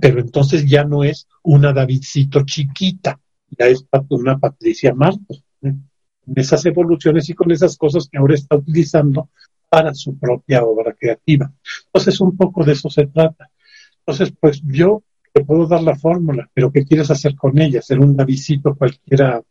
[0.00, 3.20] Pero entonces ya no es una Davidcito chiquita,
[3.58, 5.44] ya es una Patricia Martos.
[5.60, 9.28] Con esas evoluciones y con esas cosas que ahora está utilizando
[9.68, 11.52] para su propia obra creativa.
[11.86, 13.50] Entonces, un poco de eso se trata.
[13.98, 15.02] Entonces, pues yo
[15.32, 17.82] te puedo dar la fórmula, pero ¿qué quieres hacer con ella?
[17.82, 19.42] ¿Ser un Davidcito cualquiera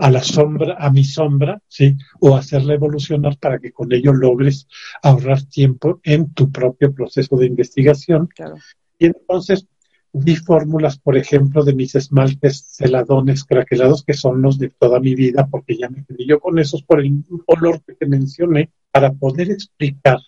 [0.00, 1.96] a la sombra, a mi sombra, ¿sí?
[2.20, 4.66] O hacerla evolucionar para que con ello logres
[5.02, 8.28] ahorrar tiempo en tu propio proceso de investigación.
[8.98, 9.66] Y entonces
[10.12, 15.14] di fórmulas, por ejemplo, de mis esmaltes celadones craquelados, que son los de toda mi
[15.14, 19.12] vida, porque ya me quedé yo con esos por el color que te mencioné, para
[19.12, 20.18] poder explicar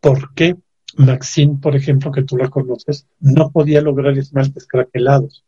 [0.00, 0.56] por qué
[0.96, 5.44] Maxine, por ejemplo, que tú la conoces, no podía lograr esmaltes craquelados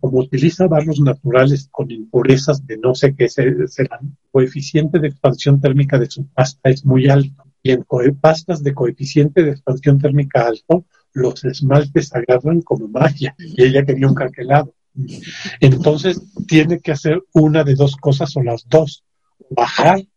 [0.00, 3.66] como utiliza barros naturales con impurezas de no sé qué serán,
[4.02, 7.44] el coeficiente de expansión térmica de su pasta es muy alto.
[7.62, 7.84] Y en
[8.20, 13.34] pastas de coeficiente de expansión térmica alto, los esmaltes agarran como magia.
[13.38, 14.74] Y ella quería un craquelado.
[15.60, 19.04] Entonces, tiene que hacer una de dos cosas o las dos.
[19.50, 20.08] Bajar el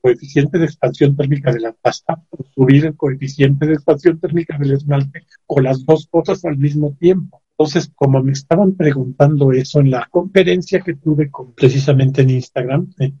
[0.00, 4.72] coeficiente de expansión térmica de la pasta o subir el coeficiente de expansión térmica del
[4.72, 7.42] esmalte o las dos cosas al mismo tiempo.
[7.58, 12.94] Entonces, como me estaban preguntando eso en la conferencia que tuve con, precisamente en Instagram,
[13.00, 13.12] eh,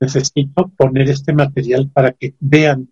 [0.00, 2.88] necesito poner este material para que vean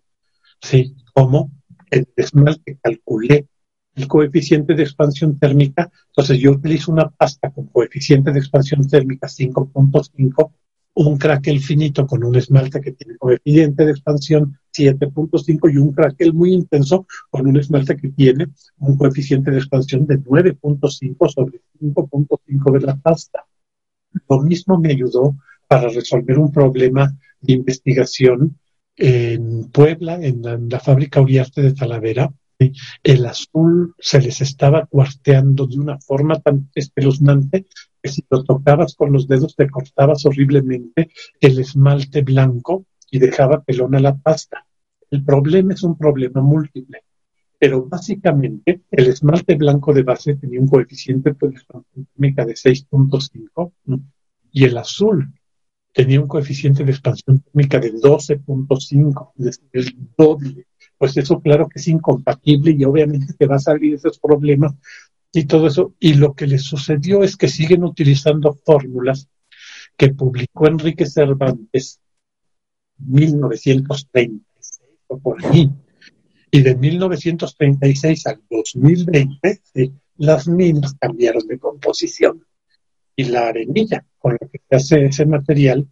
[1.13, 1.51] cómo
[1.89, 3.47] el esmalte calculé
[3.95, 5.89] el coeficiente de expansión térmica.
[6.07, 10.51] Entonces, yo utilizo una pasta con coeficiente de expansión térmica 5.5
[10.95, 16.33] un craquel finito con un esmalte que tiene coeficiente de expansión 7.5 y un craquel
[16.33, 18.47] muy intenso con un esmalte que tiene
[18.79, 23.45] un coeficiente de expansión de 9.5 sobre 5.5 de la pasta.
[24.29, 25.35] Lo mismo me ayudó
[25.67, 28.57] para resolver un problema de investigación
[28.95, 32.31] en Puebla, en la, fábrica Uriarte de Talavera.
[33.03, 37.65] El azul se les estaba cuarteando de una forma tan espeluznante
[38.09, 43.99] si lo tocabas con los dedos te cortabas horriblemente el esmalte blanco y dejaba pelona
[43.99, 44.65] la pasta.
[45.09, 47.03] El problema es un problema múltiple,
[47.59, 53.71] pero básicamente el esmalte blanco de base tenía un coeficiente de expansión térmica de 6.5
[54.51, 55.33] y el azul
[55.93, 60.67] tenía un coeficiente de expansión térmica de 12.5, es decir, el doble.
[60.97, 64.73] Pues eso claro que es incompatible y obviamente te va a salir esos problemas
[65.33, 65.93] y todo eso.
[65.99, 69.27] Y lo que les sucedió es que siguen utilizando fórmulas
[69.97, 71.99] que publicó Enrique Cervantes
[72.99, 75.69] en 1936 o por ahí.
[76.51, 79.61] Y de 1936 al 2020,
[80.17, 82.45] las minas cambiaron de composición
[83.15, 85.87] y la arenilla con la que se hace ese material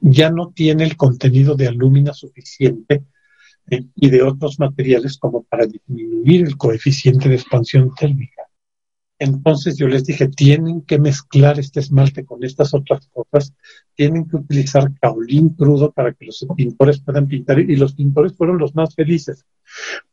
[0.00, 3.04] ya no tiene el contenido de alúmina suficiente
[3.70, 8.42] y de otros materiales como para disminuir el coeficiente de expansión térmica.
[9.20, 13.52] Entonces yo les dije, tienen que mezclar este esmalte con estas otras cosas,
[13.94, 18.58] tienen que utilizar caolín crudo para que los pintores puedan pintar y los pintores fueron
[18.58, 19.44] los más felices.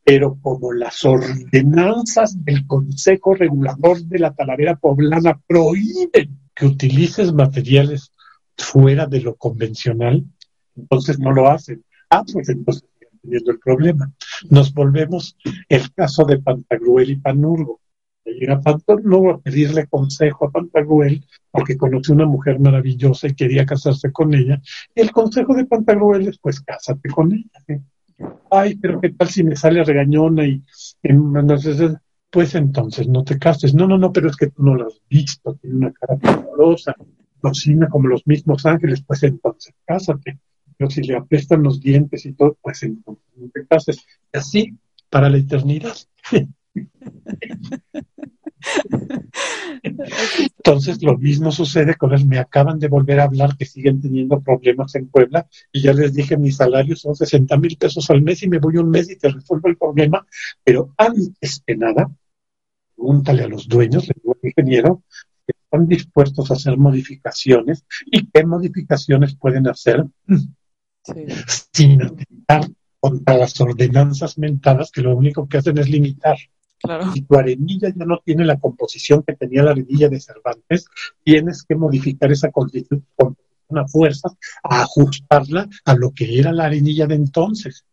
[0.02, 8.10] Pero como las ordenanzas del Consejo Regulador de la Talavera Poblana prohíben que utilices materiales
[8.56, 10.24] fuera de lo convencional,
[10.74, 11.84] entonces no lo hacen.
[12.10, 12.88] Ah, pues entonces
[13.32, 14.12] el problema.
[14.50, 15.36] Nos volvemos
[15.68, 17.80] el caso de Pantagruel y Panurgo
[18.32, 18.60] llega
[19.02, 24.34] luego a pedirle consejo a Pantagruel porque conoció una mujer maravillosa y quería casarse con
[24.34, 24.60] ella.
[24.94, 27.82] Y el consejo de Pantagruel es, pues, cásate con ella.
[28.50, 30.62] Ay, pero ¿qué tal si me sale regañona y,
[32.30, 33.74] pues entonces no te cases.
[33.74, 36.94] No, no, no, pero es que tú no la has visto, tiene una cara poderosa,
[37.40, 40.38] cocina como los mismos ángeles, pues entonces cásate.
[40.76, 42.86] Pero si le apestan los dientes y todo, pues
[43.68, 44.04] cases.
[44.32, 44.74] Y así
[45.08, 45.96] para la eternidad.
[49.82, 52.26] Entonces lo mismo sucede con él.
[52.26, 56.12] Me acaban de volver a hablar que siguen teniendo problemas en Puebla y ya les
[56.14, 59.16] dije mi salario son 60 mil pesos al mes y me voy un mes y
[59.16, 60.26] te resuelvo el problema.
[60.64, 62.10] Pero antes que nada,
[62.94, 65.02] pregúntale a los dueños, le digo al ingeniero,
[65.46, 70.04] que están dispuestos a hacer modificaciones y qué modificaciones pueden hacer
[71.72, 72.68] sin atentar
[73.00, 76.36] contra las ordenanzas mentadas que lo único que hacen es limitar.
[77.14, 80.86] Si tu arenilla ya no tiene la composición que tenía la arenilla de Cervantes,
[81.22, 83.36] tienes que modificar esa constitución con
[83.68, 84.28] una fuerza
[84.62, 87.84] a ajustarla a lo que era la arenilla de entonces.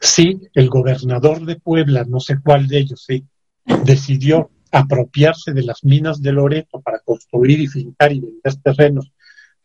[0.00, 3.06] Si el gobernador de Puebla, no sé cuál de ellos,
[3.84, 9.10] decidió apropiarse de las minas de Loreto para construir y fincar y vender terrenos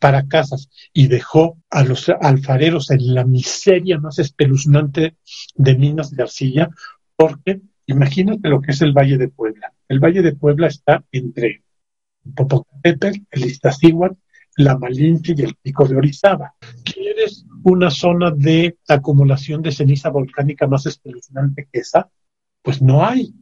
[0.04, 5.16] para casas y dejó a los alfareros en la miseria más espeluznante
[5.56, 6.70] de minas de arcilla,
[7.16, 9.74] porque Imagínate lo que es el Valle de Puebla.
[9.90, 11.64] El Valle de Puebla está entre
[12.36, 14.16] Popocatépetl, el Iztaccíhuatl,
[14.58, 16.54] la Malinche y el Pico de Orizaba.
[16.84, 22.10] ¿Quieres una zona de acumulación de ceniza volcánica más espeluznante que esa?
[22.62, 23.34] Pues no hay.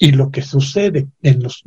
[0.00, 1.62] Y lo que sucede en los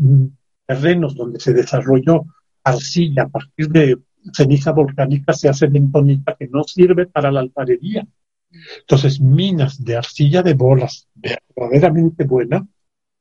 [0.65, 2.25] terrenos donde se desarrolló
[2.63, 3.97] arcilla a partir de
[4.33, 8.07] ceniza volcánica se hace bentonita que no sirve para la alfarería.
[8.79, 12.65] Entonces, minas de arcilla de bolas verdaderamente buena,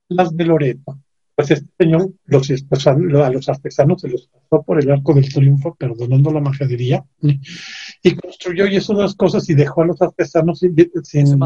[0.08, 0.98] las de Loreto.
[1.34, 5.74] Pues este señor los, a los artesanos se los pasó por el arco del triunfo,
[5.74, 10.74] perdonando la majadería, y construyó y hizo unas cosas y dejó a los artesanos sin,
[11.02, 11.38] sin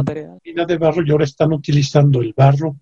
[0.44, 2.76] mina de barro y ahora están utilizando el barro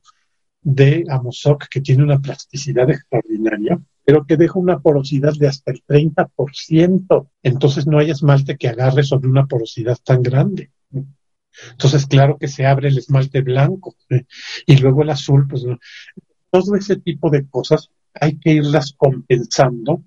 [0.70, 5.82] de Amozoc, que tiene una plasticidad extraordinaria, pero que deja una porosidad de hasta el
[5.82, 7.28] 30%.
[7.43, 10.70] Entonces no hay esmalte que agarre sobre una porosidad tan grande.
[11.70, 13.97] Entonces, claro que se abre el esmalte blanco
[14.66, 15.65] y luego el azul, pues
[16.51, 20.05] todo ese tipo de cosas hay que irlas compensando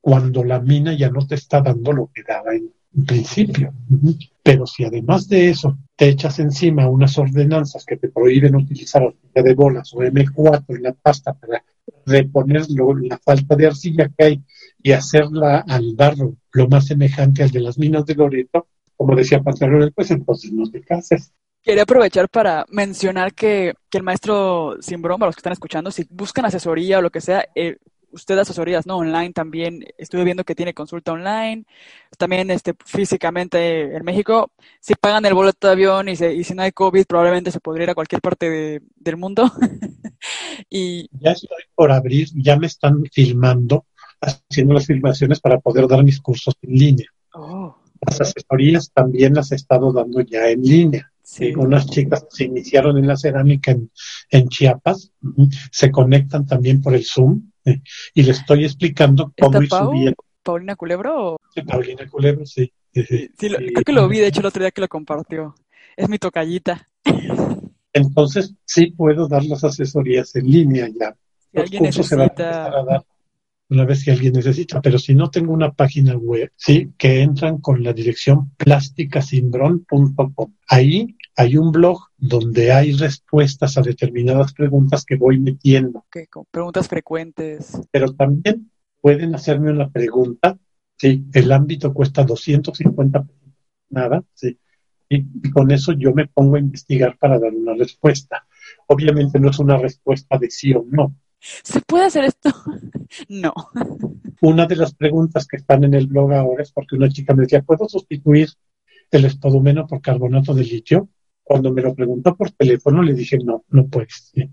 [0.00, 2.72] cuando la mina ya no te está dando lo que daba en,
[3.06, 3.72] principio.
[4.42, 9.42] Pero si además de eso te echas encima unas ordenanzas que te prohíben utilizar arcilla
[9.42, 11.62] de bolas o M4 en la pasta para
[12.06, 14.42] reponer la falta de arcilla que hay
[14.82, 18.66] y hacerla al barro lo más semejante al de las minas de Loreto,
[18.96, 21.32] como decía Pantaleón, pues entonces no te cases.
[21.62, 26.46] Quería aprovechar para mencionar que, el maestro sin broma, los que están escuchando, si buscan
[26.46, 27.76] asesoría o lo que sea, eh,
[28.12, 28.98] usted da asesorías, ¿no?
[28.98, 29.84] Online también.
[29.96, 31.64] Estuve viendo que tiene consulta online.
[32.16, 34.50] También este, físicamente en México.
[34.80, 37.84] Si pagan el boleto de avión y, y si no hay COVID, probablemente se podría
[37.84, 39.50] ir a cualquier parte del mundo.
[40.70, 41.08] y...
[41.20, 43.86] Ya estoy por abrir, ya me están filmando,
[44.20, 47.06] haciendo las filmaciones para poder dar mis cursos en línea.
[47.34, 47.76] Oh.
[48.00, 51.10] Las asesorías también las he estado dando ya en línea.
[51.22, 51.52] Sí.
[51.54, 53.76] Unas chicas se iniciaron en la cerámica
[54.30, 55.12] en, Chiapas,
[55.70, 57.50] se conectan también por el Zoom
[58.14, 60.16] y le estoy explicando cómo ir subiendo.
[60.42, 61.36] ¿Paulina Culebro?
[61.54, 62.72] Sí, Paulina Culebro, sí.
[62.92, 65.54] Sí, creo que lo vi, de hecho, el otro día que lo compartió.
[65.96, 66.86] es mi tocallita.
[67.92, 71.14] Entonces, sí puedo dar las asesorías en línea ya.
[71.52, 72.70] Si alguien necesita
[73.70, 77.58] una vez que alguien necesita, pero si no tengo una página web, sí, que entran
[77.58, 80.54] con la dirección plásticasimbron.com.
[80.68, 86.04] Ahí hay un blog donde hay respuestas a determinadas preguntas que voy metiendo.
[86.08, 87.78] Okay, con preguntas frecuentes.
[87.90, 88.70] Pero también
[89.00, 90.58] pueden hacerme una pregunta,
[90.96, 93.26] sí, el ámbito cuesta 250
[93.90, 94.58] nada, sí,
[95.08, 98.46] y con eso yo me pongo a investigar para dar una respuesta.
[98.86, 102.50] Obviamente no es una respuesta de sí o no, ¿Se puede hacer esto?
[103.28, 103.52] no.
[104.40, 107.42] Una de las preguntas que están en el blog ahora es porque una chica me
[107.42, 108.48] decía, ¿puedo sustituir
[109.10, 111.08] el espodumeno por carbonato de litio?
[111.42, 114.32] Cuando me lo preguntó por teléfono le dije, no, no puedes.
[114.34, 114.48] La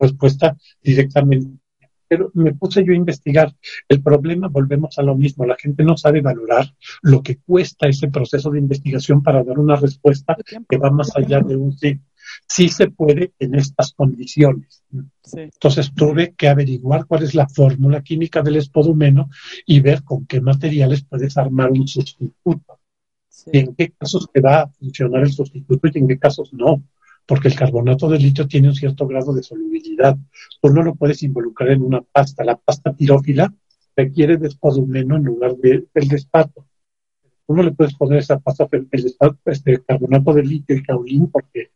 [0.00, 1.58] respuesta directamente.
[2.06, 3.54] Pero me puse yo a investigar.
[3.88, 6.66] El problema, volvemos a lo mismo, la gente no sabe valorar
[7.02, 10.36] lo que cuesta ese proceso de investigación para dar una respuesta
[10.68, 11.98] que va más allá de un sí
[12.46, 14.82] sí se puede en estas condiciones.
[15.32, 19.30] Entonces tuve que averiguar cuál es la fórmula química del espodumeno
[19.66, 22.78] y ver con qué materiales puedes armar un sustituto.
[23.52, 26.82] Y en qué casos te va a funcionar el sustituto y en qué casos no.
[27.26, 30.16] Porque el carbonato de litio tiene un cierto grado de solubilidad.
[30.60, 32.44] Tú no lo puedes involucrar en una pasta.
[32.44, 33.52] La pasta tirófila
[33.96, 36.66] requiere de espodumeno en lugar del despato.
[37.46, 38.88] Tú no le puedes poner esa pasta, el,
[39.46, 41.70] este carbonato de litio y caulín porque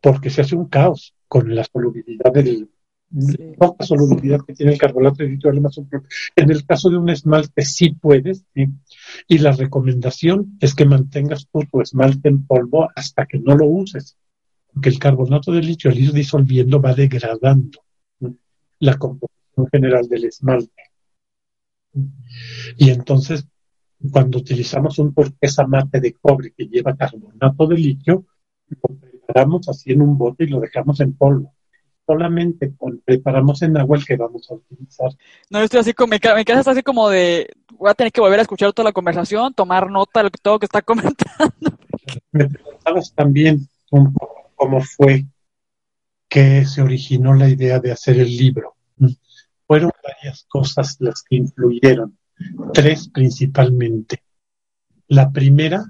[0.00, 2.68] porque se hace un caos con la solubilidad del
[3.58, 5.50] poca solubilidad que tiene el carbonato de litio.
[6.36, 11.80] En el caso de un esmalte sí puedes, y la recomendación es que mantengas tu
[11.80, 14.16] esmalte en polvo hasta que no lo uses,
[14.72, 17.80] porque el carbonato de litio al ir disolviendo va degradando
[18.78, 20.82] la composición general del esmalte.
[22.76, 23.46] Y entonces,
[24.12, 28.24] cuando utilizamos un turquesa mate de cobre que lleva carbonato de litio,
[29.30, 31.54] preparamos así en un bote y lo dejamos en polvo.
[32.06, 32.72] Solamente
[33.04, 35.10] preparamos en agua el que vamos a utilizar.
[35.48, 37.48] No, yo estoy así como, me, quedas así como de,
[37.78, 40.58] voy a tener que volver a escuchar toda la conversación, tomar nota de todo lo
[40.58, 41.14] que está comentando.
[42.32, 45.24] Me preguntabas también un poco cómo fue
[46.28, 48.74] que se originó la idea de hacer el libro.
[49.66, 52.18] Fueron varias cosas las que influyeron,
[52.72, 54.22] tres principalmente.
[55.06, 55.84] La primera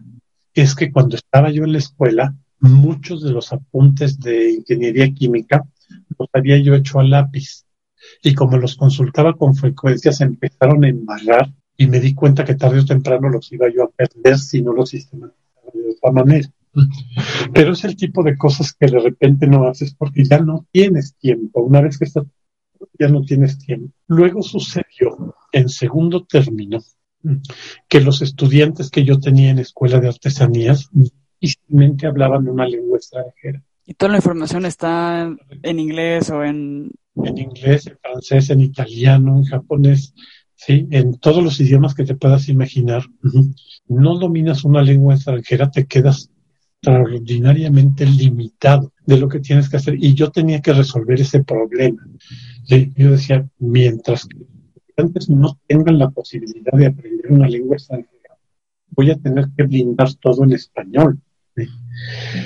[0.52, 5.64] es que cuando estaba yo en la escuela, muchos de los apuntes de ingeniería química
[6.18, 7.64] los había yo hecho a lápiz.
[8.22, 12.54] Y como los consultaba con frecuencia, se empezaron a embarrar y me di cuenta que
[12.54, 16.48] tarde o temprano los iba yo a perder si no los sistematizaba de otra manera.
[17.52, 21.16] Pero es el tipo de cosas que de repente no haces porque ya no tienes
[21.16, 21.62] tiempo.
[21.62, 22.24] Una vez que estás,
[22.98, 23.92] ya no tienes tiempo.
[24.06, 26.80] Luego sucedió en segundo término
[27.88, 30.90] que los estudiantes que yo tenía en escuela de artesanías
[31.48, 33.62] simplemente hablaban una lengua extranjera.
[33.86, 36.92] ¿Y toda la información está en inglés o en...?
[37.16, 40.14] En inglés, en francés, en italiano, en japonés,
[40.54, 40.86] ¿sí?
[40.90, 43.02] En todos los idiomas que te puedas imaginar.
[43.88, 46.30] No dominas una lengua extranjera, te quedas
[46.82, 49.96] extraordinariamente limitado de lo que tienes que hacer.
[49.98, 52.02] Y yo tenía que resolver ese problema.
[52.66, 54.36] Yo decía, mientras que
[54.96, 58.36] antes no tengan la posibilidad de aprender una lengua extranjera,
[58.90, 61.20] voy a tener que blindar todo en español.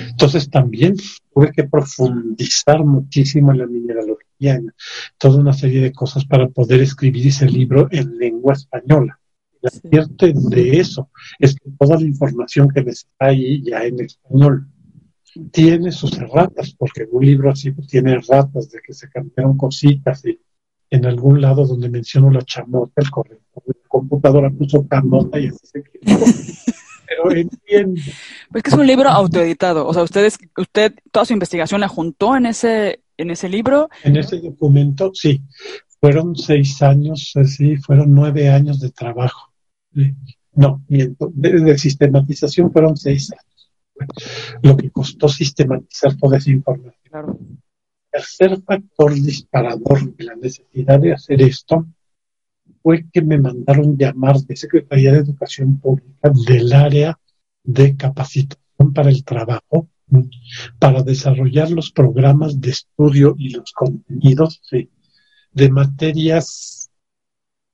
[0.09, 0.95] Entonces también
[1.33, 4.73] tuve que profundizar muchísimo en la mineralogía, en
[5.17, 9.19] toda una serie de cosas para poder escribir ese libro en lengua española.
[9.61, 11.09] La cierto de eso
[11.39, 14.67] es que toda la información que está ahí ya en español
[15.51, 20.23] tiene sus erratas, porque un libro así pues, tiene erratas de que se cambiaron cositas
[20.25, 20.39] y
[20.89, 25.47] en algún lado donde menciono la chamota, el corrector de la computadora puso camota y
[25.47, 26.15] así se quedó
[27.07, 28.01] pero entiendo.
[28.51, 32.35] Pues que es un libro autoeditado, o sea, ustedes, usted toda su investigación la juntó
[32.35, 33.89] en ese, en ese libro.
[34.03, 35.41] En ese documento, sí.
[35.99, 39.51] Fueron seis años, sí, fueron nueve años de trabajo.
[40.53, 43.71] No, miento, de, sistematización fueron seis años.
[44.61, 46.95] Lo que costó sistematizar toda esa información.
[47.09, 47.39] Claro.
[48.11, 51.85] Tercer factor disparador de la necesidad de hacer esto
[52.85, 57.19] fue que me mandaron llamar de Secretaría de Educación Pública del área
[57.63, 59.89] de capacitación para el trabajo
[60.77, 64.61] para desarrollar los programas de estudio y los contenidos
[65.51, 66.91] de materias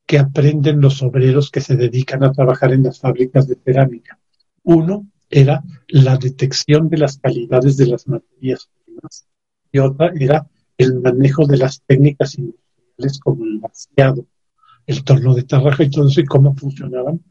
[0.07, 4.17] que aprenden los obreros que se dedican a trabajar en las fábricas de cerámica.
[4.63, 9.27] Uno era la detección de las calidades de las materias primas
[9.73, 10.47] y otra era
[10.77, 14.25] el manejo de las técnicas industriales como el vaciado
[14.85, 17.21] el torno de Tarraja y todo eso y cómo funcionaban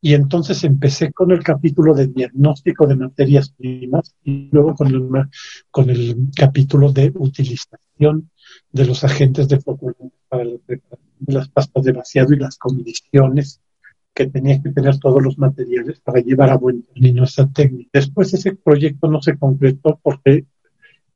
[0.00, 5.08] Y entonces empecé con el capítulo de diagnóstico de materias primas y luego con el,
[5.70, 8.30] con el capítulo de utilización
[8.72, 12.56] de los agentes de floculación para la preparación de las pastas de vaciado y las
[12.56, 13.60] condiciones
[14.14, 17.90] que tenía que tener todos los materiales para llevar a buen término esa técnica.
[17.92, 20.46] Después ese proyecto no se concretó porque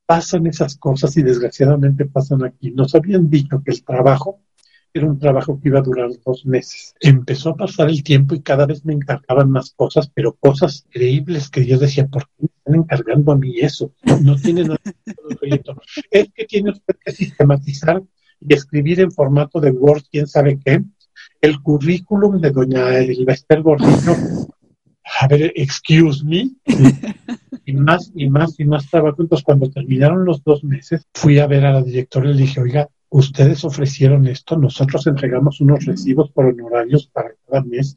[0.07, 2.71] pasan esas cosas y desgraciadamente pasan aquí.
[2.71, 4.41] Nos habían dicho que el trabajo
[4.95, 6.95] era un trabajo que iba a durar dos meses.
[7.01, 11.51] Empezó a pasar el tiempo y cada vez me encargaban más cosas, pero cosas increíbles
[11.51, 13.93] que yo decía, ¿por qué me están encargando a mí eso?
[14.23, 15.77] No tiene nada el proyecto.
[16.11, 18.03] Es que tiene usted que sistematizar
[18.41, 20.85] y escribir en formato de Word, quién sabe qué,
[21.41, 24.15] el currículum de doña Elvester Gordillo.
[25.21, 26.51] A ver, excuse me.
[27.67, 29.23] Y más y más y más trabajo.
[29.23, 32.61] Entonces, cuando terminaron los dos meses, fui a ver a la directora y le dije,
[32.61, 37.97] oiga, ustedes ofrecieron esto, nosotros entregamos unos recibos por honorarios para cada mes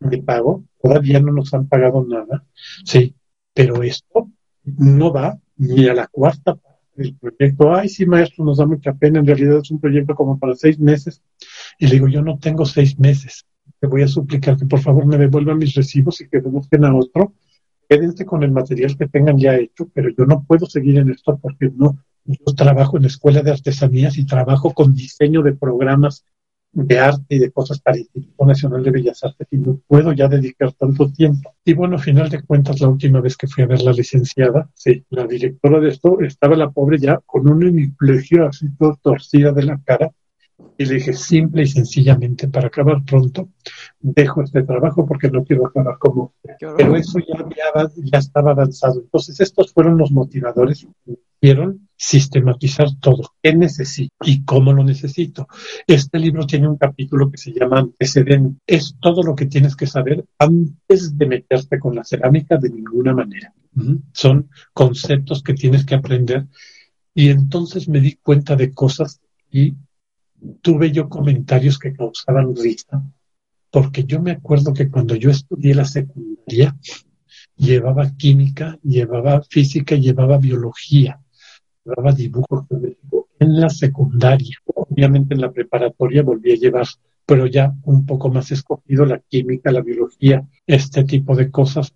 [0.00, 2.44] de pago, todavía no nos han pagado nada,
[2.84, 3.14] sí,
[3.54, 4.28] pero esto
[4.64, 7.72] no va ni a la cuarta parte del proyecto.
[7.72, 10.80] Ay, sí, maestro, nos da mucha pena, en realidad es un proyecto como para seis
[10.80, 11.22] meses.
[11.78, 13.46] Y le digo, yo no tengo seis meses,
[13.78, 16.96] te voy a suplicar que por favor me devuelvan mis recibos y que busquen a
[16.96, 17.34] otro.
[17.88, 21.38] Quédense con el material que tengan ya hecho, pero yo no puedo seguir en esto
[21.40, 26.24] porque no, yo trabajo en la Escuela de Artesanías y trabajo con diseño de programas
[26.72, 30.12] de arte y de cosas para el Instituto Nacional de Bellas Artes y no puedo
[30.12, 31.54] ya dedicar tanto tiempo.
[31.64, 34.70] Y bueno, a final de cuentas, la última vez que fui a ver la licenciada,
[34.74, 38.66] sí, la directora de esto, estaba la pobre ya con una hemiplegia así
[39.02, 40.12] torcida de la cara
[40.80, 43.50] y le dije simple y sencillamente para acabar pronto,
[44.00, 49.00] dejo este trabajo porque no quiero acabar como Pero eso ya, ya estaba avanzado.
[49.00, 53.34] Entonces estos fueron los motivadores que hicieron sistematizar todo.
[53.42, 55.48] ¿Qué necesito y cómo lo necesito?
[55.86, 58.58] Este libro tiene un capítulo que se llama Antecedente.
[58.66, 63.12] Es todo lo que tienes que saber antes de meterte con la cerámica de ninguna
[63.12, 63.52] manera.
[64.14, 66.46] Son conceptos que tienes que aprender.
[67.14, 69.20] Y entonces me di cuenta de cosas
[69.50, 69.74] y
[70.60, 73.02] tuve yo comentarios que causaban risa,
[73.70, 76.76] porque yo me acuerdo que cuando yo estudié la secundaria,
[77.56, 81.20] llevaba química, llevaba física, llevaba biología
[81.84, 82.66] llevaba dibujo
[83.38, 84.56] en la secundaria.
[84.74, 86.86] Obviamente en la preparatoria volví a llevar,
[87.26, 91.94] pero ya un poco más escogido la química, la biología, este tipo de cosas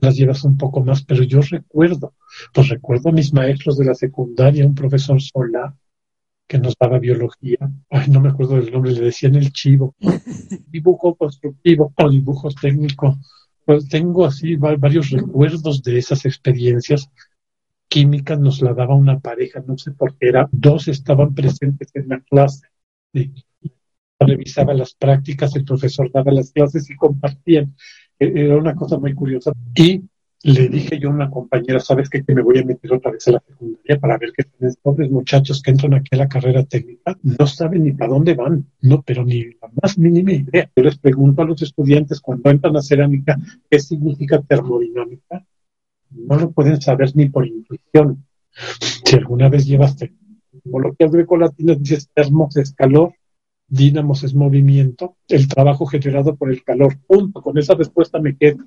[0.00, 2.14] las llevas un poco más, pero yo recuerdo,
[2.52, 5.74] pues recuerdo a mis maestros de la secundaria, un profesor solar
[6.46, 7.58] que nos daba biología,
[7.90, 9.94] ay, no me acuerdo del nombre, le decían el chivo,
[10.68, 13.18] dibujo constructivo o dibujo técnico.
[13.64, 17.08] Pues tengo así varios recuerdos de esas experiencias
[17.94, 22.08] química nos la daba una pareja, no sé por qué era, dos estaban presentes en
[22.08, 22.66] la clase.
[24.18, 27.76] Revisaba las prácticas, el profesor daba las clases y compartían.
[28.18, 29.52] E-, era una cosa muy curiosa.
[29.76, 30.02] Y
[30.44, 32.22] le dije yo a una compañera, ¿sabes qué?
[32.22, 35.10] Que me voy a meter otra vez a la secundaria para ver qué los pobres
[35.10, 39.02] muchachos que entran aquí a la carrera técnica no saben ni para dónde van, no,
[39.02, 40.70] pero ni la más mínima idea.
[40.76, 43.38] Yo les pregunto a los estudiantes cuando entran a cerámica
[43.70, 45.44] qué significa termodinámica
[46.14, 48.24] no lo pueden saber ni por intuición.
[49.04, 50.12] Si alguna vez llevaste
[50.52, 53.14] etimologías grecolatinas, dices termos es calor,
[53.66, 56.96] dínamos es movimiento, el trabajo generado por el calor.
[57.06, 57.42] Punto.
[57.42, 58.64] Con esa respuesta me quedo.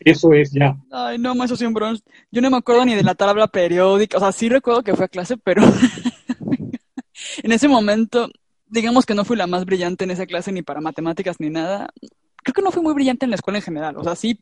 [0.00, 0.76] Eso es ya.
[0.90, 1.98] Ay, no, maestro Simbrón.
[2.30, 4.18] Yo no me acuerdo ni de la tabla periódica.
[4.18, 5.62] O sea, sí recuerdo que fue a clase, pero
[7.42, 8.28] en ese momento,
[8.66, 11.88] digamos que no fui la más brillante en esa clase ni para matemáticas ni nada.
[12.42, 13.96] Creo que no fui muy brillante en la escuela en general.
[13.96, 14.38] O sea, sí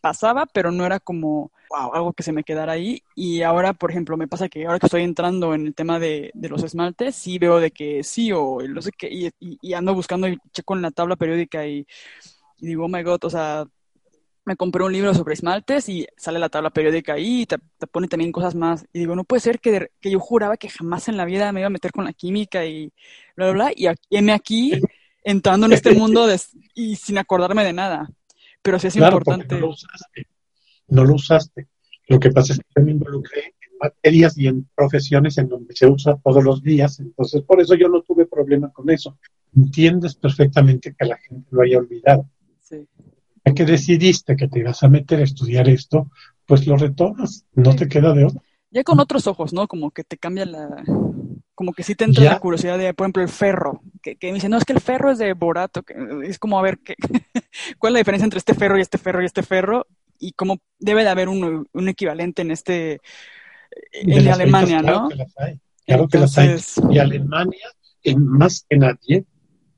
[0.00, 3.02] pasaba, pero no era como wow, algo que se me quedara ahí.
[3.14, 6.32] Y ahora, por ejemplo, me pasa que ahora que estoy entrando en el tema de,
[6.34, 10.38] los esmaltes, sí veo de que sí o no sé qué, y, ando buscando y
[10.52, 11.86] checo en la tabla periódica y,
[12.58, 13.64] digo, oh my god, o sea,
[14.44, 17.58] me compré un libro sobre esmaltes y sale la tabla periódica ahí y te,
[17.90, 18.86] pone también cosas más.
[18.92, 21.60] Y digo, no puede ser que, que, yo juraba que jamás en la vida me
[21.60, 22.92] iba a meter con la química y
[23.36, 23.72] bla, bla, bla.
[23.76, 24.72] Y aquí, aquí
[25.22, 26.26] entrando en este mundo
[26.74, 28.08] y sin acordarme de nada
[28.62, 29.54] pero sí es importante.
[29.54, 30.26] No lo, usaste,
[30.88, 31.68] no lo usaste.
[32.08, 35.74] Lo que pasa es que yo me involucré en materias y en profesiones en donde
[35.74, 39.18] se usa todos los días, entonces por eso yo no tuve problema con eso.
[39.56, 42.28] Entiendes perfectamente que la gente lo haya olvidado.
[43.44, 46.10] Ya que decidiste que te ibas a meter a estudiar esto,
[46.46, 48.42] pues lo retomas, no te queda de otra.
[48.70, 49.66] Ya con otros ojos, ¿no?
[49.66, 50.84] Como que te cambia la,
[51.60, 54.34] como que sí te entra la curiosidad de, por ejemplo, el ferro, que, que, me
[54.36, 55.94] dice, no, es que el ferro es de Borato, que
[56.24, 56.94] es como a ver qué,
[57.78, 59.86] cuál es la diferencia entre este ferro y este ferro y este ferro,
[60.18, 63.02] y cómo debe de haber un, un equivalente en este,
[63.92, 65.08] en Alemania, ¿no?
[65.08, 66.56] Claro que las hay, claro que las hay.
[66.94, 67.68] Y Alemania,
[68.04, 69.24] en más que nadie,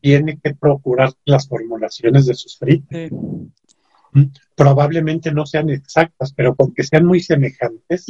[0.02, 3.10] tiene que procurar las formulaciones de sus fritas.
[4.12, 4.24] Mm,
[4.56, 8.06] probablemente no sean exactas, pero con que sean muy semejantes,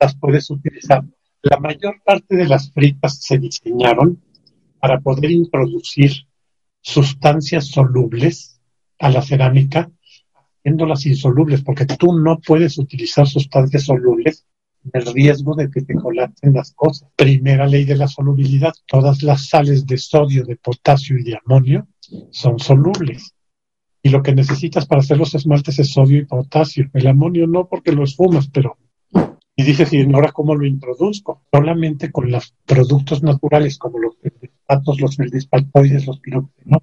[0.00, 1.04] las puedes utilizar.
[1.42, 4.20] La mayor parte de las fritas se diseñaron
[4.80, 6.10] para poder introducir
[6.80, 8.60] sustancias solubles
[8.98, 9.90] a la cerámica,
[10.34, 14.46] haciéndolas insolubles, porque tú no puedes utilizar sustancias solubles
[14.92, 17.08] el riesgo de que te colapsen las cosas.
[17.16, 21.88] Primera ley de la solubilidad, todas las sales de sodio, de potasio y de amonio
[22.30, 23.34] son solubles.
[24.02, 26.90] Y lo que necesitas para hacer los esmaltes es sodio y potasio.
[26.92, 28.76] El amonio no porque lo esfumas, pero...
[29.56, 31.42] Y dices, ¿y ahora cómo lo introduzco?
[31.52, 36.82] Solamente con los productos naturales como los feldespatos, los feldespatoides, los piroxenos,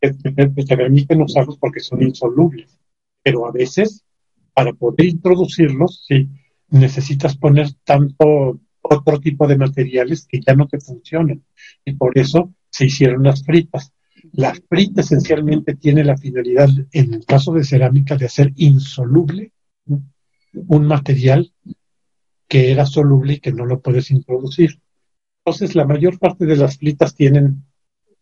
[0.00, 2.78] que te permiten usarlos porque son insolubles.
[3.22, 4.04] Pero a veces,
[4.52, 6.28] para poder introducirlos, sí,
[6.72, 11.44] necesitas poner tanto otro tipo de materiales que ya no te funcionan.
[11.84, 13.92] Y por eso se hicieron las fritas.
[14.32, 19.52] La frita esencialmente tiene la finalidad, en el caso de cerámica, de hacer insoluble
[19.86, 21.52] un material
[22.48, 24.80] que era soluble y que no lo puedes introducir.
[25.44, 27.64] Entonces, la mayor parte de las fritas tienen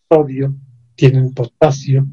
[0.08, 0.56] sodio,
[0.94, 2.06] tienen potasio,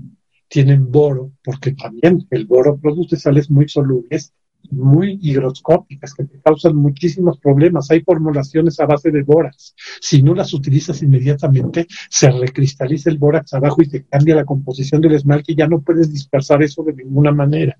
[0.47, 4.33] tienen boro, porque también el boro produce sales muy solubles
[4.71, 7.89] muy higroscópicas que te causan muchísimos problemas.
[7.91, 9.75] Hay formulaciones a base de bórax.
[10.01, 15.01] Si no las utilizas inmediatamente, se recristaliza el bórax abajo y te cambia la composición
[15.01, 17.77] del esmalte y ya no puedes dispersar eso de ninguna manera.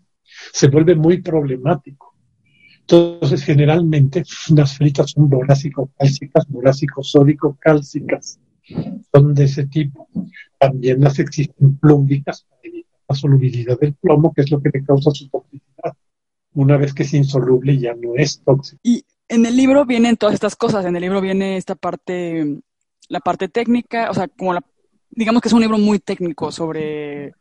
[0.54, 2.16] Se vuelve muy problemático.
[2.82, 4.24] Entonces, generalmente,
[4.56, 8.40] las fritas son borácico-cálcicas, borácico-sódico-cálcicas.
[9.14, 10.08] Son de ese tipo.
[10.58, 14.84] También las existen plúmbicas para evitar la solubilidad del plomo, que es lo que le
[14.84, 15.94] causa su toxicidad
[16.58, 18.80] una vez que es insoluble ya no es tóxico.
[18.84, 22.62] Y en el libro vienen todas estas cosas, en el libro viene esta parte,
[23.10, 24.62] la parte técnica, o sea, como la,
[25.12, 27.36] digamos que es un libro muy técnico sobre,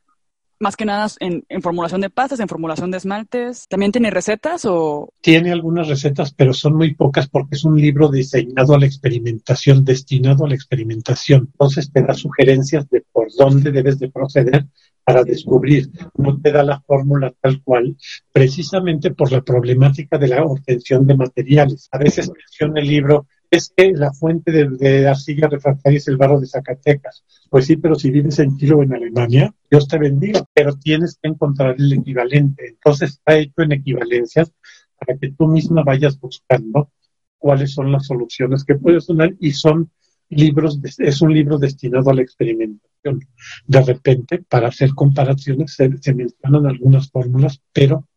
[0.59, 3.67] más que nada en, formulación de pastas, en formulación de esmaltes.
[3.69, 5.13] ¿También tiene recetas o...?
[5.21, 9.85] Tiene algunas recetas, pero son muy pocas porque es un libro diseñado a la experimentación,
[9.85, 11.49] destinado a la experimentación.
[11.53, 14.67] Entonces te da sugerencias de por dónde debes de proceder
[15.07, 17.97] para descubrir, no te da la fórmula tal cual,
[18.33, 21.89] precisamente por la problemática de la obtención de materiales.
[21.93, 26.41] A veces menciona el libro, es que la fuente de, arcilla refractaria es el barro
[26.41, 27.25] de Zacatecas.
[27.51, 31.19] Pues sí, pero si vives en Chile o en Alemania, Dios te bendiga, pero tienes
[31.21, 32.69] que encontrar el equivalente.
[32.69, 34.53] Entonces está hecho en equivalencias
[34.99, 36.91] para que tú misma vayas buscando
[37.39, 39.91] cuáles son las soluciones que puedes tener y son
[40.29, 43.21] libros, es un libro destinado a la experimentación.
[43.67, 48.09] De repente, para hacer comparaciones, se, mencionan algunas fórmulas, pero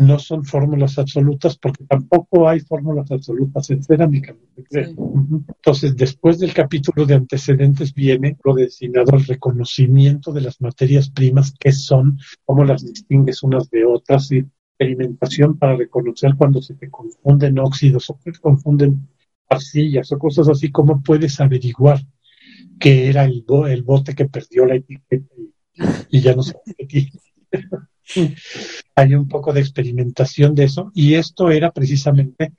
[0.00, 4.34] no son fórmulas absolutas porque tampoco hay fórmulas absolutas en cerámica.
[4.56, 11.54] Entonces, después del capítulo de antecedentes viene lo destinado al reconocimiento de las materias primas,
[11.58, 14.44] que son, cómo las distingues unas de otras, y
[14.80, 19.08] experimentación para reconocer cuando se te confunden óxidos o se confunden
[19.48, 22.00] arcillas o cosas así, ¿cómo puedes averiguar
[22.78, 25.34] que era el, el bote que perdió la etiqueta
[26.08, 27.10] y, ya no se aquí?
[28.94, 32.52] Hay un poco de experimentación de eso y esto era precisamente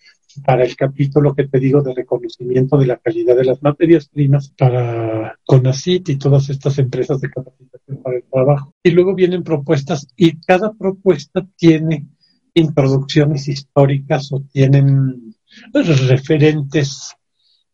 [0.45, 4.49] para el capítulo que te digo de reconocimiento de la calidad de las materias primas
[4.57, 8.73] para CONACIT y todas estas empresas de capacitación para el trabajo.
[8.81, 12.07] Y luego vienen propuestas y cada propuesta tiene
[12.53, 15.35] introducciones históricas o tienen
[15.73, 17.15] referentes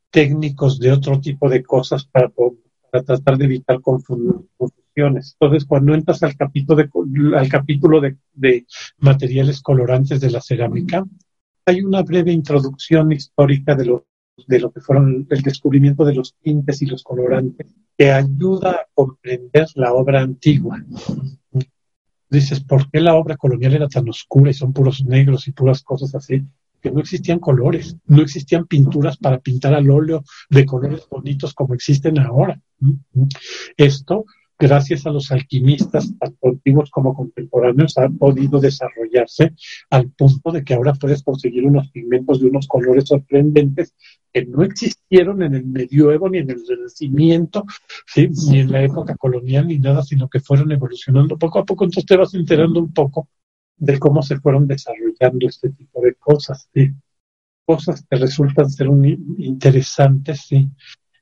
[0.09, 2.31] técnicos de otro tipo de cosas para,
[3.05, 3.79] tratar de evitar
[5.05, 6.89] Entonces, cuando entras al capítulo de,
[7.37, 8.65] al capítulo de,
[8.97, 11.05] materiales colorantes de la cerámica,
[11.65, 14.01] hay una breve introducción histórica de
[14.45, 18.87] de lo que fueron el descubrimiento de los tintes y los colorantes, que ayuda a
[18.93, 20.83] comprender la obra antigua.
[22.29, 25.81] Dices, ¿por qué la obra colonial era tan oscura y son puros negros y puras
[25.81, 26.45] cosas así?
[26.81, 31.73] que no existían colores, no existían pinturas para pintar al óleo de colores bonitos como
[31.73, 32.61] existen ahora.
[33.75, 34.25] Esto,
[34.59, 39.53] gracias a los alquimistas, tanto antiguos como contemporáneos, ha podido desarrollarse
[39.89, 43.93] al punto de que ahora puedes conseguir unos pigmentos de unos colores sorprendentes
[44.33, 47.65] que no existieron en el medioevo ni en el renacimiento,
[48.15, 51.83] ni en la época colonial ni nada, sino que fueron evolucionando poco a poco.
[51.83, 53.29] Entonces te vas enterando un poco
[53.77, 56.91] de cómo se fueron desarrollando este tipo de cosas, ¿sí?
[57.67, 58.87] cosas que resultan ser
[59.37, 60.69] interesantes ¿sí?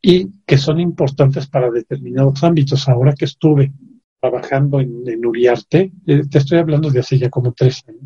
[0.08, 2.88] Y que son importantes para determinados ámbitos.
[2.88, 3.74] Ahora que estuve
[4.22, 8.04] trabajando en, Uriarte, eh, te estoy hablando de hace ya como tres años,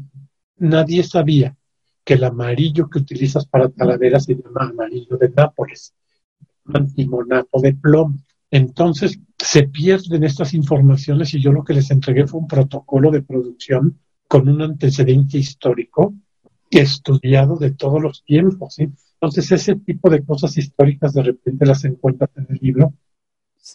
[0.59, 1.57] nadie sabía
[2.05, 5.93] que el amarillo que utilizas para taladeras se llama amarillo de Nápoles,
[6.73, 8.17] antimonato de plomo.
[8.49, 13.23] Entonces se pierden estas informaciones y yo lo que les entregué fue un protocolo de
[13.23, 16.13] producción con un antecedente histórico
[16.71, 18.77] estudiado de todos los tiempos.
[19.21, 22.93] Entonces ese tipo de cosas históricas de repente las encuentras en el libro.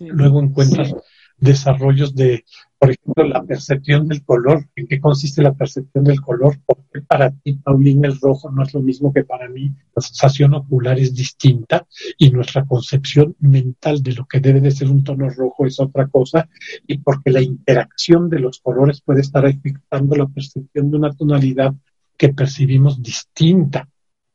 [0.00, 0.94] Luego encuentras
[1.36, 2.44] desarrollos de,
[2.78, 4.66] por ejemplo, la percepción del color.
[4.74, 6.58] ¿En qué consiste la percepción del color?
[6.64, 9.70] Porque para ti, Paulina, el rojo no es lo mismo que para mí.
[9.94, 14.88] La sensación ocular es distinta y nuestra concepción mental de lo que debe de ser
[14.88, 16.48] un tono rojo es otra cosa.
[16.86, 21.74] Y porque la interacción de los colores puede estar afectando la percepción de una tonalidad
[22.16, 23.88] que percibimos distinta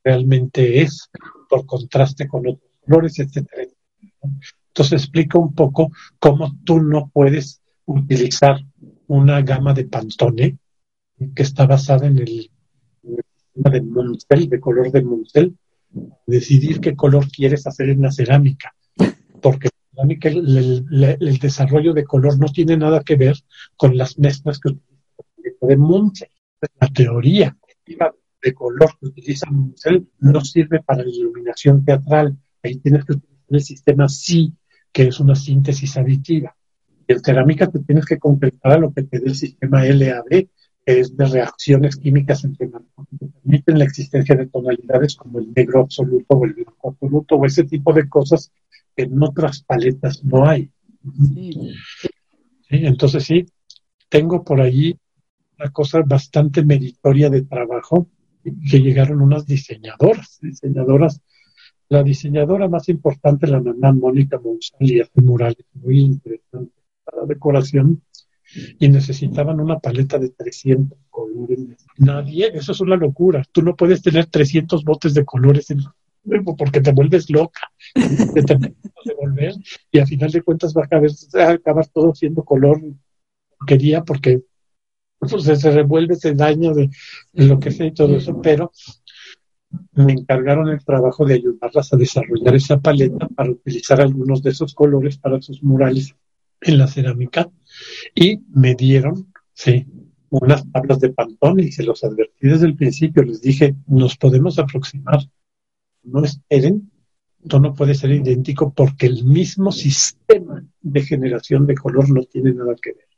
[0.10, 1.08] realmente es
[1.48, 3.64] por contraste con otros colores, etcétera.
[4.70, 8.58] Entonces explica un poco cómo tú no puedes utilizar
[9.08, 10.58] una gama de Pantone
[11.36, 12.50] que está basada en el,
[13.38, 15.56] sistema de Munsell, de color de Munsell,
[16.26, 18.74] decidir qué color quieres hacer en la cerámica,
[19.42, 19.70] porque
[20.24, 20.86] el,
[21.20, 23.36] el, desarrollo de color no tiene nada que ver
[23.76, 26.30] con las mezclas que utiliza de Munsell.
[26.80, 27.58] La teoría
[28.42, 32.38] de color que utiliza Munsell no sirve para la iluminación teatral.
[32.64, 34.54] Ahí tienes que utilizar el sistema sí
[34.92, 36.56] que es una síntesis aditiva.
[37.08, 40.30] Y en cerámica te tienes que concretar a lo que te dé el sistema LAB,
[40.30, 40.50] que
[40.86, 46.36] es de reacciones químicas entre que permiten la existencia de tonalidades como el negro absoluto
[46.36, 48.52] o el blanco absoluto o ese tipo de cosas
[48.96, 50.72] que en otras paletas no hay.
[51.34, 51.72] Sí.
[52.70, 53.46] entonces sí,
[54.10, 55.00] tengo por ahí
[55.58, 58.08] una cosa bastante meritoria de trabajo
[58.70, 61.22] que llegaron unas diseñadoras, diseñadoras
[61.90, 68.04] la diseñadora más importante, la mamá Mónica Monsalí, hace murales muy interesantes para decoración
[68.80, 71.86] y necesitaban una paleta de 300 colores.
[71.98, 73.44] Nadie, eso es una locura.
[73.52, 75.80] Tú no puedes tener 300 botes de colores en,
[76.58, 77.62] porque te vuelves loca.
[77.96, 79.54] de volver
[79.92, 82.80] y al final de cuentas va a acabar, a acabar todo siendo color
[83.66, 84.44] quería porque
[85.20, 86.90] pues, se revuelve, se daña de,
[87.34, 88.72] lo que sea y todo eso, pero
[89.94, 94.74] me encargaron el trabajo de ayudarlas a desarrollar esa paleta para utilizar algunos de esos
[94.74, 96.16] colores para sus murales
[96.62, 97.50] en la cerámica.
[98.16, 99.86] Y me dieron, sí,
[100.30, 104.58] unas tablas de pantone y se los advertí desde el principio, les dije, nos podemos
[104.58, 105.20] aproximar,
[106.04, 106.92] no esperen,
[107.44, 112.54] esto no puede ser idéntico porque el mismo sistema de generación de color no tiene
[112.54, 113.09] nada que ver.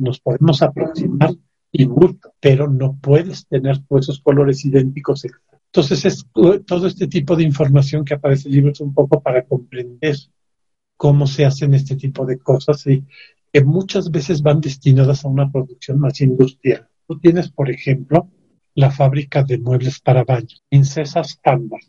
[0.00, 1.34] Nos podemos aproximar
[1.72, 1.88] y
[2.40, 5.24] pero no puedes tener esos colores idénticos
[5.72, 6.26] entonces, es
[6.66, 10.16] todo este tipo de información que aparece en el libro es un poco para comprender
[10.96, 13.04] cómo se hacen este tipo de cosas y
[13.52, 16.88] que muchas veces van destinadas a una producción más industrial.
[17.06, 18.28] Tú tienes, por ejemplo,
[18.74, 21.84] la fábrica de muebles para baño, Princesa Standard.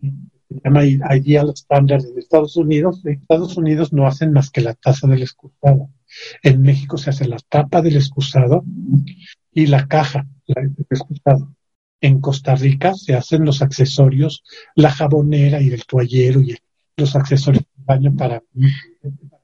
[0.00, 3.04] Se llama Ideal Standard en Estados Unidos.
[3.04, 5.90] En Estados Unidos no hacen más que la taza del excusado.
[6.42, 8.64] En México se hace la tapa del excusado
[9.52, 11.54] y la caja del excusado
[12.04, 16.54] en Costa Rica se hacen los accesorios, la jabonera y el toallero y
[16.98, 18.42] los accesorios de baño para,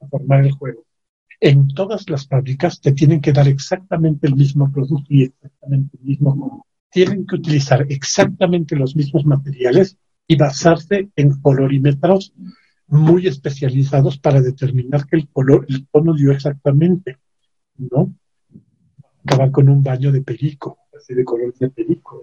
[0.09, 0.85] formar el juego.
[1.39, 6.05] En todas las fábricas te tienen que dar exactamente el mismo producto y exactamente el
[6.05, 12.31] mismo Tienen que utilizar exactamente los mismos materiales y basarse en colorímetros
[12.91, 17.17] muy especializados para determinar que el color, el tono dio exactamente,
[17.77, 18.13] ¿no?
[19.25, 20.77] Acabar con un baño de perico
[21.07, 22.21] de color de perico.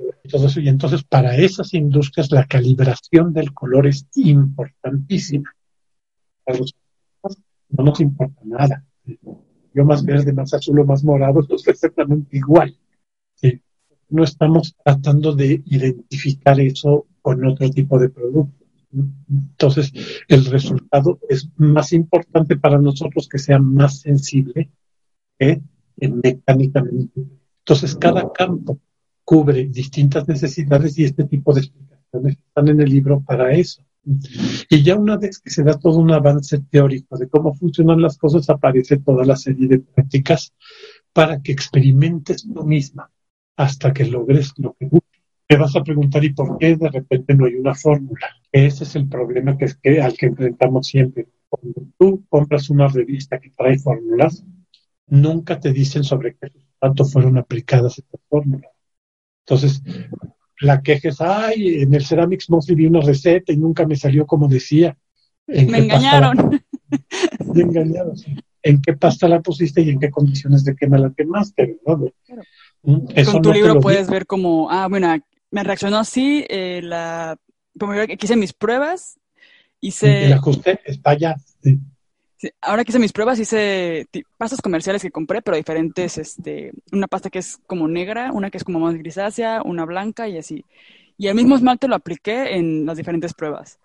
[0.56, 5.54] Y entonces para esas industrias la calibración del color es importantísima.
[7.70, 8.84] no nos importa nada.
[9.74, 12.76] Yo más verde, más azul o más morado, es exactamente igual.
[14.10, 18.57] No estamos tratando de identificar eso con otro tipo de producto.
[18.92, 19.92] Entonces,
[20.28, 24.70] el resultado es más importante para nosotros que sea más sensible
[25.38, 25.62] que
[26.00, 27.26] mecánicamente
[27.68, 28.80] entonces, cada campo
[29.24, 33.84] cubre distintas necesidades y este tipo de explicaciones están en el libro para eso.
[34.70, 38.16] Y ya una vez que se da todo un avance teórico de cómo funcionan las
[38.16, 40.54] cosas, aparece toda la serie de prácticas
[41.12, 43.10] para que experimentes tú misma
[43.54, 45.07] hasta que logres lo que buscas.
[45.48, 48.26] Te vas a preguntar, ¿y por qué de repente no hay una fórmula?
[48.52, 51.26] Ese es el problema que, es que, al que enfrentamos siempre.
[51.48, 54.44] Cuando tú compras una revista que trae fórmulas,
[55.06, 58.70] nunca te dicen sobre qué tanto fueron aplicadas estas fórmulas.
[59.46, 59.82] Entonces,
[60.60, 64.26] la queja es, ay, en el Ceramics no vi una receta y nunca me salió
[64.26, 64.98] como decía.
[65.46, 66.60] me engañaron.
[67.54, 68.14] me engañaron,
[68.62, 71.78] ¿En qué pasta la pusiste y en qué condiciones de quema la quemaste?
[72.82, 73.06] ¿Mm?
[73.24, 75.08] Con tu libro puedes ver como, ah, bueno,
[75.50, 77.36] me reaccionó así, eh, la,
[77.78, 79.18] como hice mis pruebas,
[79.80, 80.26] hice...
[80.26, 81.36] El ajuste está allá.
[82.60, 84.06] ahora que hice mis pruebas, hice
[84.36, 88.58] pastas comerciales que compré, pero diferentes, este, una pasta que es como negra, una que
[88.58, 90.64] es como más grisácea, una blanca y así.
[91.16, 93.78] Y el mismo esmalte lo apliqué en las diferentes pruebas.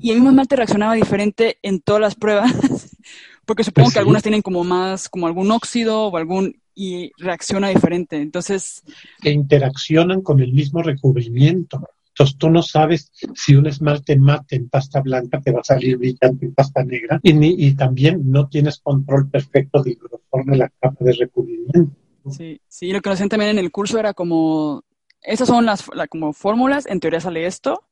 [0.00, 2.52] Y el mismo esmalte reaccionaba diferente en todas las pruebas,
[3.46, 7.68] porque supongo pues que algunas tienen como más, como algún óxido o algún, y reacciona
[7.68, 8.20] diferente.
[8.20, 8.82] Entonces...
[9.20, 11.88] Que interaccionan con el mismo recubrimiento.
[12.08, 15.96] Entonces tú no sabes si un esmalte mate en pasta blanca te va a salir
[15.96, 20.68] brillante en pasta negra y, y también no tienes control perfecto del grosor de la
[20.68, 21.96] capa de recubrimiento.
[22.30, 24.84] Sí, sí, lo que nos también en el curso era como,
[25.22, 27.82] esas son las como fórmulas, en teoría sale esto,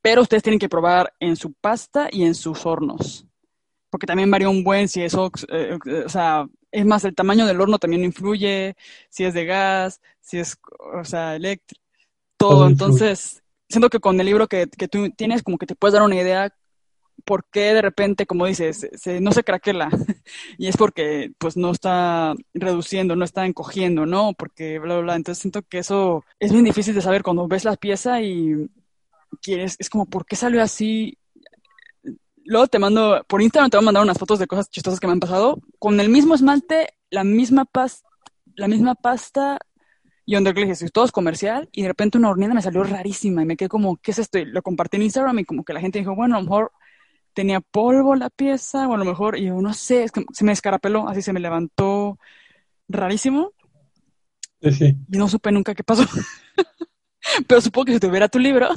[0.00, 3.26] pero ustedes tienen que probar en su pasta y en sus hornos,
[3.94, 7.60] porque también varía un buen si es, eh, o sea, es más, el tamaño del
[7.60, 8.74] horno también influye,
[9.08, 10.58] si es de gas, si es,
[11.00, 11.80] o sea, eléctrico,
[12.36, 16.02] todo, entonces siento que con el libro que, tú tienes, como que te puedes dar
[16.02, 16.52] una idea
[17.24, 19.88] por qué de repente, como dices, se, no se craquela.
[20.58, 24.32] y es porque pues no está reduciendo, no está encogiendo, ¿no?
[24.32, 25.14] Porque bla, bla, bla.
[25.14, 28.68] Entonces siento que eso es bien difícil de saber cuando ves la pieza y
[29.40, 31.16] quieres, es como, ¿por qué salió así?
[32.44, 35.06] Luego te mando, por Instagram te voy a mandar unas fotos de cosas chistosas que
[35.06, 35.58] me han pasado.
[35.78, 38.06] Con el mismo esmalte, la misma pasta,
[38.54, 39.58] la misma pasta
[40.26, 43.42] y donde le dije, todo es comercial, y de repente una hornilla me salió rarísima,
[43.42, 44.38] y me quedé como, ¿qué es esto?
[44.38, 46.72] Y lo compartí en Instagram, y como que la gente dijo, bueno, a lo mejor
[47.34, 50.44] tenía polvo la pieza, o a lo mejor, y yo no sé, es que se
[50.44, 52.18] me escarapeló, así se me levantó
[52.88, 53.52] rarísimo.
[54.62, 56.04] Sí, Y no supe nunca qué pasó.
[57.46, 58.70] Pero supongo que si tuviera tu libro,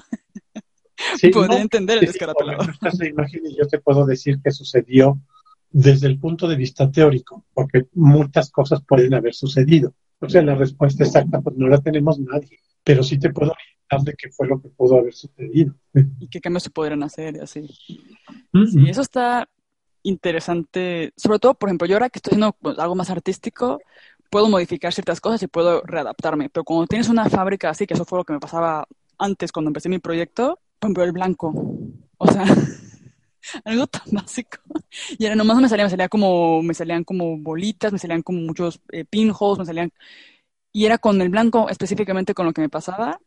[1.34, 2.12] podría entender el.
[2.12, 5.20] Sí, imagen y yo te puedo decir que sucedió
[5.70, 9.94] desde el punto de vista teórico, porque muchas cosas pueden haber sucedido.
[10.20, 14.12] O sea, la respuesta exacta pues no la tenemos nadie, pero sí te puedo orientar
[14.12, 15.76] de qué fue lo que pudo haber sucedido.
[16.20, 17.68] Y qué cambios se podrían hacer y así.
[17.68, 19.48] Sí, eso está
[20.04, 21.14] interesante.
[21.16, 23.80] Sobre todo, por ejemplo, yo ahora que estoy haciendo pues, algo más artístico,
[24.30, 26.50] puedo modificar ciertas cosas y puedo readaptarme.
[26.50, 28.88] Pero cuando tienes una fábrica así, que eso fue lo que me pasaba
[29.20, 31.54] antes cuando empecé mi proyecto, por ejemplo, el blanco.
[32.18, 32.46] O sea,
[33.66, 34.58] algo tan básico.
[35.18, 38.40] Y era nomás me salía, me salía como, me salían como bolitas, me salían como
[38.40, 39.92] muchos eh, pinholes, me salían.
[40.72, 43.20] Y era con el blanco específicamente con lo que me pasaba.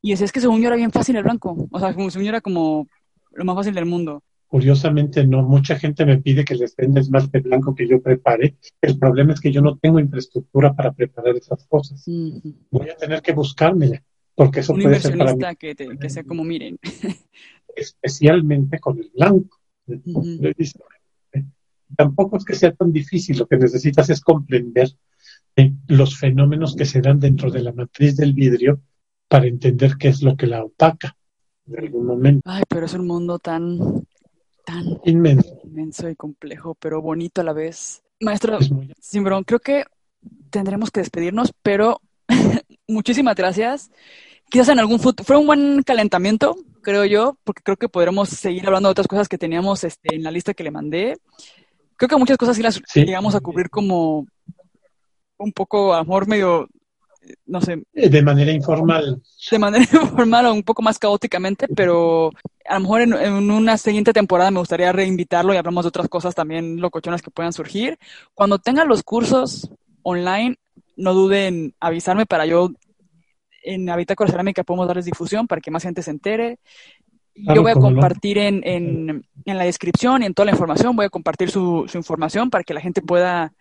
[0.00, 1.68] Y decía, es que según yo era bien fácil el blanco.
[1.70, 2.88] O sea, como según yo era como
[3.32, 4.22] lo más fácil del mundo.
[4.52, 5.42] Curiosamente, no.
[5.42, 8.56] Mucha gente me pide que les venda esmalte blanco que yo prepare.
[8.82, 12.04] El problema es que yo no tengo infraestructura para preparar esas cosas.
[12.70, 14.02] Voy a tener que buscármela,
[14.34, 15.54] porque eso puede ser para.
[15.54, 16.78] Que, que sea como miren.
[17.76, 19.58] especialmente con el blanco.
[21.96, 24.88] Tampoco es que sea tan difícil, lo que necesitas es comprender
[25.56, 28.80] eh, los fenómenos que se dan dentro de la matriz del vidrio
[29.28, 31.16] para entender qué es lo que la opaca
[31.66, 32.42] en algún momento.
[32.44, 34.06] Ay, pero es un mundo tan,
[34.64, 35.60] tan inmenso.
[35.64, 38.02] inmenso y complejo, pero bonito a la vez.
[38.20, 38.58] Maestro
[39.00, 39.84] Simbrón, creo que
[40.50, 42.00] tendremos que despedirnos, pero
[42.88, 43.90] muchísimas gracias.
[44.50, 48.66] Quizás en algún futuro, fue un buen calentamiento, creo yo, porque creo que podremos seguir
[48.66, 51.16] hablando de otras cosas que teníamos este, en la lista que le mandé.
[51.96, 54.26] Creo que muchas cosas sí las llegamos a cubrir como
[55.38, 56.68] un poco, a lo mejor medio,
[57.46, 57.82] no sé.
[57.94, 59.22] Eh, de manera informal.
[59.50, 62.30] De manera informal o un poco más caóticamente, pero
[62.66, 66.08] a lo mejor en, en, una siguiente temporada me gustaría reinvitarlo y hablamos de otras
[66.08, 67.98] cosas también locochonas que puedan surgir.
[68.34, 69.70] Cuando tengan los cursos
[70.02, 70.56] online,
[70.96, 72.70] no duden en avisarme para yo
[73.62, 76.58] en Habitácora Cerámica podemos darles difusión para que más gente se entere.
[77.34, 81.06] Yo voy a compartir en, en, en, la descripción y en toda la información, voy
[81.06, 83.54] a compartir su, su, información para que la gente pueda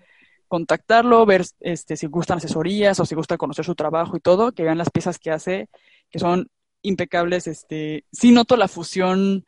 [0.50, 4.64] contactarlo, ver este, si gustan asesorías o si gusta conocer su trabajo y todo, que
[4.64, 5.70] vean las piezas que hace,
[6.10, 6.50] que son
[6.82, 7.48] impecables.
[7.48, 9.46] Este, sí noto la fusión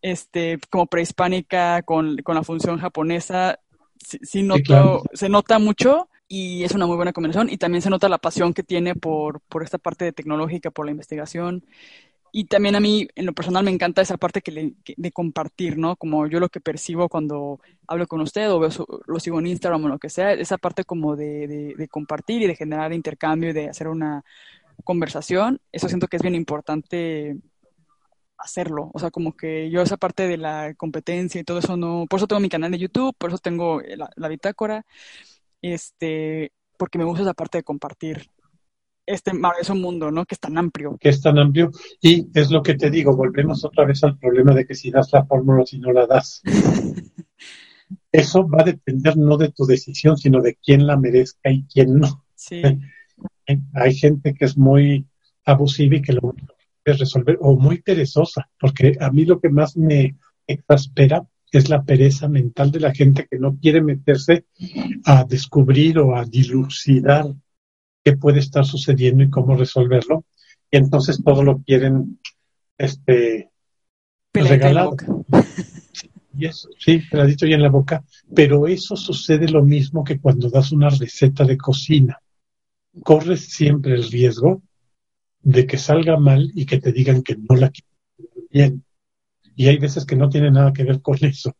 [0.00, 3.58] este, como prehispánica con, con la función japonesa,
[3.98, 8.08] sí, noto, se nota mucho y es una muy buena combinación y también se nota
[8.08, 11.64] la pasión que tiene por, por esta parte de tecnológica, por la investigación.
[12.32, 15.76] Y también a mí, en lo personal, me encanta esa parte que, le, de compartir,
[15.78, 15.96] ¿no?
[15.96, 18.70] Como yo lo que percibo cuando hablo con usted o veo
[19.06, 22.42] lo sigo en Instagram o lo que sea, esa parte como de, de, de, compartir
[22.42, 24.24] y de generar intercambio y de hacer una
[24.84, 27.38] conversación, eso siento que es bien importante
[28.38, 28.90] hacerlo.
[28.94, 32.06] O sea, como que yo esa parte de la competencia y todo eso no...
[32.08, 34.86] Por eso tengo mi canal de YouTube, por eso tengo la, la bitácora
[35.62, 38.30] este, porque me gusta esa parte de compartir
[39.06, 40.24] este maravilloso mundo, ¿no?
[40.24, 40.96] Que es tan amplio.
[41.00, 41.70] Que es tan amplio.
[42.00, 45.12] Y es lo que te digo, volvemos otra vez al problema de que si das
[45.12, 46.42] la fórmula, si no la das.
[48.12, 51.96] Eso va a depender no de tu decisión, sino de quién la merezca y quién
[51.98, 52.24] no.
[52.34, 52.62] Sí.
[53.74, 55.06] Hay gente que es muy
[55.44, 56.34] abusiva y que lo
[56.84, 60.16] es resolver, o muy perezosa, porque a mí lo que más me
[60.46, 64.44] exaspera es la pereza mental de la gente que no quiere meterse
[65.04, 67.26] a descubrir o a dilucidar
[68.04, 70.24] qué puede estar sucediendo y cómo resolverlo.
[70.70, 72.20] Y entonces todo lo quieren
[72.78, 73.50] este,
[74.32, 74.96] regalado.
[76.36, 78.04] Y eso, sí, peladito y en la boca.
[78.34, 82.18] Pero eso sucede lo mismo que cuando das una receta de cocina.
[83.02, 84.62] Corres siempre el riesgo
[85.42, 87.90] de que salga mal y que te digan que no la quieren
[88.50, 88.84] bien.
[89.60, 91.54] Y hay veces que no tiene nada que ver con eso.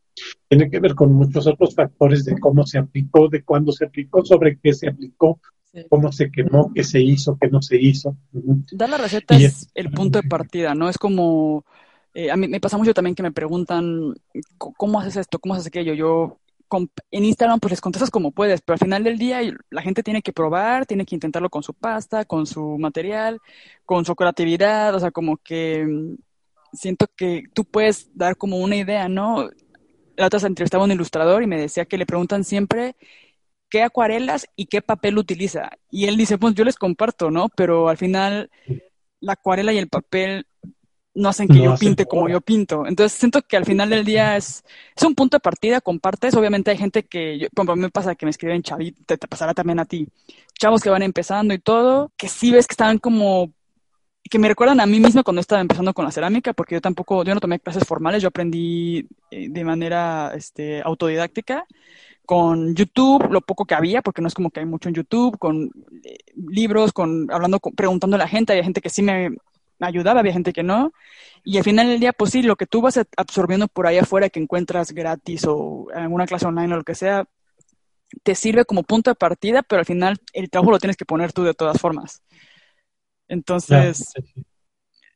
[0.47, 4.25] Tiene que ver con muchos otros factores de cómo se aplicó, de cuándo se aplicó,
[4.25, 5.39] sobre qué se aplicó,
[5.87, 8.17] cómo se quemó, qué se hizo, qué no se hizo.
[8.71, 10.89] Dar la receta es, el punto de partida, ¿no?
[10.89, 11.63] Es como,
[12.15, 14.15] eh, a mí me pasa mucho también que me preguntan,
[14.57, 15.37] ¿cómo haces esto?
[15.37, 15.93] ¿Cómo haces aquello?
[15.93, 16.39] Yo
[17.11, 20.23] en Instagram pues les contestas como puedes, pero al final del día la gente tiene
[20.23, 23.37] que probar, tiene que intentarlo con su pasta, con su material,
[23.85, 26.15] con su creatividad, o sea, como que
[26.73, 29.49] siento que tú puedes dar como una idea, ¿no?
[30.15, 32.95] La otra vez entrevistaba a un ilustrador y me decía que le preguntan siempre
[33.69, 35.71] qué acuarelas y qué papel utiliza.
[35.89, 37.49] Y él dice, pues yo les comparto, ¿no?
[37.49, 38.49] Pero al final
[39.19, 40.45] la acuarela y el papel
[41.13, 42.85] no hacen que yo pinte como yo pinto.
[42.85, 44.63] Entonces siento que al final del día es,
[44.95, 46.35] es un punto de partida, compartes.
[46.35, 49.53] Obviamente hay gente que, como a mí me pasa que me escriben chavitos, te, pasará
[49.53, 50.07] también a ti,
[50.59, 53.53] chavos que van empezando y todo, que sí ves que están como,
[54.31, 57.25] que me recuerdan a mí mismo cuando estaba empezando con la cerámica, porque yo tampoco,
[57.25, 61.65] yo no tomé clases formales, yo aprendí eh, de manera este, autodidáctica
[62.25, 65.37] con YouTube, lo poco que había, porque no es como que hay mucho en YouTube,
[65.37, 65.69] con
[66.05, 69.31] eh, libros, con hablando, preguntando a la gente, hay gente que sí me,
[69.81, 70.93] ayudaba, había gente que no.
[71.43, 74.29] Y al final del día, pues sí, lo que tú vas absorbiendo por ahí afuera
[74.29, 77.25] que encuentras gratis o en alguna clase online o lo que sea,
[78.23, 81.33] te sirve como punto de partida, pero al final el trabajo lo tienes que poner
[81.33, 82.21] tú de todas formas.
[83.31, 84.11] Entonces,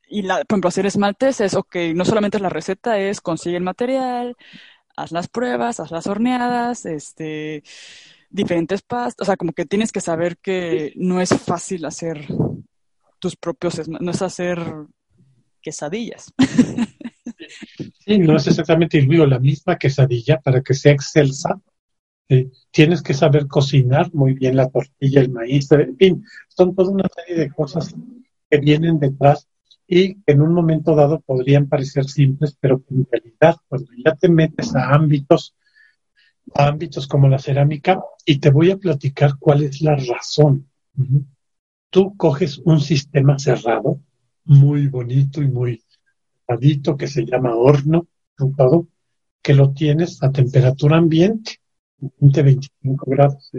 [0.08, 3.58] y la, por ejemplo, hacer esmaltes es, ok, no solamente es la receta, es consigue
[3.58, 4.38] el material,
[4.96, 7.62] haz las pruebas, haz las horneadas, este,
[8.30, 12.26] diferentes pastas, o sea, como que tienes que saber que no es fácil hacer
[13.20, 14.60] tus propios, no es hacer
[15.62, 16.32] quesadillas.
[18.00, 21.60] Sí, no es exactamente igual la misma quesadilla para que sea excelsa.
[22.72, 27.08] Tienes que saber cocinar muy bien la tortilla, el maíz, en fin, son toda una
[27.14, 27.94] serie de cosas
[28.50, 29.48] que vienen detrás
[29.88, 34.16] y que en un momento dado podrían parecer simples, pero que en realidad cuando ya
[34.16, 35.56] te metes a ámbitos,
[36.56, 40.68] a ámbitos como la cerámica, y te voy a platicar cuál es la razón.
[41.92, 44.00] Tú coges un sistema cerrado,
[44.46, 45.84] muy bonito y muy
[46.48, 48.08] cerradito, que se llama horno,
[48.58, 48.88] todo,
[49.44, 51.60] que lo tienes a temperatura ambiente,
[52.20, 53.52] 20-25 grados,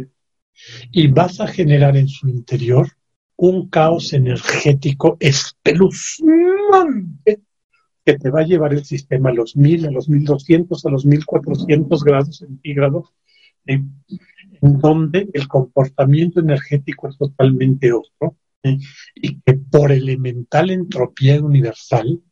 [0.90, 2.88] y vas a generar en su interior
[3.36, 7.40] un caos energético espeluznante
[8.04, 11.04] que te va a llevar el sistema a los 1000, a los 1200, a los
[11.04, 13.12] 1400 grados centígrados,
[13.66, 13.92] en
[14.60, 18.36] donde el comportamiento energético es totalmente otro
[19.14, 22.22] y que por elemental entropía universal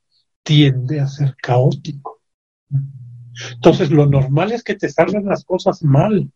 [0.42, 2.20] tiende a ser caótico.
[3.54, 6.30] Entonces, lo normal es que te salgan las cosas mal.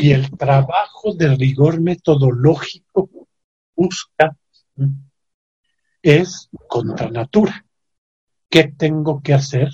[0.00, 3.10] y el trabajo de rigor metodológico
[3.76, 4.36] busca
[6.02, 7.64] es contra natura.
[8.48, 9.70] ¿Qué tengo que hacer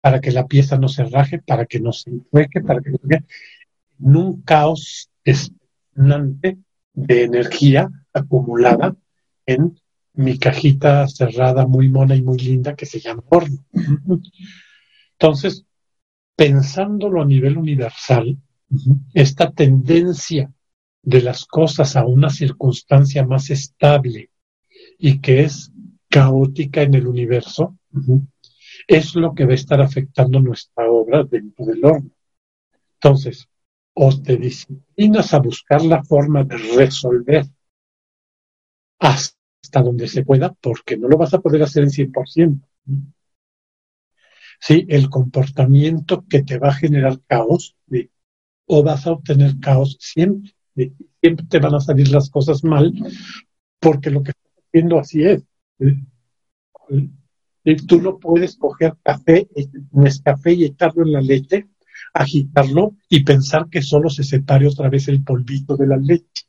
[0.00, 2.98] para que la pieza no se raje, para que no se enjuegue, para que no
[2.98, 3.24] se...
[4.00, 8.96] En un caos de energía acumulada
[9.46, 9.78] en
[10.18, 13.64] mi cajita cerrada muy mona y muy linda que se llama horno.
[15.12, 15.64] Entonces,
[16.34, 18.36] pensándolo a nivel universal,
[19.14, 20.52] esta tendencia
[21.02, 24.30] de las cosas a una circunstancia más estable
[24.98, 25.70] y que es
[26.08, 27.78] caótica en el universo,
[28.88, 32.10] es lo que va a estar afectando nuestra obra dentro del horno.
[32.94, 33.48] Entonces,
[33.94, 37.46] o te disciplinas a buscar la forma de resolver
[38.98, 39.37] hasta
[39.72, 42.60] donde se pueda, porque no lo vas a poder hacer en 100%.
[44.60, 47.76] Sí, el comportamiento que te va a generar caos,
[48.66, 50.52] o vas a obtener caos siempre.
[51.20, 52.92] Siempre te van a salir las cosas mal,
[53.80, 55.44] porque lo que estás haciendo así es.
[57.86, 59.48] Tú no puedes coger café,
[60.24, 61.68] café y echarlo en la leche,
[62.14, 66.46] agitarlo y pensar que solo se separe otra vez el polvito de la leche.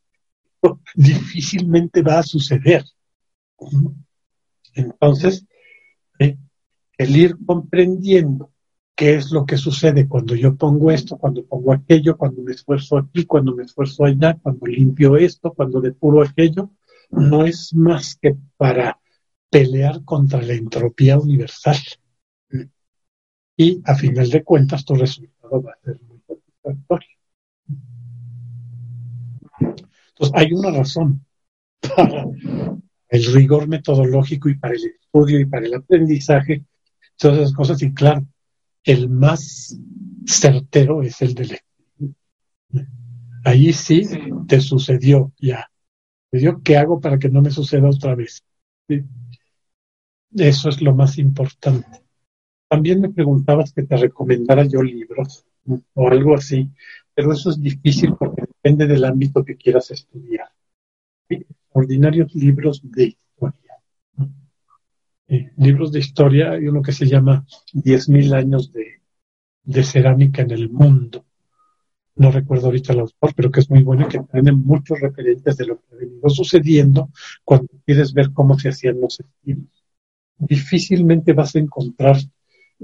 [0.96, 2.86] Difícilmente va a suceder.
[4.74, 5.46] Entonces,
[6.20, 6.38] eh,
[6.98, 8.52] el ir comprendiendo
[8.96, 12.98] qué es lo que sucede cuando yo pongo esto, cuando pongo aquello, cuando me esfuerzo
[12.98, 16.72] aquí, cuando me esfuerzo allá, cuando limpio esto, cuando depuro aquello,
[17.10, 19.00] no es más que para
[19.50, 21.78] pelear contra la entropía universal.
[23.56, 27.10] Y a final de cuentas tu resultado va a ser muy satisfactorio.
[29.60, 31.26] Entonces hay una razón
[31.96, 32.26] para
[33.10, 36.64] el rigor metodológico y para el estudio y para el aprendizaje,
[37.18, 37.82] todas esas cosas.
[37.82, 38.26] Y claro,
[38.84, 39.78] el más
[40.26, 41.58] certero es el del
[43.44, 44.04] Ahí sí
[44.48, 45.70] te sucedió ya.
[46.64, 48.44] ¿Qué hago para que no me suceda otra vez?
[50.36, 52.04] Eso es lo más importante.
[52.68, 55.46] También me preguntabas que te recomendara yo libros
[55.94, 56.70] o algo así,
[57.16, 60.50] pero eso es difícil porque depende del ámbito que quieras estudiar.
[61.72, 63.76] Ordinarios libros de historia.
[65.58, 69.02] libros de historia, hay uno que se llama 10.000 años de,
[69.64, 71.26] de cerámica en el mundo
[72.20, 75.56] no recuerdo ahorita el autor, pero que es muy bueno y que tiene muchos referentes
[75.56, 77.10] de lo que ha venido sucediendo
[77.46, 79.86] cuando quieres ver cómo se hacían los estilos.
[80.38, 82.18] Difícilmente vas a encontrar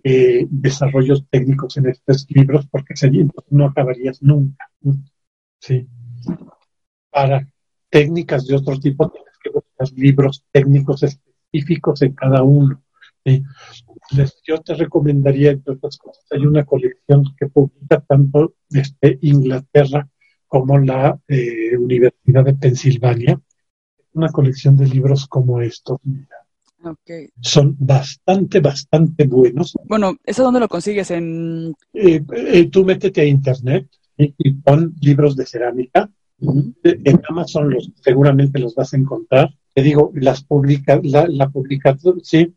[0.04, 4.72] eh, desarrollos técnicos en estos libros porque sería, no acabarías nunca.
[5.60, 5.86] ¿sí?
[7.10, 7.46] Para
[7.96, 12.84] técnicas de otro tipo tienes que buscar libros técnicos específicos en cada uno.
[13.24, 13.42] ¿sí?
[14.46, 20.10] yo te recomendaría, entre otras cosas, hay una colección que publica tanto desde Inglaterra
[20.46, 23.40] como la eh, Universidad de Pensilvania,
[24.12, 25.98] una colección de libros como estos.
[27.40, 29.74] Son bastante, bastante buenos.
[29.86, 31.12] Bueno, ¿eso dónde lo consigues?
[31.12, 31.74] En...
[31.94, 36.10] Eh, eh, tú métete a internet y pon libros de cerámica.
[36.40, 39.54] En Amazon los, seguramente los vas a encontrar.
[39.74, 42.54] Te digo, las publica, la, la publicación, sí,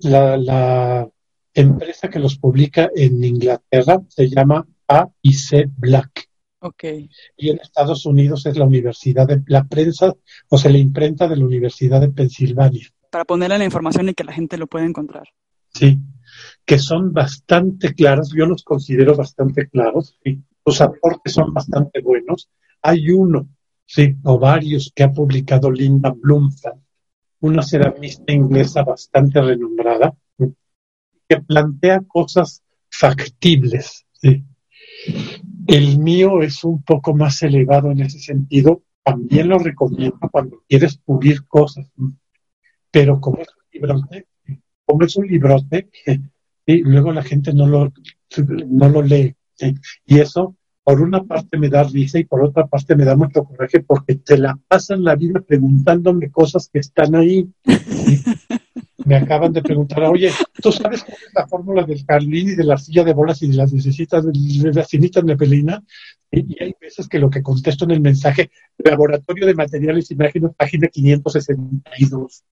[0.00, 1.08] la,
[1.54, 6.30] empresa que los publica en Inglaterra se llama AIC Black.
[6.60, 7.10] Okay.
[7.36, 10.14] Y en Estados Unidos es la Universidad de la prensa,
[10.48, 12.88] o sea, la imprenta de la Universidad de Pensilvania.
[13.10, 15.28] Para ponerle la información y que la gente lo pueda encontrar.
[15.74, 15.98] Sí,
[16.64, 22.48] que son bastante claros, yo los considero bastante claros, y los aportes son bastante buenos.
[22.82, 23.48] Hay uno,
[24.24, 26.80] o varios que ha publicado Linda Bloomfield,
[27.40, 30.14] una ceramista inglesa bastante renombrada,
[31.28, 34.06] que plantea cosas factibles.
[35.66, 38.82] El mío es un poco más elevado en ese sentido.
[39.04, 41.90] También lo recomiendo cuando quieres pulir cosas.
[42.90, 44.26] Pero como es un librote,
[44.84, 45.90] como es un librote,
[46.66, 47.92] luego la gente no lo,
[48.68, 49.34] no lo lee.
[50.06, 53.44] Y eso por una parte me da risa y por otra parte me da mucho
[53.44, 57.48] coraje porque te la pasan la vida preguntándome cosas que están ahí.
[59.04, 60.30] me acaban de preguntar, oye,
[60.60, 63.48] ¿tú sabes cuál es la fórmula del Carlín y de la silla de bolas y
[63.48, 65.82] de las necesitas de la cinita nepelina?
[66.30, 70.52] Y, y hay veces que lo que contesto en el mensaje, Laboratorio de Materiales Imágenes,
[70.56, 72.44] página 562.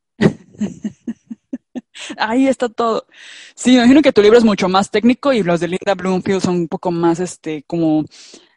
[2.18, 3.06] Ahí está todo.
[3.54, 6.40] Sí, me imagino que tu libro es mucho más técnico y los de Linda Bloomfield
[6.42, 8.04] son un poco más, este, como,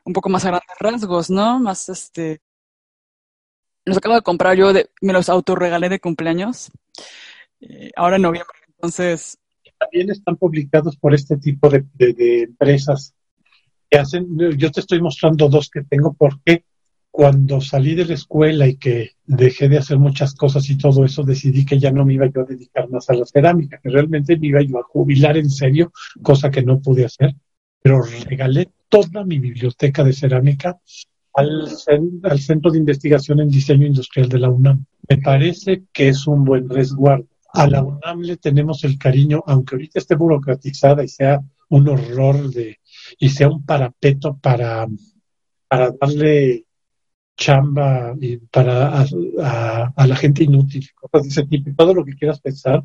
[0.03, 1.59] un poco más a grandes rasgos, ¿no?
[1.59, 2.41] Más, este,
[3.85, 6.71] los acabo de comprar yo, de, me los autorregalé de cumpleaños,
[7.61, 9.37] eh, ahora en noviembre, entonces...
[9.79, 13.13] También están publicados por este tipo de, de empresas
[13.89, 16.63] que hacen, yo te estoy mostrando dos que tengo, ¿por qué?
[17.13, 21.21] Cuando salí de la escuela y que dejé de hacer muchas cosas y todo eso,
[21.21, 24.35] decidí que ya no me iba yo a dedicar más a la cerámica, que realmente
[24.35, 27.35] me iba yo a jubilar en serio, cosa que no pude hacer,
[27.83, 30.79] pero regalé toda mi biblioteca de cerámica
[31.35, 31.67] al,
[32.23, 34.83] al Centro de Investigación en Diseño Industrial de la UNAM.
[35.07, 37.27] Me parece que es un buen resguardo.
[37.53, 42.49] A la UNAM le tenemos el cariño, aunque ahorita esté burocratizada y sea un horror
[42.49, 42.79] de,
[43.19, 44.87] y sea un parapeto para,
[45.67, 46.65] para darle
[47.35, 52.15] chamba y para a, la gente inútil, cosas de ese tipo, y todo lo que
[52.15, 52.83] quieras pensar,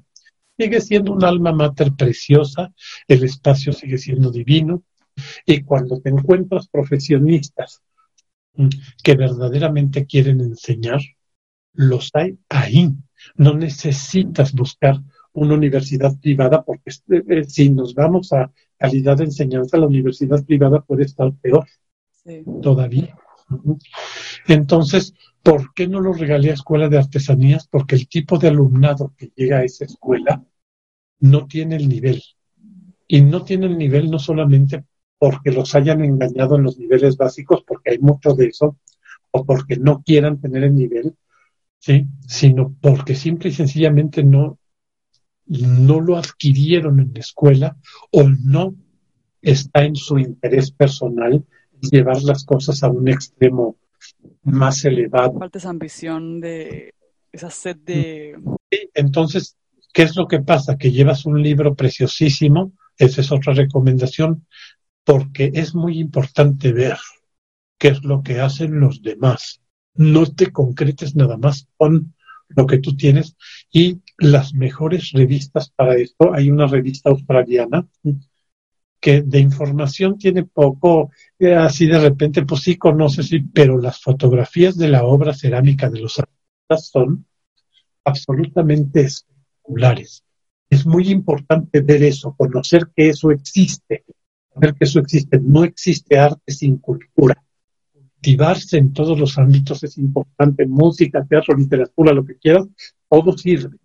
[0.57, 2.73] sigue siendo un alma mater preciosa,
[3.07, 4.83] el espacio sigue siendo divino,
[5.45, 7.83] y cuando te encuentras profesionistas
[8.55, 8.69] mm,
[9.03, 11.01] que verdaderamente quieren enseñar,
[11.75, 12.91] los hay ahí.
[13.37, 15.01] No necesitas buscar
[15.33, 20.45] una universidad privada porque eh, eh, si nos vamos a calidad de enseñanza, la universidad
[20.45, 21.67] privada puede estar peor
[22.63, 23.17] todavía.
[24.49, 27.69] Entonces, ¿por qué no lo regalé a escuela de artesanías?
[27.69, 30.43] Porque el tipo de alumnado que llega a esa escuela
[31.21, 32.23] no tiene el nivel.
[33.07, 34.85] Y no tiene el nivel no solamente
[35.19, 38.79] porque los hayan engañado en los niveles básicos, porque hay mucho de eso,
[39.31, 41.15] o porque no quieran tener el nivel,
[41.79, 42.07] ¿sí?
[42.27, 44.59] sino porque simple y sencillamente no,
[45.47, 47.77] no lo adquirieron en la escuela
[48.13, 48.75] o no
[49.43, 51.45] está en su interés personal
[51.81, 53.77] llevar las cosas a un extremo
[54.43, 55.39] más elevado.
[55.39, 56.95] Falta esa ambición de
[57.33, 58.39] esa sed de...
[58.71, 59.59] Sí, entonces,
[59.93, 60.77] ¿Qué es lo que pasa?
[60.77, 64.47] Que llevas un libro preciosísimo, esa es otra recomendación,
[65.05, 66.99] porque es muy importante ver
[67.79, 69.61] qué es lo que hacen los demás.
[69.95, 72.15] No te concretes nada más con
[72.49, 73.37] lo que tú tienes
[73.73, 76.33] y las mejores revistas para esto.
[76.33, 77.87] Hay una revista australiana
[79.01, 84.01] que de información tiene poco, eh, así de repente, pues sí conoces, sí, pero las
[84.01, 87.25] fotografías de la obra cerámica de los artistas son
[88.05, 90.25] absolutamente espectaculares.
[90.71, 94.05] Es muy importante ver eso, conocer que eso existe,
[94.55, 95.41] ver que eso existe.
[95.41, 97.43] No existe arte sin cultura.
[97.93, 102.67] Cultivarse en todos los ámbitos es importante, música, teatro, literatura, lo que quieras,
[103.09, 103.77] todo sirve.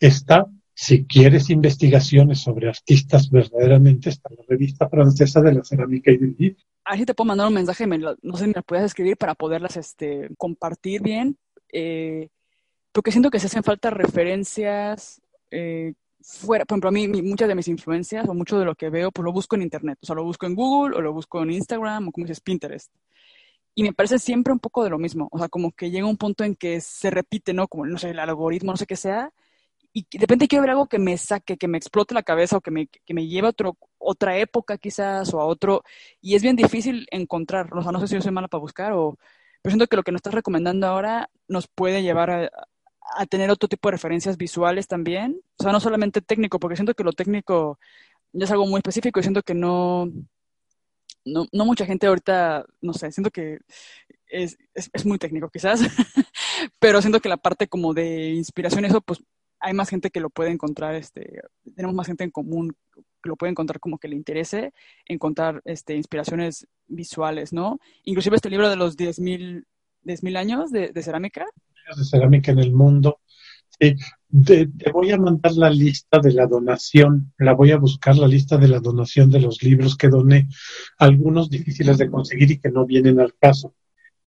[0.00, 0.46] Está
[0.78, 6.34] si quieres investigaciones sobre artistas verdaderamente, está la revista francesa de la cerámica y del
[6.34, 6.62] vidrio.
[6.84, 10.28] Ahí te puedo mandar un mensaje, no sé si me puedes escribir para poderlas este,
[10.36, 11.38] compartir bien,
[11.72, 12.28] eh,
[12.92, 17.54] porque siento que se hacen falta referencias eh, fuera, por ejemplo, a mí muchas de
[17.54, 20.14] mis influencias o mucho de lo que veo, pues lo busco en internet, o sea,
[20.14, 22.92] lo busco en Google o lo busco en Instagram o como dices, Pinterest.
[23.74, 26.18] Y me parece siempre un poco de lo mismo, o sea, como que llega un
[26.18, 27.66] punto en que se repite, ¿no?
[27.66, 29.32] Como, no sé, el algoritmo, no sé qué sea,
[29.96, 32.60] y de repente quiero ver algo que me saque, que me explote la cabeza o
[32.60, 35.84] que me, que me lleve a otro, otra época quizás o a otro,
[36.20, 38.92] y es bien difícil encontrar, o sea, no sé si yo soy mala para buscar
[38.92, 39.16] o,
[39.62, 42.50] pero siento que lo que nos estás recomendando ahora nos puede llevar a,
[43.30, 47.04] tener otro tipo de referencias visuales también, o sea, no solamente técnico, porque siento que
[47.04, 47.78] lo técnico
[48.32, 50.10] ya es algo muy específico y siento que no,
[51.24, 53.60] no, no mucha gente ahorita, no sé, siento que
[54.28, 55.80] es, es, es muy técnico quizás,
[56.78, 59.22] pero siento que la parte como de inspiración, eso pues
[59.60, 61.40] hay más gente que lo puede encontrar, este,
[61.74, 64.72] tenemos más gente en común que lo puede encontrar como que le interese,
[65.06, 67.80] encontrar este, inspiraciones visuales, ¿no?
[68.04, 69.64] Inclusive este libro de los 10.000
[70.06, 71.44] 10, años de, cerámica.
[71.96, 73.20] De cerámica en el mundo.
[73.78, 73.94] Sí,
[74.44, 78.56] te, voy a mandar la lista de la donación, la voy a buscar, la lista
[78.56, 80.48] de la donación de los libros que doné,
[80.98, 83.74] algunos difíciles de conseguir y que no vienen al caso,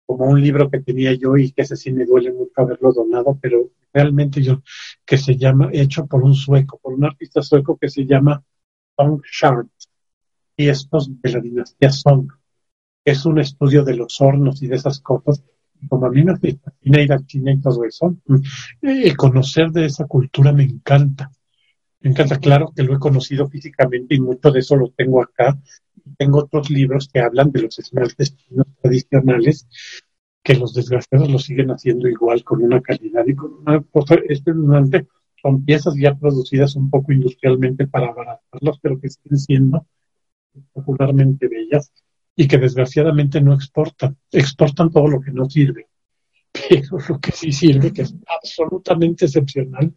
[0.07, 3.37] como un libro que tenía yo y que ese sí me duele mucho haberlo donado,
[3.39, 4.63] pero realmente yo,
[5.05, 8.41] que se llama, hecho por un sueco, por un artista sueco que se llama
[8.95, 9.67] Song Shard,
[10.57, 12.31] y estos de la dinastía Song.
[13.05, 15.43] Es un estudio de los hornos y de esas cosas.
[15.87, 18.17] Como a mí me fascina ir a China y todo eso,
[18.81, 21.31] el conocer de esa cultura me encanta.
[21.99, 25.57] Me encanta, claro que lo he conocido físicamente y mucho de eso lo tengo acá.
[26.17, 29.67] Tengo otros libros que hablan de los esmaltes chinos tradicionales
[30.43, 35.05] que los desgraciados lo siguen haciendo igual, con una calidad y con una cosa espeluznante.
[35.41, 39.85] Son piezas ya producidas un poco industrialmente para abaratarlas, pero que siguen siendo
[40.71, 41.91] popularmente bellas
[42.35, 44.17] y que desgraciadamente no exportan.
[44.31, 45.87] Exportan todo lo que no sirve,
[46.69, 49.93] pero lo que sí sirve, que es absolutamente excepcional,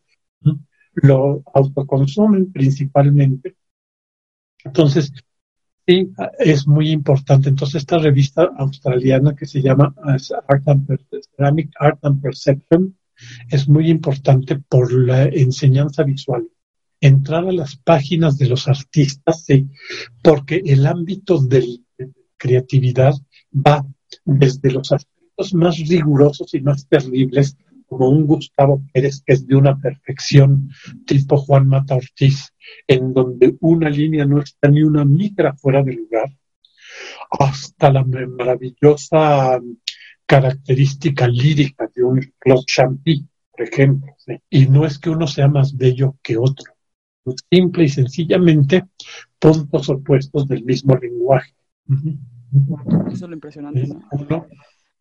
[0.95, 3.55] lo autoconsumen principalmente.
[4.65, 5.13] Entonces,
[5.91, 6.09] Sí,
[6.39, 7.49] es muy importante.
[7.49, 9.93] Entonces, esta revista australiana que se llama
[10.47, 10.87] Art and,
[11.37, 12.97] Ceramic Art and Perception
[13.51, 16.49] es muy importante por la enseñanza visual.
[17.01, 19.69] Entrar a las páginas de los artistas, sí,
[20.23, 21.81] porque el ámbito de
[22.37, 23.15] creatividad
[23.53, 23.85] va
[24.25, 27.57] desde los aspectos más rigurosos y más terribles
[27.91, 30.71] como un Gustavo Pérez que es de una perfección
[31.05, 32.55] tipo Juan Mata Ortiz,
[32.87, 36.31] en donde una línea no está ni una micra fuera de lugar,
[37.31, 39.61] hasta la maravillosa
[40.25, 44.15] característica lírica de un Claude Champy, por ejemplo.
[44.49, 46.73] Y no es que uno sea más bello que otro,
[47.51, 48.85] simple y sencillamente
[49.41, 51.55] puntos opuestos del mismo lenguaje.
[53.09, 53.89] Eso es lo impresionante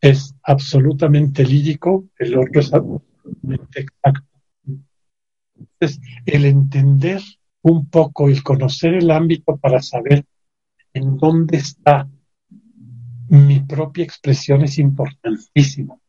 [0.00, 4.26] es absolutamente lírico, el otro es absolutamente exacto.
[5.58, 7.20] Entonces, el entender
[7.62, 10.24] un poco, el conocer el ámbito para saber
[10.94, 12.08] en dónde está
[13.28, 16.00] mi propia expresión es importantísimo.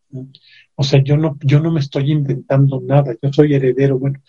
[0.76, 4.20] O sea, yo no, yo no me estoy inventando nada, yo soy heredero, bueno,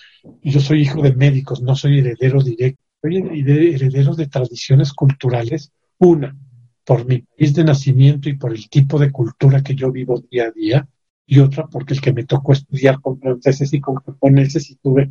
[0.42, 6.36] yo soy hijo de médicos, no soy heredero directo, soy heredero de tradiciones culturales, una,
[6.84, 10.46] por mi país de nacimiento y por el tipo de cultura que yo vivo día
[10.46, 10.88] a día,
[11.26, 15.10] y otra porque el que me tocó estudiar con franceses y con japoneses y tuve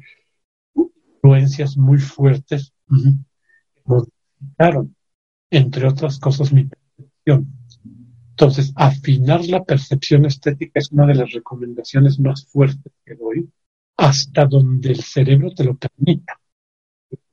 [0.76, 2.74] influencias muy fuertes
[3.86, 4.96] modificaron,
[5.50, 7.48] entre otras cosas, mi percepción.
[8.32, 13.50] Entonces, afinar la percepción estética es una de las recomendaciones más fuertes que doy,
[13.98, 16.40] hasta donde el cerebro te lo permita.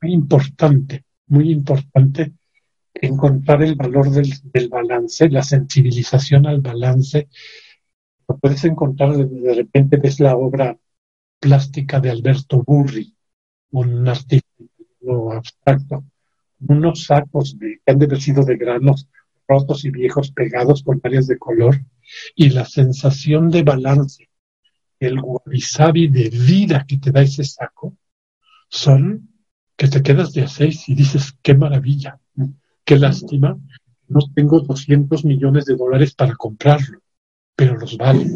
[0.02, 2.34] Muy importante, muy importante
[2.94, 7.28] encontrar el valor del, balance, la sensibilización al balance.
[8.28, 10.76] Lo puedes encontrar, de, repente ves la obra
[11.40, 13.14] plástica de Alberto Burri,
[13.70, 14.48] un artista
[15.32, 16.04] abstracto,
[16.60, 19.08] unos sacos que han de haber sido de granos
[19.46, 21.80] rotos y viejos pegados con áreas de color,
[22.34, 24.28] y la sensación de balance,
[25.00, 27.96] el guavisabi de vida que te da ese saco,
[28.68, 29.30] son
[29.76, 32.18] que te quedas de a seis y dices, qué maravilla,
[32.88, 33.54] qué lástima,
[34.08, 37.00] no tengo 200 millones de dólares para comprarlo,
[37.54, 38.26] pero los vale.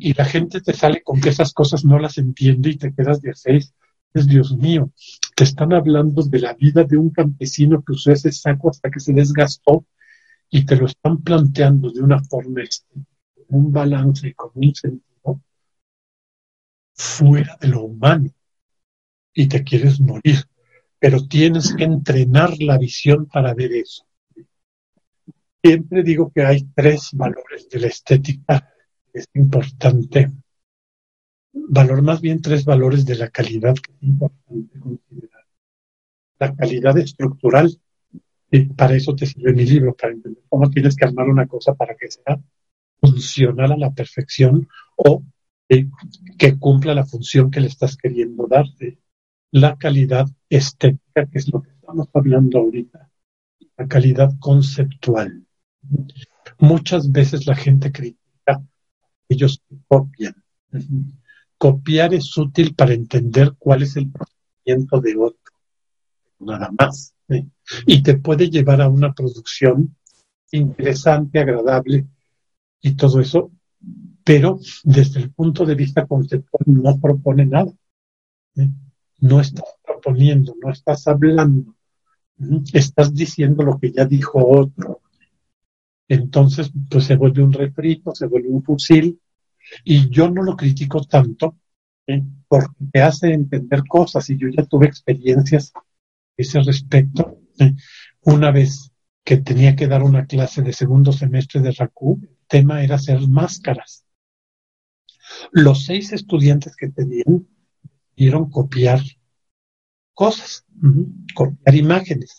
[0.00, 3.22] Y la gente te sale con que esas cosas no las entiende y te quedas
[3.22, 3.74] de seis.
[4.12, 4.90] Es Dios mío,
[5.36, 8.98] te están hablando de la vida de un campesino que usó ese saco hasta que
[8.98, 9.86] se desgastó
[10.50, 12.92] y te lo están planteando de una forma, este,
[13.48, 15.40] un balance y con un sentido
[16.92, 18.30] fuera de lo humano
[19.32, 20.44] y te quieres morir,
[21.02, 24.06] pero tienes que entrenar la visión para ver eso.
[25.60, 28.72] Siempre digo que hay tres valores de la estética,
[29.12, 30.30] es importante.
[31.52, 35.44] Valor más bien tres valores de la calidad que es importante considerar.
[36.38, 37.76] La calidad estructural,
[38.52, 41.74] y para eso te sirve mi libro, para entender cómo tienes que armar una cosa
[41.74, 42.40] para que sea
[43.00, 45.24] funcional a la perfección o
[45.68, 49.01] que cumpla la función que le estás queriendo darte.
[49.52, 53.10] La calidad estética, que es lo que estamos hablando ahorita,
[53.76, 55.46] la calidad conceptual.
[56.58, 58.62] Muchas veces la gente critica,
[59.28, 60.34] ellos copian.
[61.58, 65.52] Copiar es útil para entender cuál es el procedimiento de otro,
[66.40, 67.14] nada más
[67.86, 69.96] y te puede llevar a una producción
[70.50, 72.06] interesante, agradable
[72.80, 73.50] y todo eso,
[74.24, 77.72] pero desde el punto de vista conceptual no propone nada.
[79.22, 81.74] No estás proponiendo, no estás hablando,
[82.72, 85.00] estás diciendo lo que ya dijo otro.
[86.08, 89.20] Entonces, pues se vuelve un refrito, se vuelve un fusil,
[89.84, 91.56] y yo no lo critico tanto
[92.48, 95.84] porque te hace entender cosas y yo ya tuve experiencias a
[96.36, 97.38] ese respecto
[98.22, 98.90] una vez
[99.24, 103.20] que tenía que dar una clase de segundo semestre de RACU, el tema era hacer
[103.28, 104.04] máscaras.
[105.52, 107.46] Los seis estudiantes que tenían
[108.16, 109.00] dieron copiar
[110.14, 110.66] cosas,
[111.34, 112.38] copiar imágenes.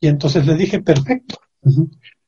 [0.00, 1.36] Y entonces le dije, perfecto.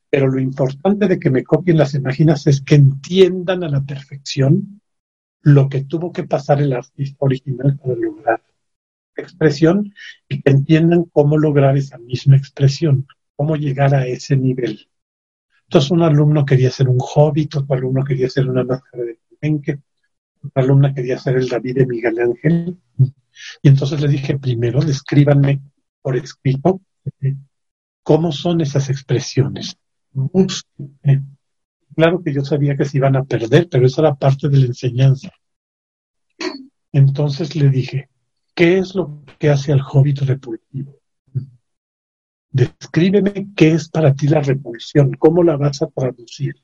[0.09, 4.81] Pero lo importante de que me copien las imágenes es que entiendan a la perfección
[5.41, 8.43] lo que tuvo que pasar el artista original para lograr
[9.15, 9.93] expresión
[10.27, 14.89] y que entiendan cómo lograr esa misma expresión, cómo llegar a ese nivel.
[15.63, 19.79] Entonces un alumno quería ser un hobbit, otro alumno quería ser una máscara de Palenque,
[20.43, 22.77] otra alumna quería ser el David de Miguel Ángel.
[23.61, 25.61] Y entonces le dije, primero descríbanme
[26.01, 26.81] por escrito
[28.03, 29.77] cómo son esas expresiones.
[31.95, 34.65] Claro que yo sabía que se iban a perder, pero esa era parte de la
[34.65, 35.31] enseñanza.
[36.91, 38.09] Entonces le dije,
[38.59, 40.99] ¿Qué es lo que hace al hobbit repulsivo?
[42.51, 46.55] Descríbeme qué es para ti la repulsión, cómo la vas a traducir.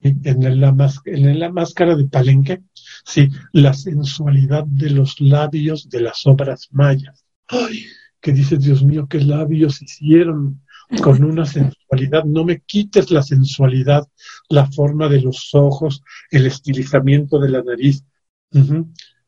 [0.00, 0.74] En la,
[1.04, 2.64] en la máscara de Palenque,
[3.04, 7.24] sí, la sensualidad de los labios de las obras mayas.
[7.48, 7.84] Ay,
[8.20, 10.62] que dices, Dios mío, qué labios hicieron
[11.02, 12.24] con una sensualidad.
[12.24, 14.06] No me quites la sensualidad,
[14.48, 18.04] la forma de los ojos, el estilizamiento de la nariz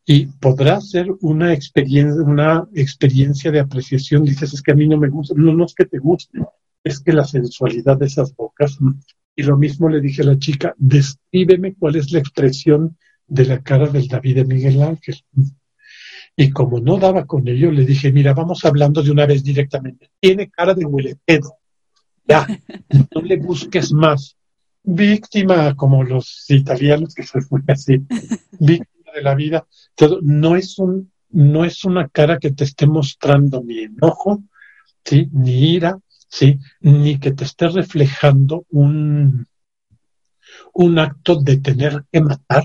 [0.06, 4.24] y podrá ser una experiencia, una experiencia de apreciación.
[4.24, 5.34] Dices, es que a mí no me gusta.
[5.36, 6.40] No, no es que te guste,
[6.82, 8.78] es que la sensualidad de esas bocas.
[9.36, 12.96] Y lo mismo le dije a la chica, descríbeme cuál es la expresión
[13.26, 15.16] de la cara del David de Miguel Ángel.
[16.36, 20.10] Y como no daba con ello, le dije, mira, vamos hablando de una vez directamente.
[20.18, 21.56] Tiene cara de huelepedo.
[22.26, 22.46] Ya,
[23.14, 24.36] no le busques más.
[24.82, 27.98] Víctima, como los italianos que se fue así.
[28.58, 29.66] Víctima de la vida,
[30.22, 34.42] no es un, no es una cara que te esté mostrando ni enojo,
[35.04, 35.28] ¿sí?
[35.32, 35.98] ni ira,
[36.28, 36.58] ¿sí?
[36.80, 39.46] ni que te esté reflejando un,
[40.72, 42.64] un acto de tener que matar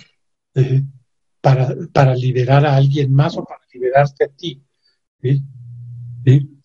[1.42, 4.62] para, para liberar a alguien más o para liberarte a ti.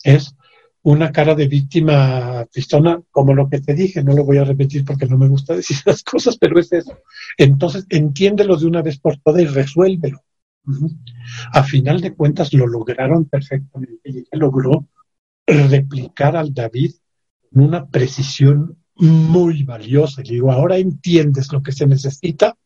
[0.02, 0.34] Es
[0.82, 4.84] una cara de víctima tristona, como lo que te dije, no lo voy a repetir
[4.84, 6.98] porque no me gusta decir las cosas, pero es eso.
[7.38, 10.22] Entonces, entiéndelo de una vez por todas y resuélvelo.
[11.52, 14.88] A final de cuentas lo lograron perfectamente y ella logró
[15.46, 16.92] replicar al David
[17.50, 20.22] con una precisión muy valiosa.
[20.22, 22.56] Y digo, ahora entiendes lo que se necesita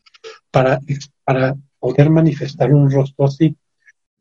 [0.51, 0.81] para,
[1.25, 3.57] para poder manifestar un rostro así.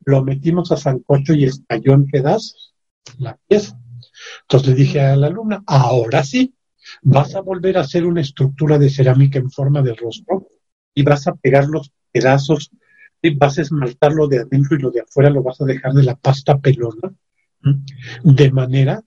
[0.04, 2.74] Lo metimos a Sancocho y estalló en pedazos
[3.18, 3.78] la pieza.
[4.42, 6.54] Entonces le dije a la alumna, ahora sí,
[7.02, 10.48] vas a volver a hacer una estructura de cerámica en forma de rostro
[10.94, 12.70] y vas a pegar los pedazos
[13.22, 15.92] y vas a esmaltar lo de adentro y lo de afuera lo vas a dejar
[15.92, 17.12] de la pasta pelona,
[18.22, 19.02] de manera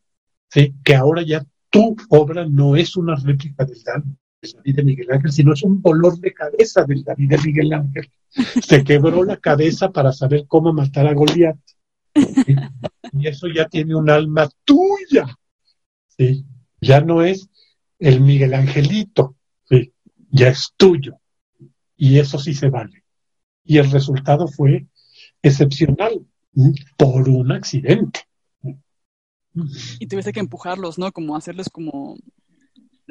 [0.49, 5.53] que ahora ya tu obra no es una réplica del David de Miguel Ángel, sino
[5.53, 8.11] es un dolor de cabeza del David de Miguel Ángel.
[8.61, 11.57] Se quebró la cabeza para saber cómo matar a Goliat.
[13.13, 15.27] Y eso ya tiene un alma tuya.
[16.07, 16.45] ¿sí?
[16.79, 17.49] Ya no es
[17.99, 19.35] el Miguel Angelito,
[19.69, 19.93] ¿sí?
[20.29, 21.17] ya es tuyo.
[21.97, 23.03] Y eso sí se vale.
[23.65, 24.87] Y el resultado fue
[25.41, 26.25] excepcional
[26.97, 28.21] por un accidente.
[29.99, 31.11] Y tuviste que empujarlos, ¿no?
[31.11, 32.17] Como hacerles como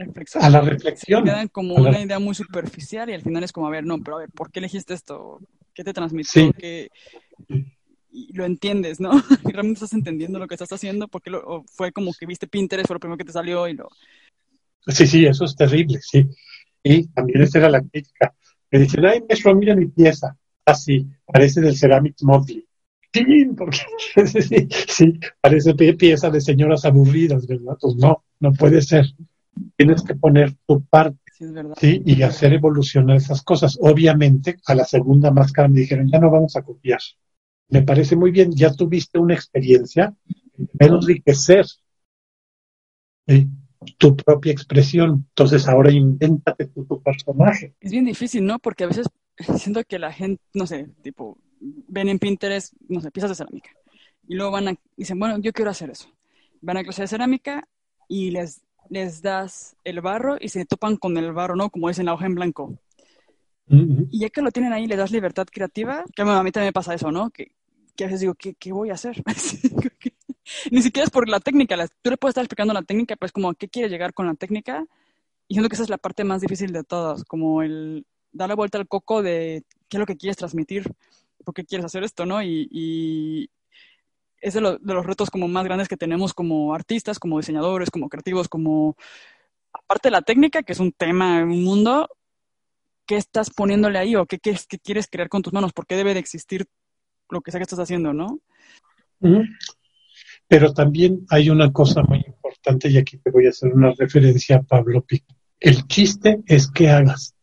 [0.04, 0.44] reflexión.
[0.44, 1.24] A la reflexión.
[1.24, 4.16] quedan como una idea muy superficial y al final es como, a ver, no, pero
[4.16, 5.38] a ver, ¿por qué elegiste esto?
[5.74, 6.52] ¿Qué te transmitió?
[8.12, 9.10] Y lo entiendes, ¿no?
[9.48, 11.64] Y realmente estás entendiendo lo que estás haciendo porque lo...
[11.72, 13.88] fue como que viste Pinterest, fue lo primero que te salió y lo...
[14.86, 16.26] Sí, sí, eso es terrible, sí.
[16.82, 18.34] Y también esa era la crítica.
[18.70, 20.36] Me dicen, ay, maestro, mira mi pieza.
[20.64, 22.66] Así, ah, parece del Ceramics Monthly.
[23.12, 23.78] Sí, porque
[24.26, 27.76] sí, sí, parece pieza de señoras aburridas, ¿verdad?
[27.80, 29.06] Pues no, no puede ser.
[29.76, 31.18] Tienes que poner tu parte.
[31.78, 33.78] Sí, y hacer evolucionar esas cosas.
[33.80, 37.00] Obviamente, a la segunda máscara me dijeron, ya no vamos a copiar.
[37.68, 40.14] Me parece muy bien, ya tuviste una experiencia,
[40.78, 41.64] menos enriquecer
[43.96, 45.26] tu propia expresión.
[45.30, 47.74] Entonces ahora invéntate tu, tu personaje.
[47.80, 48.58] Es bien difícil, ¿no?
[48.58, 49.06] Porque a veces
[49.56, 53.70] siento que la gente, no sé, tipo, ven en Pinterest, no sé, piezas de cerámica.
[54.26, 56.08] Y luego van a, dicen, bueno, yo quiero hacer eso.
[56.60, 57.66] Van a clase de cerámica
[58.08, 61.70] y les, les das el barro y se topan con el barro, ¿no?
[61.70, 62.78] Como dicen la hoja en blanco.
[63.72, 66.72] Y ya que lo tienen ahí, le das libertad creativa, que a mí también me
[66.72, 67.30] pasa eso, ¿no?
[67.30, 67.52] Que,
[67.94, 69.22] que a veces digo, ¿qué, qué voy a hacer?
[70.72, 73.32] Ni siquiera es por la técnica, tú le puedes estar explicando la técnica, pero es
[73.32, 74.84] como, ¿qué quieres llegar con la técnica?
[75.46, 78.56] Y siento que esa es la parte más difícil de todas, como el dar la
[78.56, 80.92] vuelta al coco de qué es lo que quieres transmitir
[81.44, 82.42] por qué quieres hacer esto, ¿no?
[82.42, 83.50] Y,
[84.40, 88.08] es de, de, los retos como más grandes que tenemos como artistas, como diseñadores, como
[88.08, 88.96] creativos, como
[89.72, 92.08] aparte de la técnica, que es un tema, un mundo,
[93.06, 95.72] ¿qué estás poniéndole ahí o qué, qué, qué quieres crear con tus manos?
[95.72, 96.66] ¿Por qué debe de existir
[97.28, 98.40] lo que sea que estás haciendo, no?
[100.48, 104.56] Pero también hay una cosa muy importante y aquí te voy a hacer una referencia
[104.56, 105.34] a Pablo Pico.
[105.58, 107.34] El chiste es que hagas,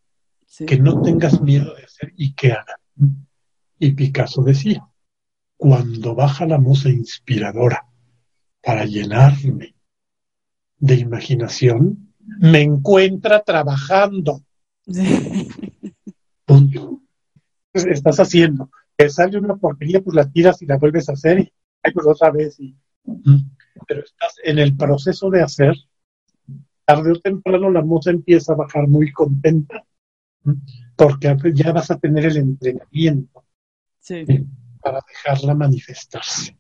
[0.66, 2.80] que no tengas miedo de hacer y que hagas.
[3.80, 4.88] Y Picasso decía,
[5.58, 7.86] cuando baja la musa inspiradora
[8.62, 9.76] para llenarme
[10.78, 14.44] de imaginación, me encuentra trabajando.
[16.46, 17.02] Punto.
[17.74, 18.70] Estás haciendo.
[18.96, 21.52] Te sale una porquería, pues la tiras y la vuelves a hacer y
[21.92, 22.58] pues otra vez.
[23.88, 25.76] pero estás en el proceso de hacer.
[26.86, 29.84] Tarde o temprano la musa empieza a bajar muy contenta
[30.96, 33.44] porque ya vas a tener el entrenamiento
[34.82, 36.58] para dejarla manifestarse.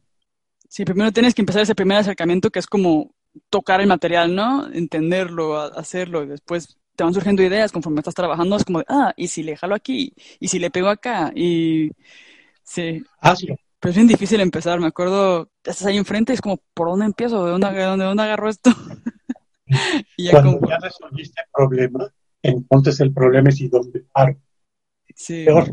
[0.69, 3.15] Sí, primero tienes que empezar ese primer acercamiento que es como
[3.49, 4.71] tocar el material, ¿no?
[4.71, 9.13] Entenderlo, hacerlo, y después te van surgiendo ideas conforme estás trabajando, es como de, ah,
[9.15, 11.91] y si le jalo aquí, y si le pego acá, y
[12.63, 13.03] sí.
[13.21, 13.55] Hazlo.
[13.79, 17.45] Pero es bien difícil empezar, me acuerdo, estás ahí enfrente es como, ¿por dónde empiezo?
[17.45, 18.71] ¿De dónde, de dónde, agarro esto?
[20.17, 24.35] y Cuando ya resolviste el problema, entonces el problema es y dónde paro.
[25.15, 25.45] Sí.
[25.45, 25.71] Peor.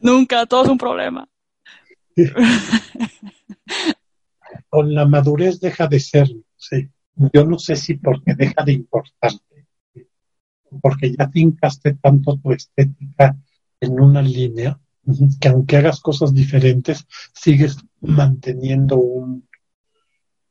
[0.00, 1.28] Nunca, todo es un problema.
[4.68, 6.88] Con la madurez deja de ser, sí.
[7.32, 9.66] Yo no sé si porque deja de importarte,
[10.80, 13.36] porque ya fincaste tanto tu estética
[13.80, 14.78] en una línea,
[15.40, 19.48] que aunque hagas cosas diferentes, sigues manteniendo un,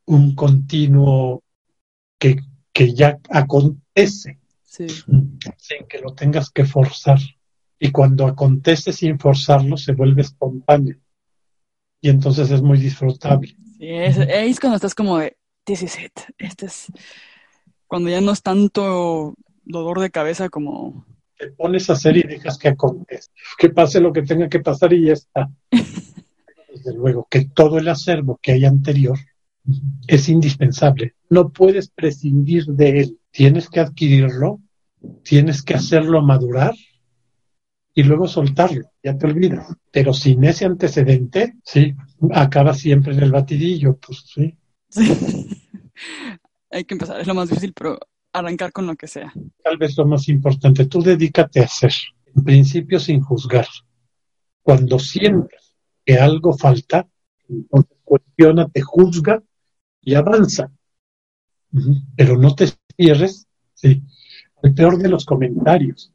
[0.06, 1.44] un continuo
[2.20, 2.38] que,
[2.74, 5.38] que ya acontece, sin
[5.88, 7.20] que lo tengas que forzar
[7.80, 10.98] y cuando acontece sin forzarlo se vuelve espontáneo
[12.02, 13.56] y entonces es muy disfrutable.
[13.78, 16.88] Sí, es, cuando estás como de, this is it, este es
[17.88, 21.06] cuando ya no es tanto dolor de cabeza como...
[21.38, 24.92] Te pones a hacer y dejas que acontezca, que pase lo que tenga que pasar
[24.94, 25.50] y ya está.
[25.72, 29.18] Desde luego, que todo el acervo que hay anterior
[30.08, 31.16] es indispensable.
[31.30, 33.20] No puedes prescindir de él.
[33.32, 34.60] Tienes que adquirirlo,
[35.24, 36.74] tienes que hacerlo madurar
[37.98, 39.76] y luego soltarlo, ya te olvidas.
[39.92, 41.96] Pero sin ese antecedente, sí,
[42.32, 44.56] acaba siempre en el batidillo, pues sí.
[44.88, 45.08] Sí.
[46.70, 47.98] Hay que empezar, es lo más difícil, pero
[48.34, 49.34] arrancar con lo que sea.
[49.64, 51.92] Tal vez lo más importante, tú dedícate a hacer,
[52.36, 53.66] en principio sin juzgar.
[54.62, 55.74] Cuando sientes
[56.06, 57.08] que algo falta,
[57.50, 59.42] entonces cuestiona, te juzga
[60.02, 60.72] y avanza.
[62.16, 64.04] Pero no te cierres, sí.
[64.62, 66.14] El peor de los comentarios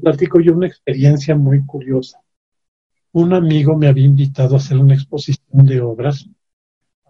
[0.00, 2.20] platico yo una experiencia muy curiosa.
[3.12, 6.28] un amigo me había invitado a hacer una exposición de obras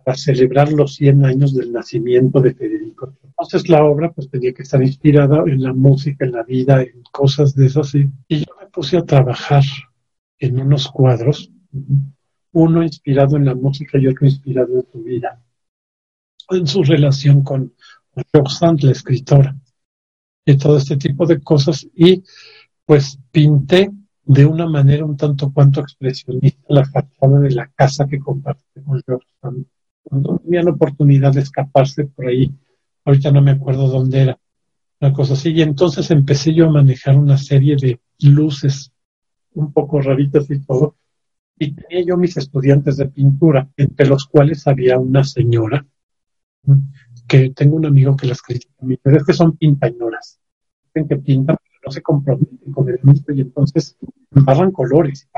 [0.04, 3.14] para celebrar los 100 años del nacimiento de Federico.
[3.22, 7.02] Entonces la obra pues tenía que estar inspirada en la música, en la vida, en
[7.10, 7.94] cosas de esas.
[7.94, 9.64] Y, yo me puse a trabajar
[10.38, 11.50] en unos cuadros,
[12.52, 15.42] uno inspirado en la música y otro inspirado en su vida,
[16.50, 17.72] en su relación con
[18.32, 19.56] Roxanne, la escritora,
[20.44, 21.86] y todo este tipo de cosas.
[21.94, 22.22] Y
[22.86, 23.90] pues pinté
[24.24, 29.02] de una manera un tanto cuanto expresionista la fachada de la casa que comparte con
[29.06, 29.64] Roxanne.
[30.02, 32.52] Cuando tenían oportunidad de escaparse por ahí,
[33.04, 34.38] ahorita no me acuerdo dónde era,
[35.00, 35.50] una cosa así.
[35.50, 38.92] Y entonces empecé yo a manejar una serie de luces
[39.54, 40.96] un poco raritas y todo.
[41.58, 45.86] Y tenía yo mis estudiantes de pintura, entre los cuales había una señora,
[47.28, 50.40] que tengo un amigo que las critica pero es que son pintañoras.
[50.86, 53.96] Dicen que pintan, no se comprometen con el mundo y entonces
[54.34, 55.28] embarran colores.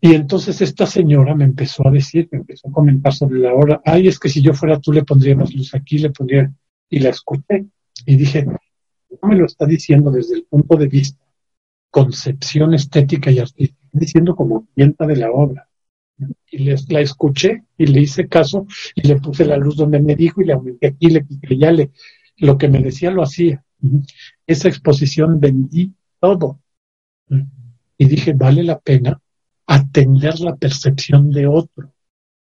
[0.00, 3.80] Y entonces esta señora me empezó a decir, me empezó a comentar sobre la hora,
[3.84, 6.52] ay, es que si yo fuera tú le pondría más luz aquí, le pondría...
[6.90, 7.66] Y la escuché
[8.06, 11.24] y dije, no me lo está diciendo desde el punto de vista
[11.94, 15.68] concepción estética y artística, diciendo como clienta de la obra.
[16.50, 18.66] Y les, la escuché y le hice caso
[18.96, 21.90] y le puse la luz donde me dijo y le aumenté aquí, le quité
[22.38, 23.64] lo que me decía lo hacía.
[24.46, 26.60] Esa exposición vendí todo.
[27.96, 29.20] Y dije, vale la pena
[29.66, 31.92] atender la percepción de otro.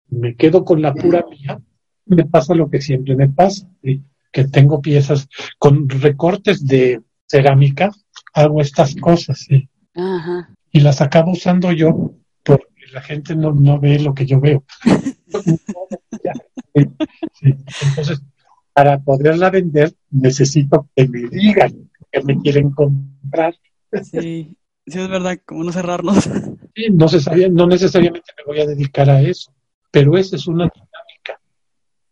[0.08, 1.60] Me quedo con la pura mía,
[2.06, 3.68] me pasa lo que siempre me pasa,
[4.32, 7.90] que tengo piezas con recortes de cerámica
[8.34, 9.68] hago estas cosas, ¿sí?
[10.70, 14.64] Y las acabo usando yo porque la gente no, no ve lo que yo veo.
[17.42, 18.22] Entonces,
[18.78, 23.56] para poderla vender, necesito que me digan que me quieren comprar.
[24.04, 26.28] Sí, sí es verdad, como no cerrarnos.
[26.76, 29.52] Sí, no, se no necesariamente me voy a dedicar a eso,
[29.90, 31.40] pero esa es una dinámica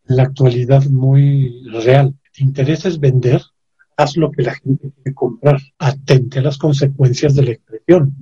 [0.08, 2.16] en la actualidad muy real.
[2.34, 3.42] ¿Te interesa es vender?
[3.96, 8.12] haz lo que la gente quiere comprar, atente a las consecuencias de la expresión.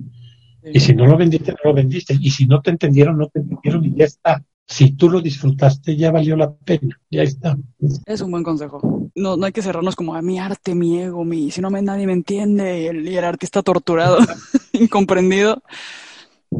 [0.63, 2.15] Y si no lo vendiste, no lo vendiste.
[2.19, 4.45] Y si no te entendieron, no te entendieron y ya está.
[4.67, 6.99] Si tú lo disfrutaste, ya valió la pena.
[7.11, 7.57] Ya está.
[8.05, 9.09] Es un buen consejo.
[9.13, 11.81] No, no hay que cerrarnos como a mi arte, mi ego, mi, si no me,
[11.81, 14.17] nadie me entiende y el, artista torturado,
[14.73, 15.61] incomprendido.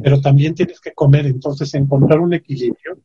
[0.04, 3.00] Pero también tienes que comer, entonces encontrar un equilibrio.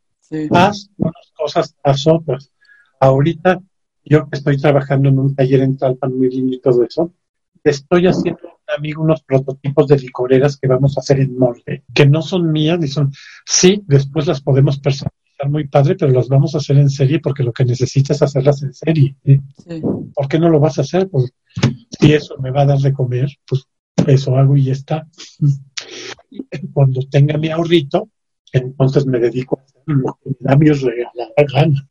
[0.51, 2.53] Haz unas cosas, haz otras.
[3.01, 3.61] Ahorita
[4.05, 7.13] yo que estoy trabajando en un taller en Tlalpan muy lindo y todo eso,
[7.65, 8.41] estoy haciendo
[8.77, 12.79] amigo unos prototipos de licoreras que vamos a hacer en molde, que no son mías,
[12.83, 13.13] y son,
[13.47, 17.43] sí, después las podemos personalizar muy padre, pero las vamos a hacer en serie porque
[17.43, 19.17] lo que necesitas es hacerlas en serie.
[20.15, 21.09] ¿Por qué no lo vas a hacer?
[21.09, 21.33] Pues
[21.99, 23.65] si eso me va a dar de comer, pues
[24.07, 25.07] eso hago y ya está.
[26.73, 28.09] Cuando tenga mi ahorrito,
[28.53, 31.90] entonces me dedico a hacer lo que me da mi regalada gana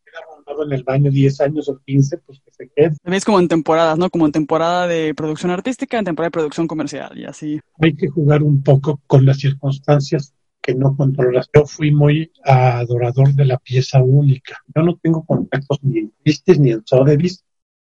[0.63, 2.95] en el baño 10 años o 15, pues que se quede.
[3.05, 4.09] Es como en temporadas, ¿no?
[4.09, 7.59] Como en temporada de producción artística, en temporada de producción comercial y así.
[7.81, 11.49] Hay que jugar un poco con las circunstancias que no controlas.
[11.55, 14.57] Yo fui muy adorador de la pieza única.
[14.75, 17.43] Yo no tengo contactos ni en Christie's, ni en Sotheby's,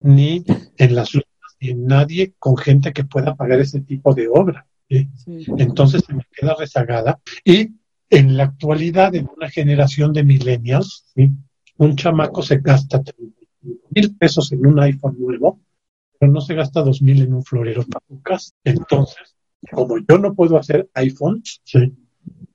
[0.01, 0.45] ni
[0.77, 4.67] en las lunas, ni en nadie con gente que pueda pagar ese tipo de obra.
[4.89, 7.21] Entonces se me queda rezagada.
[7.45, 7.71] Y
[8.11, 11.31] en la actualidad, en una generación de millennials, ¿sí?
[11.85, 15.61] Un chamaco se gasta 35 mil pesos en un iPhone nuevo,
[16.19, 17.85] pero no se gasta dos mil en un florero
[18.23, 18.53] casa.
[18.65, 19.37] Entonces,
[19.71, 21.61] como yo no puedo hacer iPhones,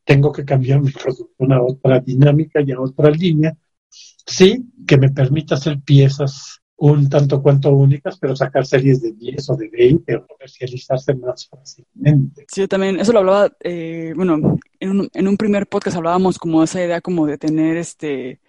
[0.04, 3.56] tengo que cambiar mi producción a otra dinámica y a otra línea.
[3.90, 9.50] Sí, que me permita hacer piezas un tanto cuanto únicas, pero sacar series de 10
[9.50, 12.46] o de 20 o comercializarse más fácilmente.
[12.48, 16.38] Sí, yo también, eso lo hablaba, eh, bueno, en un, en un primer podcast hablábamos
[16.38, 18.40] como esa idea como de tener este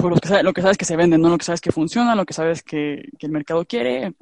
[0.00, 2.14] por lo que, lo que sabes que se vende, no lo que sabes que funciona,
[2.14, 4.14] lo que sabes que, el mercado quiere,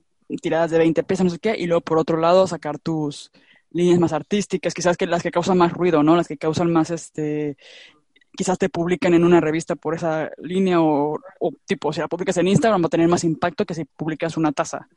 [0.42, 3.31] tiradas de 20 pesos, no sé qué, y luego por otro lado sacar tus
[3.70, 6.16] líneas más artísticas, quizás que las que causan más ruido, ¿no?
[6.16, 7.57] Las que causan más, este,
[8.36, 11.18] quizás te publican en una revista por esa línea o,
[11.66, 14.52] tipo, si la publicas en Instagram va a tener más impacto que si publicas una
[14.52, 14.89] taza.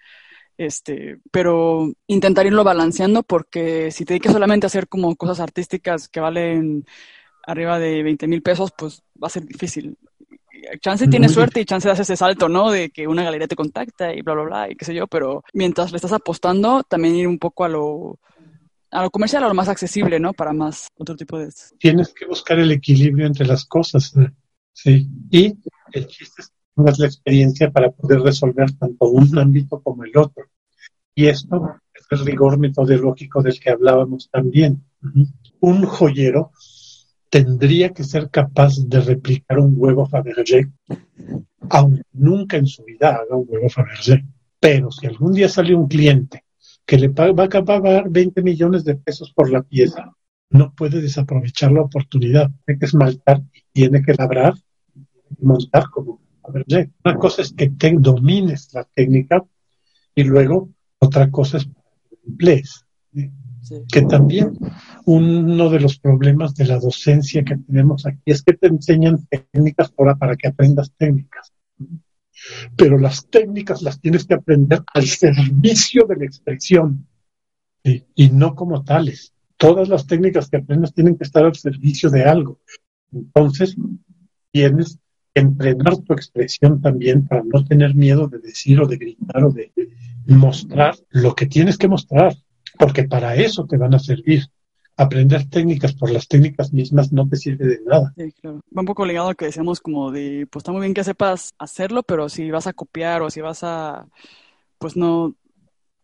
[0.57, 6.07] Este, pero intentar irlo balanceando porque si te dedicas solamente a hacer como cosas artísticas
[6.07, 6.85] que valen
[7.47, 9.97] arriba de 20 mil pesos, pues va a ser difícil
[10.79, 12.71] chance tiene suerte y chance hace ese salto, ¿no?
[12.71, 15.43] De que una galería te contacta y bla, bla, bla, y qué sé yo, pero
[15.53, 18.19] mientras le estás apostando, también ir un poco a lo,
[18.91, 20.33] a lo comercial, a lo más accesible, ¿no?
[20.33, 21.49] Para más otro tipo de...
[21.79, 24.13] Tienes que buscar el equilibrio entre las cosas,
[24.73, 25.07] sí.
[25.29, 25.57] Y
[25.93, 30.15] el chiste es que tengas la experiencia para poder resolver tanto un ámbito como el
[30.17, 30.45] otro.
[31.15, 34.83] Y esto es el rigor metodológico del que hablábamos también.
[35.59, 36.51] un joyero
[37.31, 40.69] tendría que ser capaz de replicar un huevo Fabergé,
[41.69, 44.25] aunque nunca en su vida haga un huevo Fabergé.
[44.59, 46.43] Pero si algún día sale un cliente
[46.85, 50.11] que le va a pagar 20 millones de pesos por la pieza,
[50.49, 52.51] no puede desaprovechar la oportunidad.
[52.65, 54.53] Tiene que esmaltar tiene que labrar
[54.93, 56.91] y montar como Fabergé.
[57.05, 59.41] Una cosa es que te domines la técnica
[60.13, 60.69] y luego
[60.99, 62.85] otra cosa es que emplees.
[63.91, 64.57] Que también
[65.05, 69.91] uno de los problemas de la docencia que tenemos aquí es que te enseñan técnicas
[69.91, 71.53] para, para que aprendas técnicas.
[72.75, 77.07] Pero las técnicas las tienes que aprender al servicio de la expresión
[77.83, 79.33] y no como tales.
[79.57, 82.59] Todas las técnicas que aprendes tienen que estar al servicio de algo.
[83.11, 83.75] Entonces,
[84.51, 84.99] tienes
[85.33, 89.51] que entrenar tu expresión también para no tener miedo de decir o de gritar o
[89.51, 89.71] de
[90.25, 92.35] mostrar lo que tienes que mostrar,
[92.77, 94.47] porque para eso te van a servir
[94.97, 98.13] aprender técnicas por las técnicas mismas no te sirve de nada.
[98.15, 98.61] Sí, claro.
[98.75, 101.53] Va un poco ligado a que decíamos como de, pues está muy bien que sepas
[101.57, 104.07] hacerlo, pero si vas a copiar o si vas a,
[104.77, 105.35] pues no,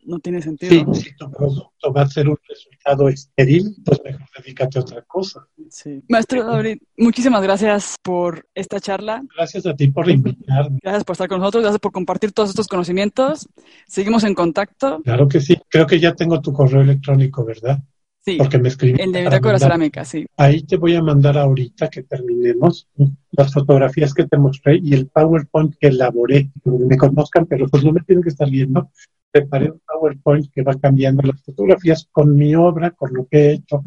[0.07, 0.93] no tiene sentido.
[0.93, 5.01] Sí, si tu producto va a ser un resultado estéril, pues mejor dedícate a otra
[5.03, 5.47] cosa.
[5.69, 6.01] Sí.
[6.07, 9.21] Maestro David, muchísimas gracias por esta charla.
[9.35, 10.79] Gracias a ti por invitarme.
[10.81, 13.47] Gracias por estar con nosotros, gracias por compartir todos estos conocimientos.
[13.85, 15.01] Seguimos en contacto.
[15.03, 15.57] Claro que sí.
[15.69, 17.83] Creo que ya tengo tu correo electrónico, ¿verdad?
[18.27, 18.99] Sí, porque me escribí.
[19.01, 20.25] el de Bitácora Cerámica, sí.
[20.35, 22.89] Ahí te voy a mandar ahorita que terminemos
[23.31, 26.51] las fotografías que te mostré y el PowerPoint que elaboré.
[26.65, 28.91] Me conozcan, pero pues no me tienen que estar viendo.
[29.31, 33.51] Preparé un PowerPoint que va cambiando las fotografías con mi obra, con lo que he
[33.53, 33.81] hecho,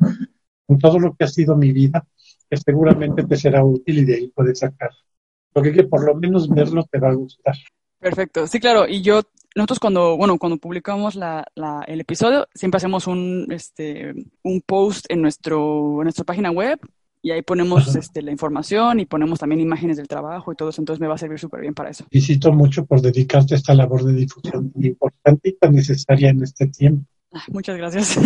[0.64, 2.06] con todo lo que ha sido mi vida,
[2.48, 4.92] que seguramente te será útil y de ahí puedes sacar.
[5.54, 7.56] Lo que, que por lo menos verlo te va a gustar.
[7.98, 8.88] Perfecto, sí, claro.
[8.88, 9.20] Y yo
[9.54, 15.06] nosotros cuando, bueno, cuando publicamos la, la, el episodio, siempre hacemos un, este, un post
[15.08, 16.78] en, nuestro, en nuestra página web
[17.22, 20.80] y ahí ponemos este, la información y ponemos también imágenes del trabajo y todo eso,
[20.80, 22.04] entonces me va a servir súper bien para eso.
[22.10, 26.42] Felicito mucho por dedicarte a esta labor de difusión tan importante y tan necesaria en
[26.42, 27.04] este tiempo.
[27.32, 28.18] Ah, muchas gracias.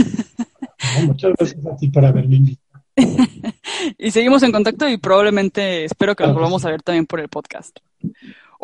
[1.06, 2.64] muchas gracias a ti por haberme invitado.
[3.98, 7.28] y seguimos en contacto y probablemente espero que nos volvamos a ver también por el
[7.28, 7.78] podcast.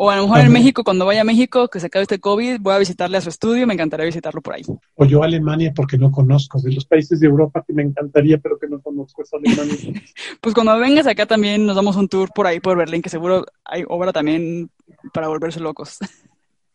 [0.03, 2.59] O a lo mejor en México, cuando vaya a México, que se acabe este COVID,
[2.59, 4.63] voy a visitarle a su estudio, me encantaría visitarlo por ahí.
[4.95, 8.39] O yo a Alemania porque no conozco, de los países de Europa que me encantaría,
[8.39, 10.01] pero que no conozco es Alemania.
[10.41, 13.45] pues cuando vengas acá también nos damos un tour por ahí, por Berlín, que seguro
[13.63, 14.71] hay obra también
[15.13, 15.99] para volverse locos.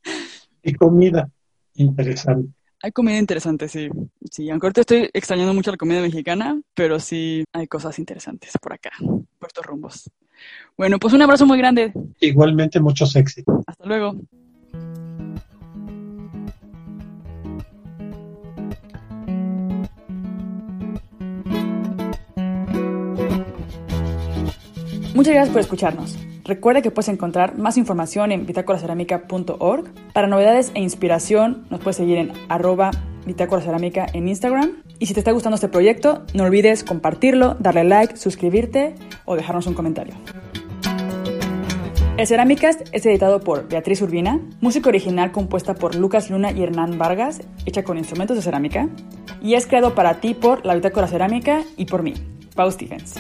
[0.63, 1.29] y comida
[1.75, 2.53] interesante.
[2.81, 3.89] Hay comida interesante, sí.
[4.31, 8.73] Sí, aunque ahorita estoy extrañando mucho la comida mexicana, pero sí hay cosas interesantes por
[8.73, 10.09] acá, por estos rumbos.
[10.77, 11.93] Bueno, pues un abrazo muy grande.
[12.21, 13.45] Igualmente, mucho sexy.
[13.67, 14.15] Hasta luego.
[25.15, 26.19] Muchas gracias por escucharnos.
[26.45, 29.91] Recuerda que puedes encontrar más información en bitácoracerámica.org.
[30.13, 32.91] Para novedades e inspiración nos puedes seguir en arroba
[33.25, 34.83] bitácoracerámica en Instagram.
[34.99, 38.95] Y si te está gustando este proyecto, no olvides compartirlo, darle like, suscribirte
[39.25, 40.15] o dejarnos un comentario.
[42.17, 46.97] El Cerámicas es editado por Beatriz Urbina, música original compuesta por Lucas Luna y Hernán
[46.97, 48.89] Vargas, hecha con instrumentos de cerámica,
[49.43, 52.15] y es creado para ti por la Bitácora Cerámica y por mí,
[52.55, 53.17] Pau Stephens.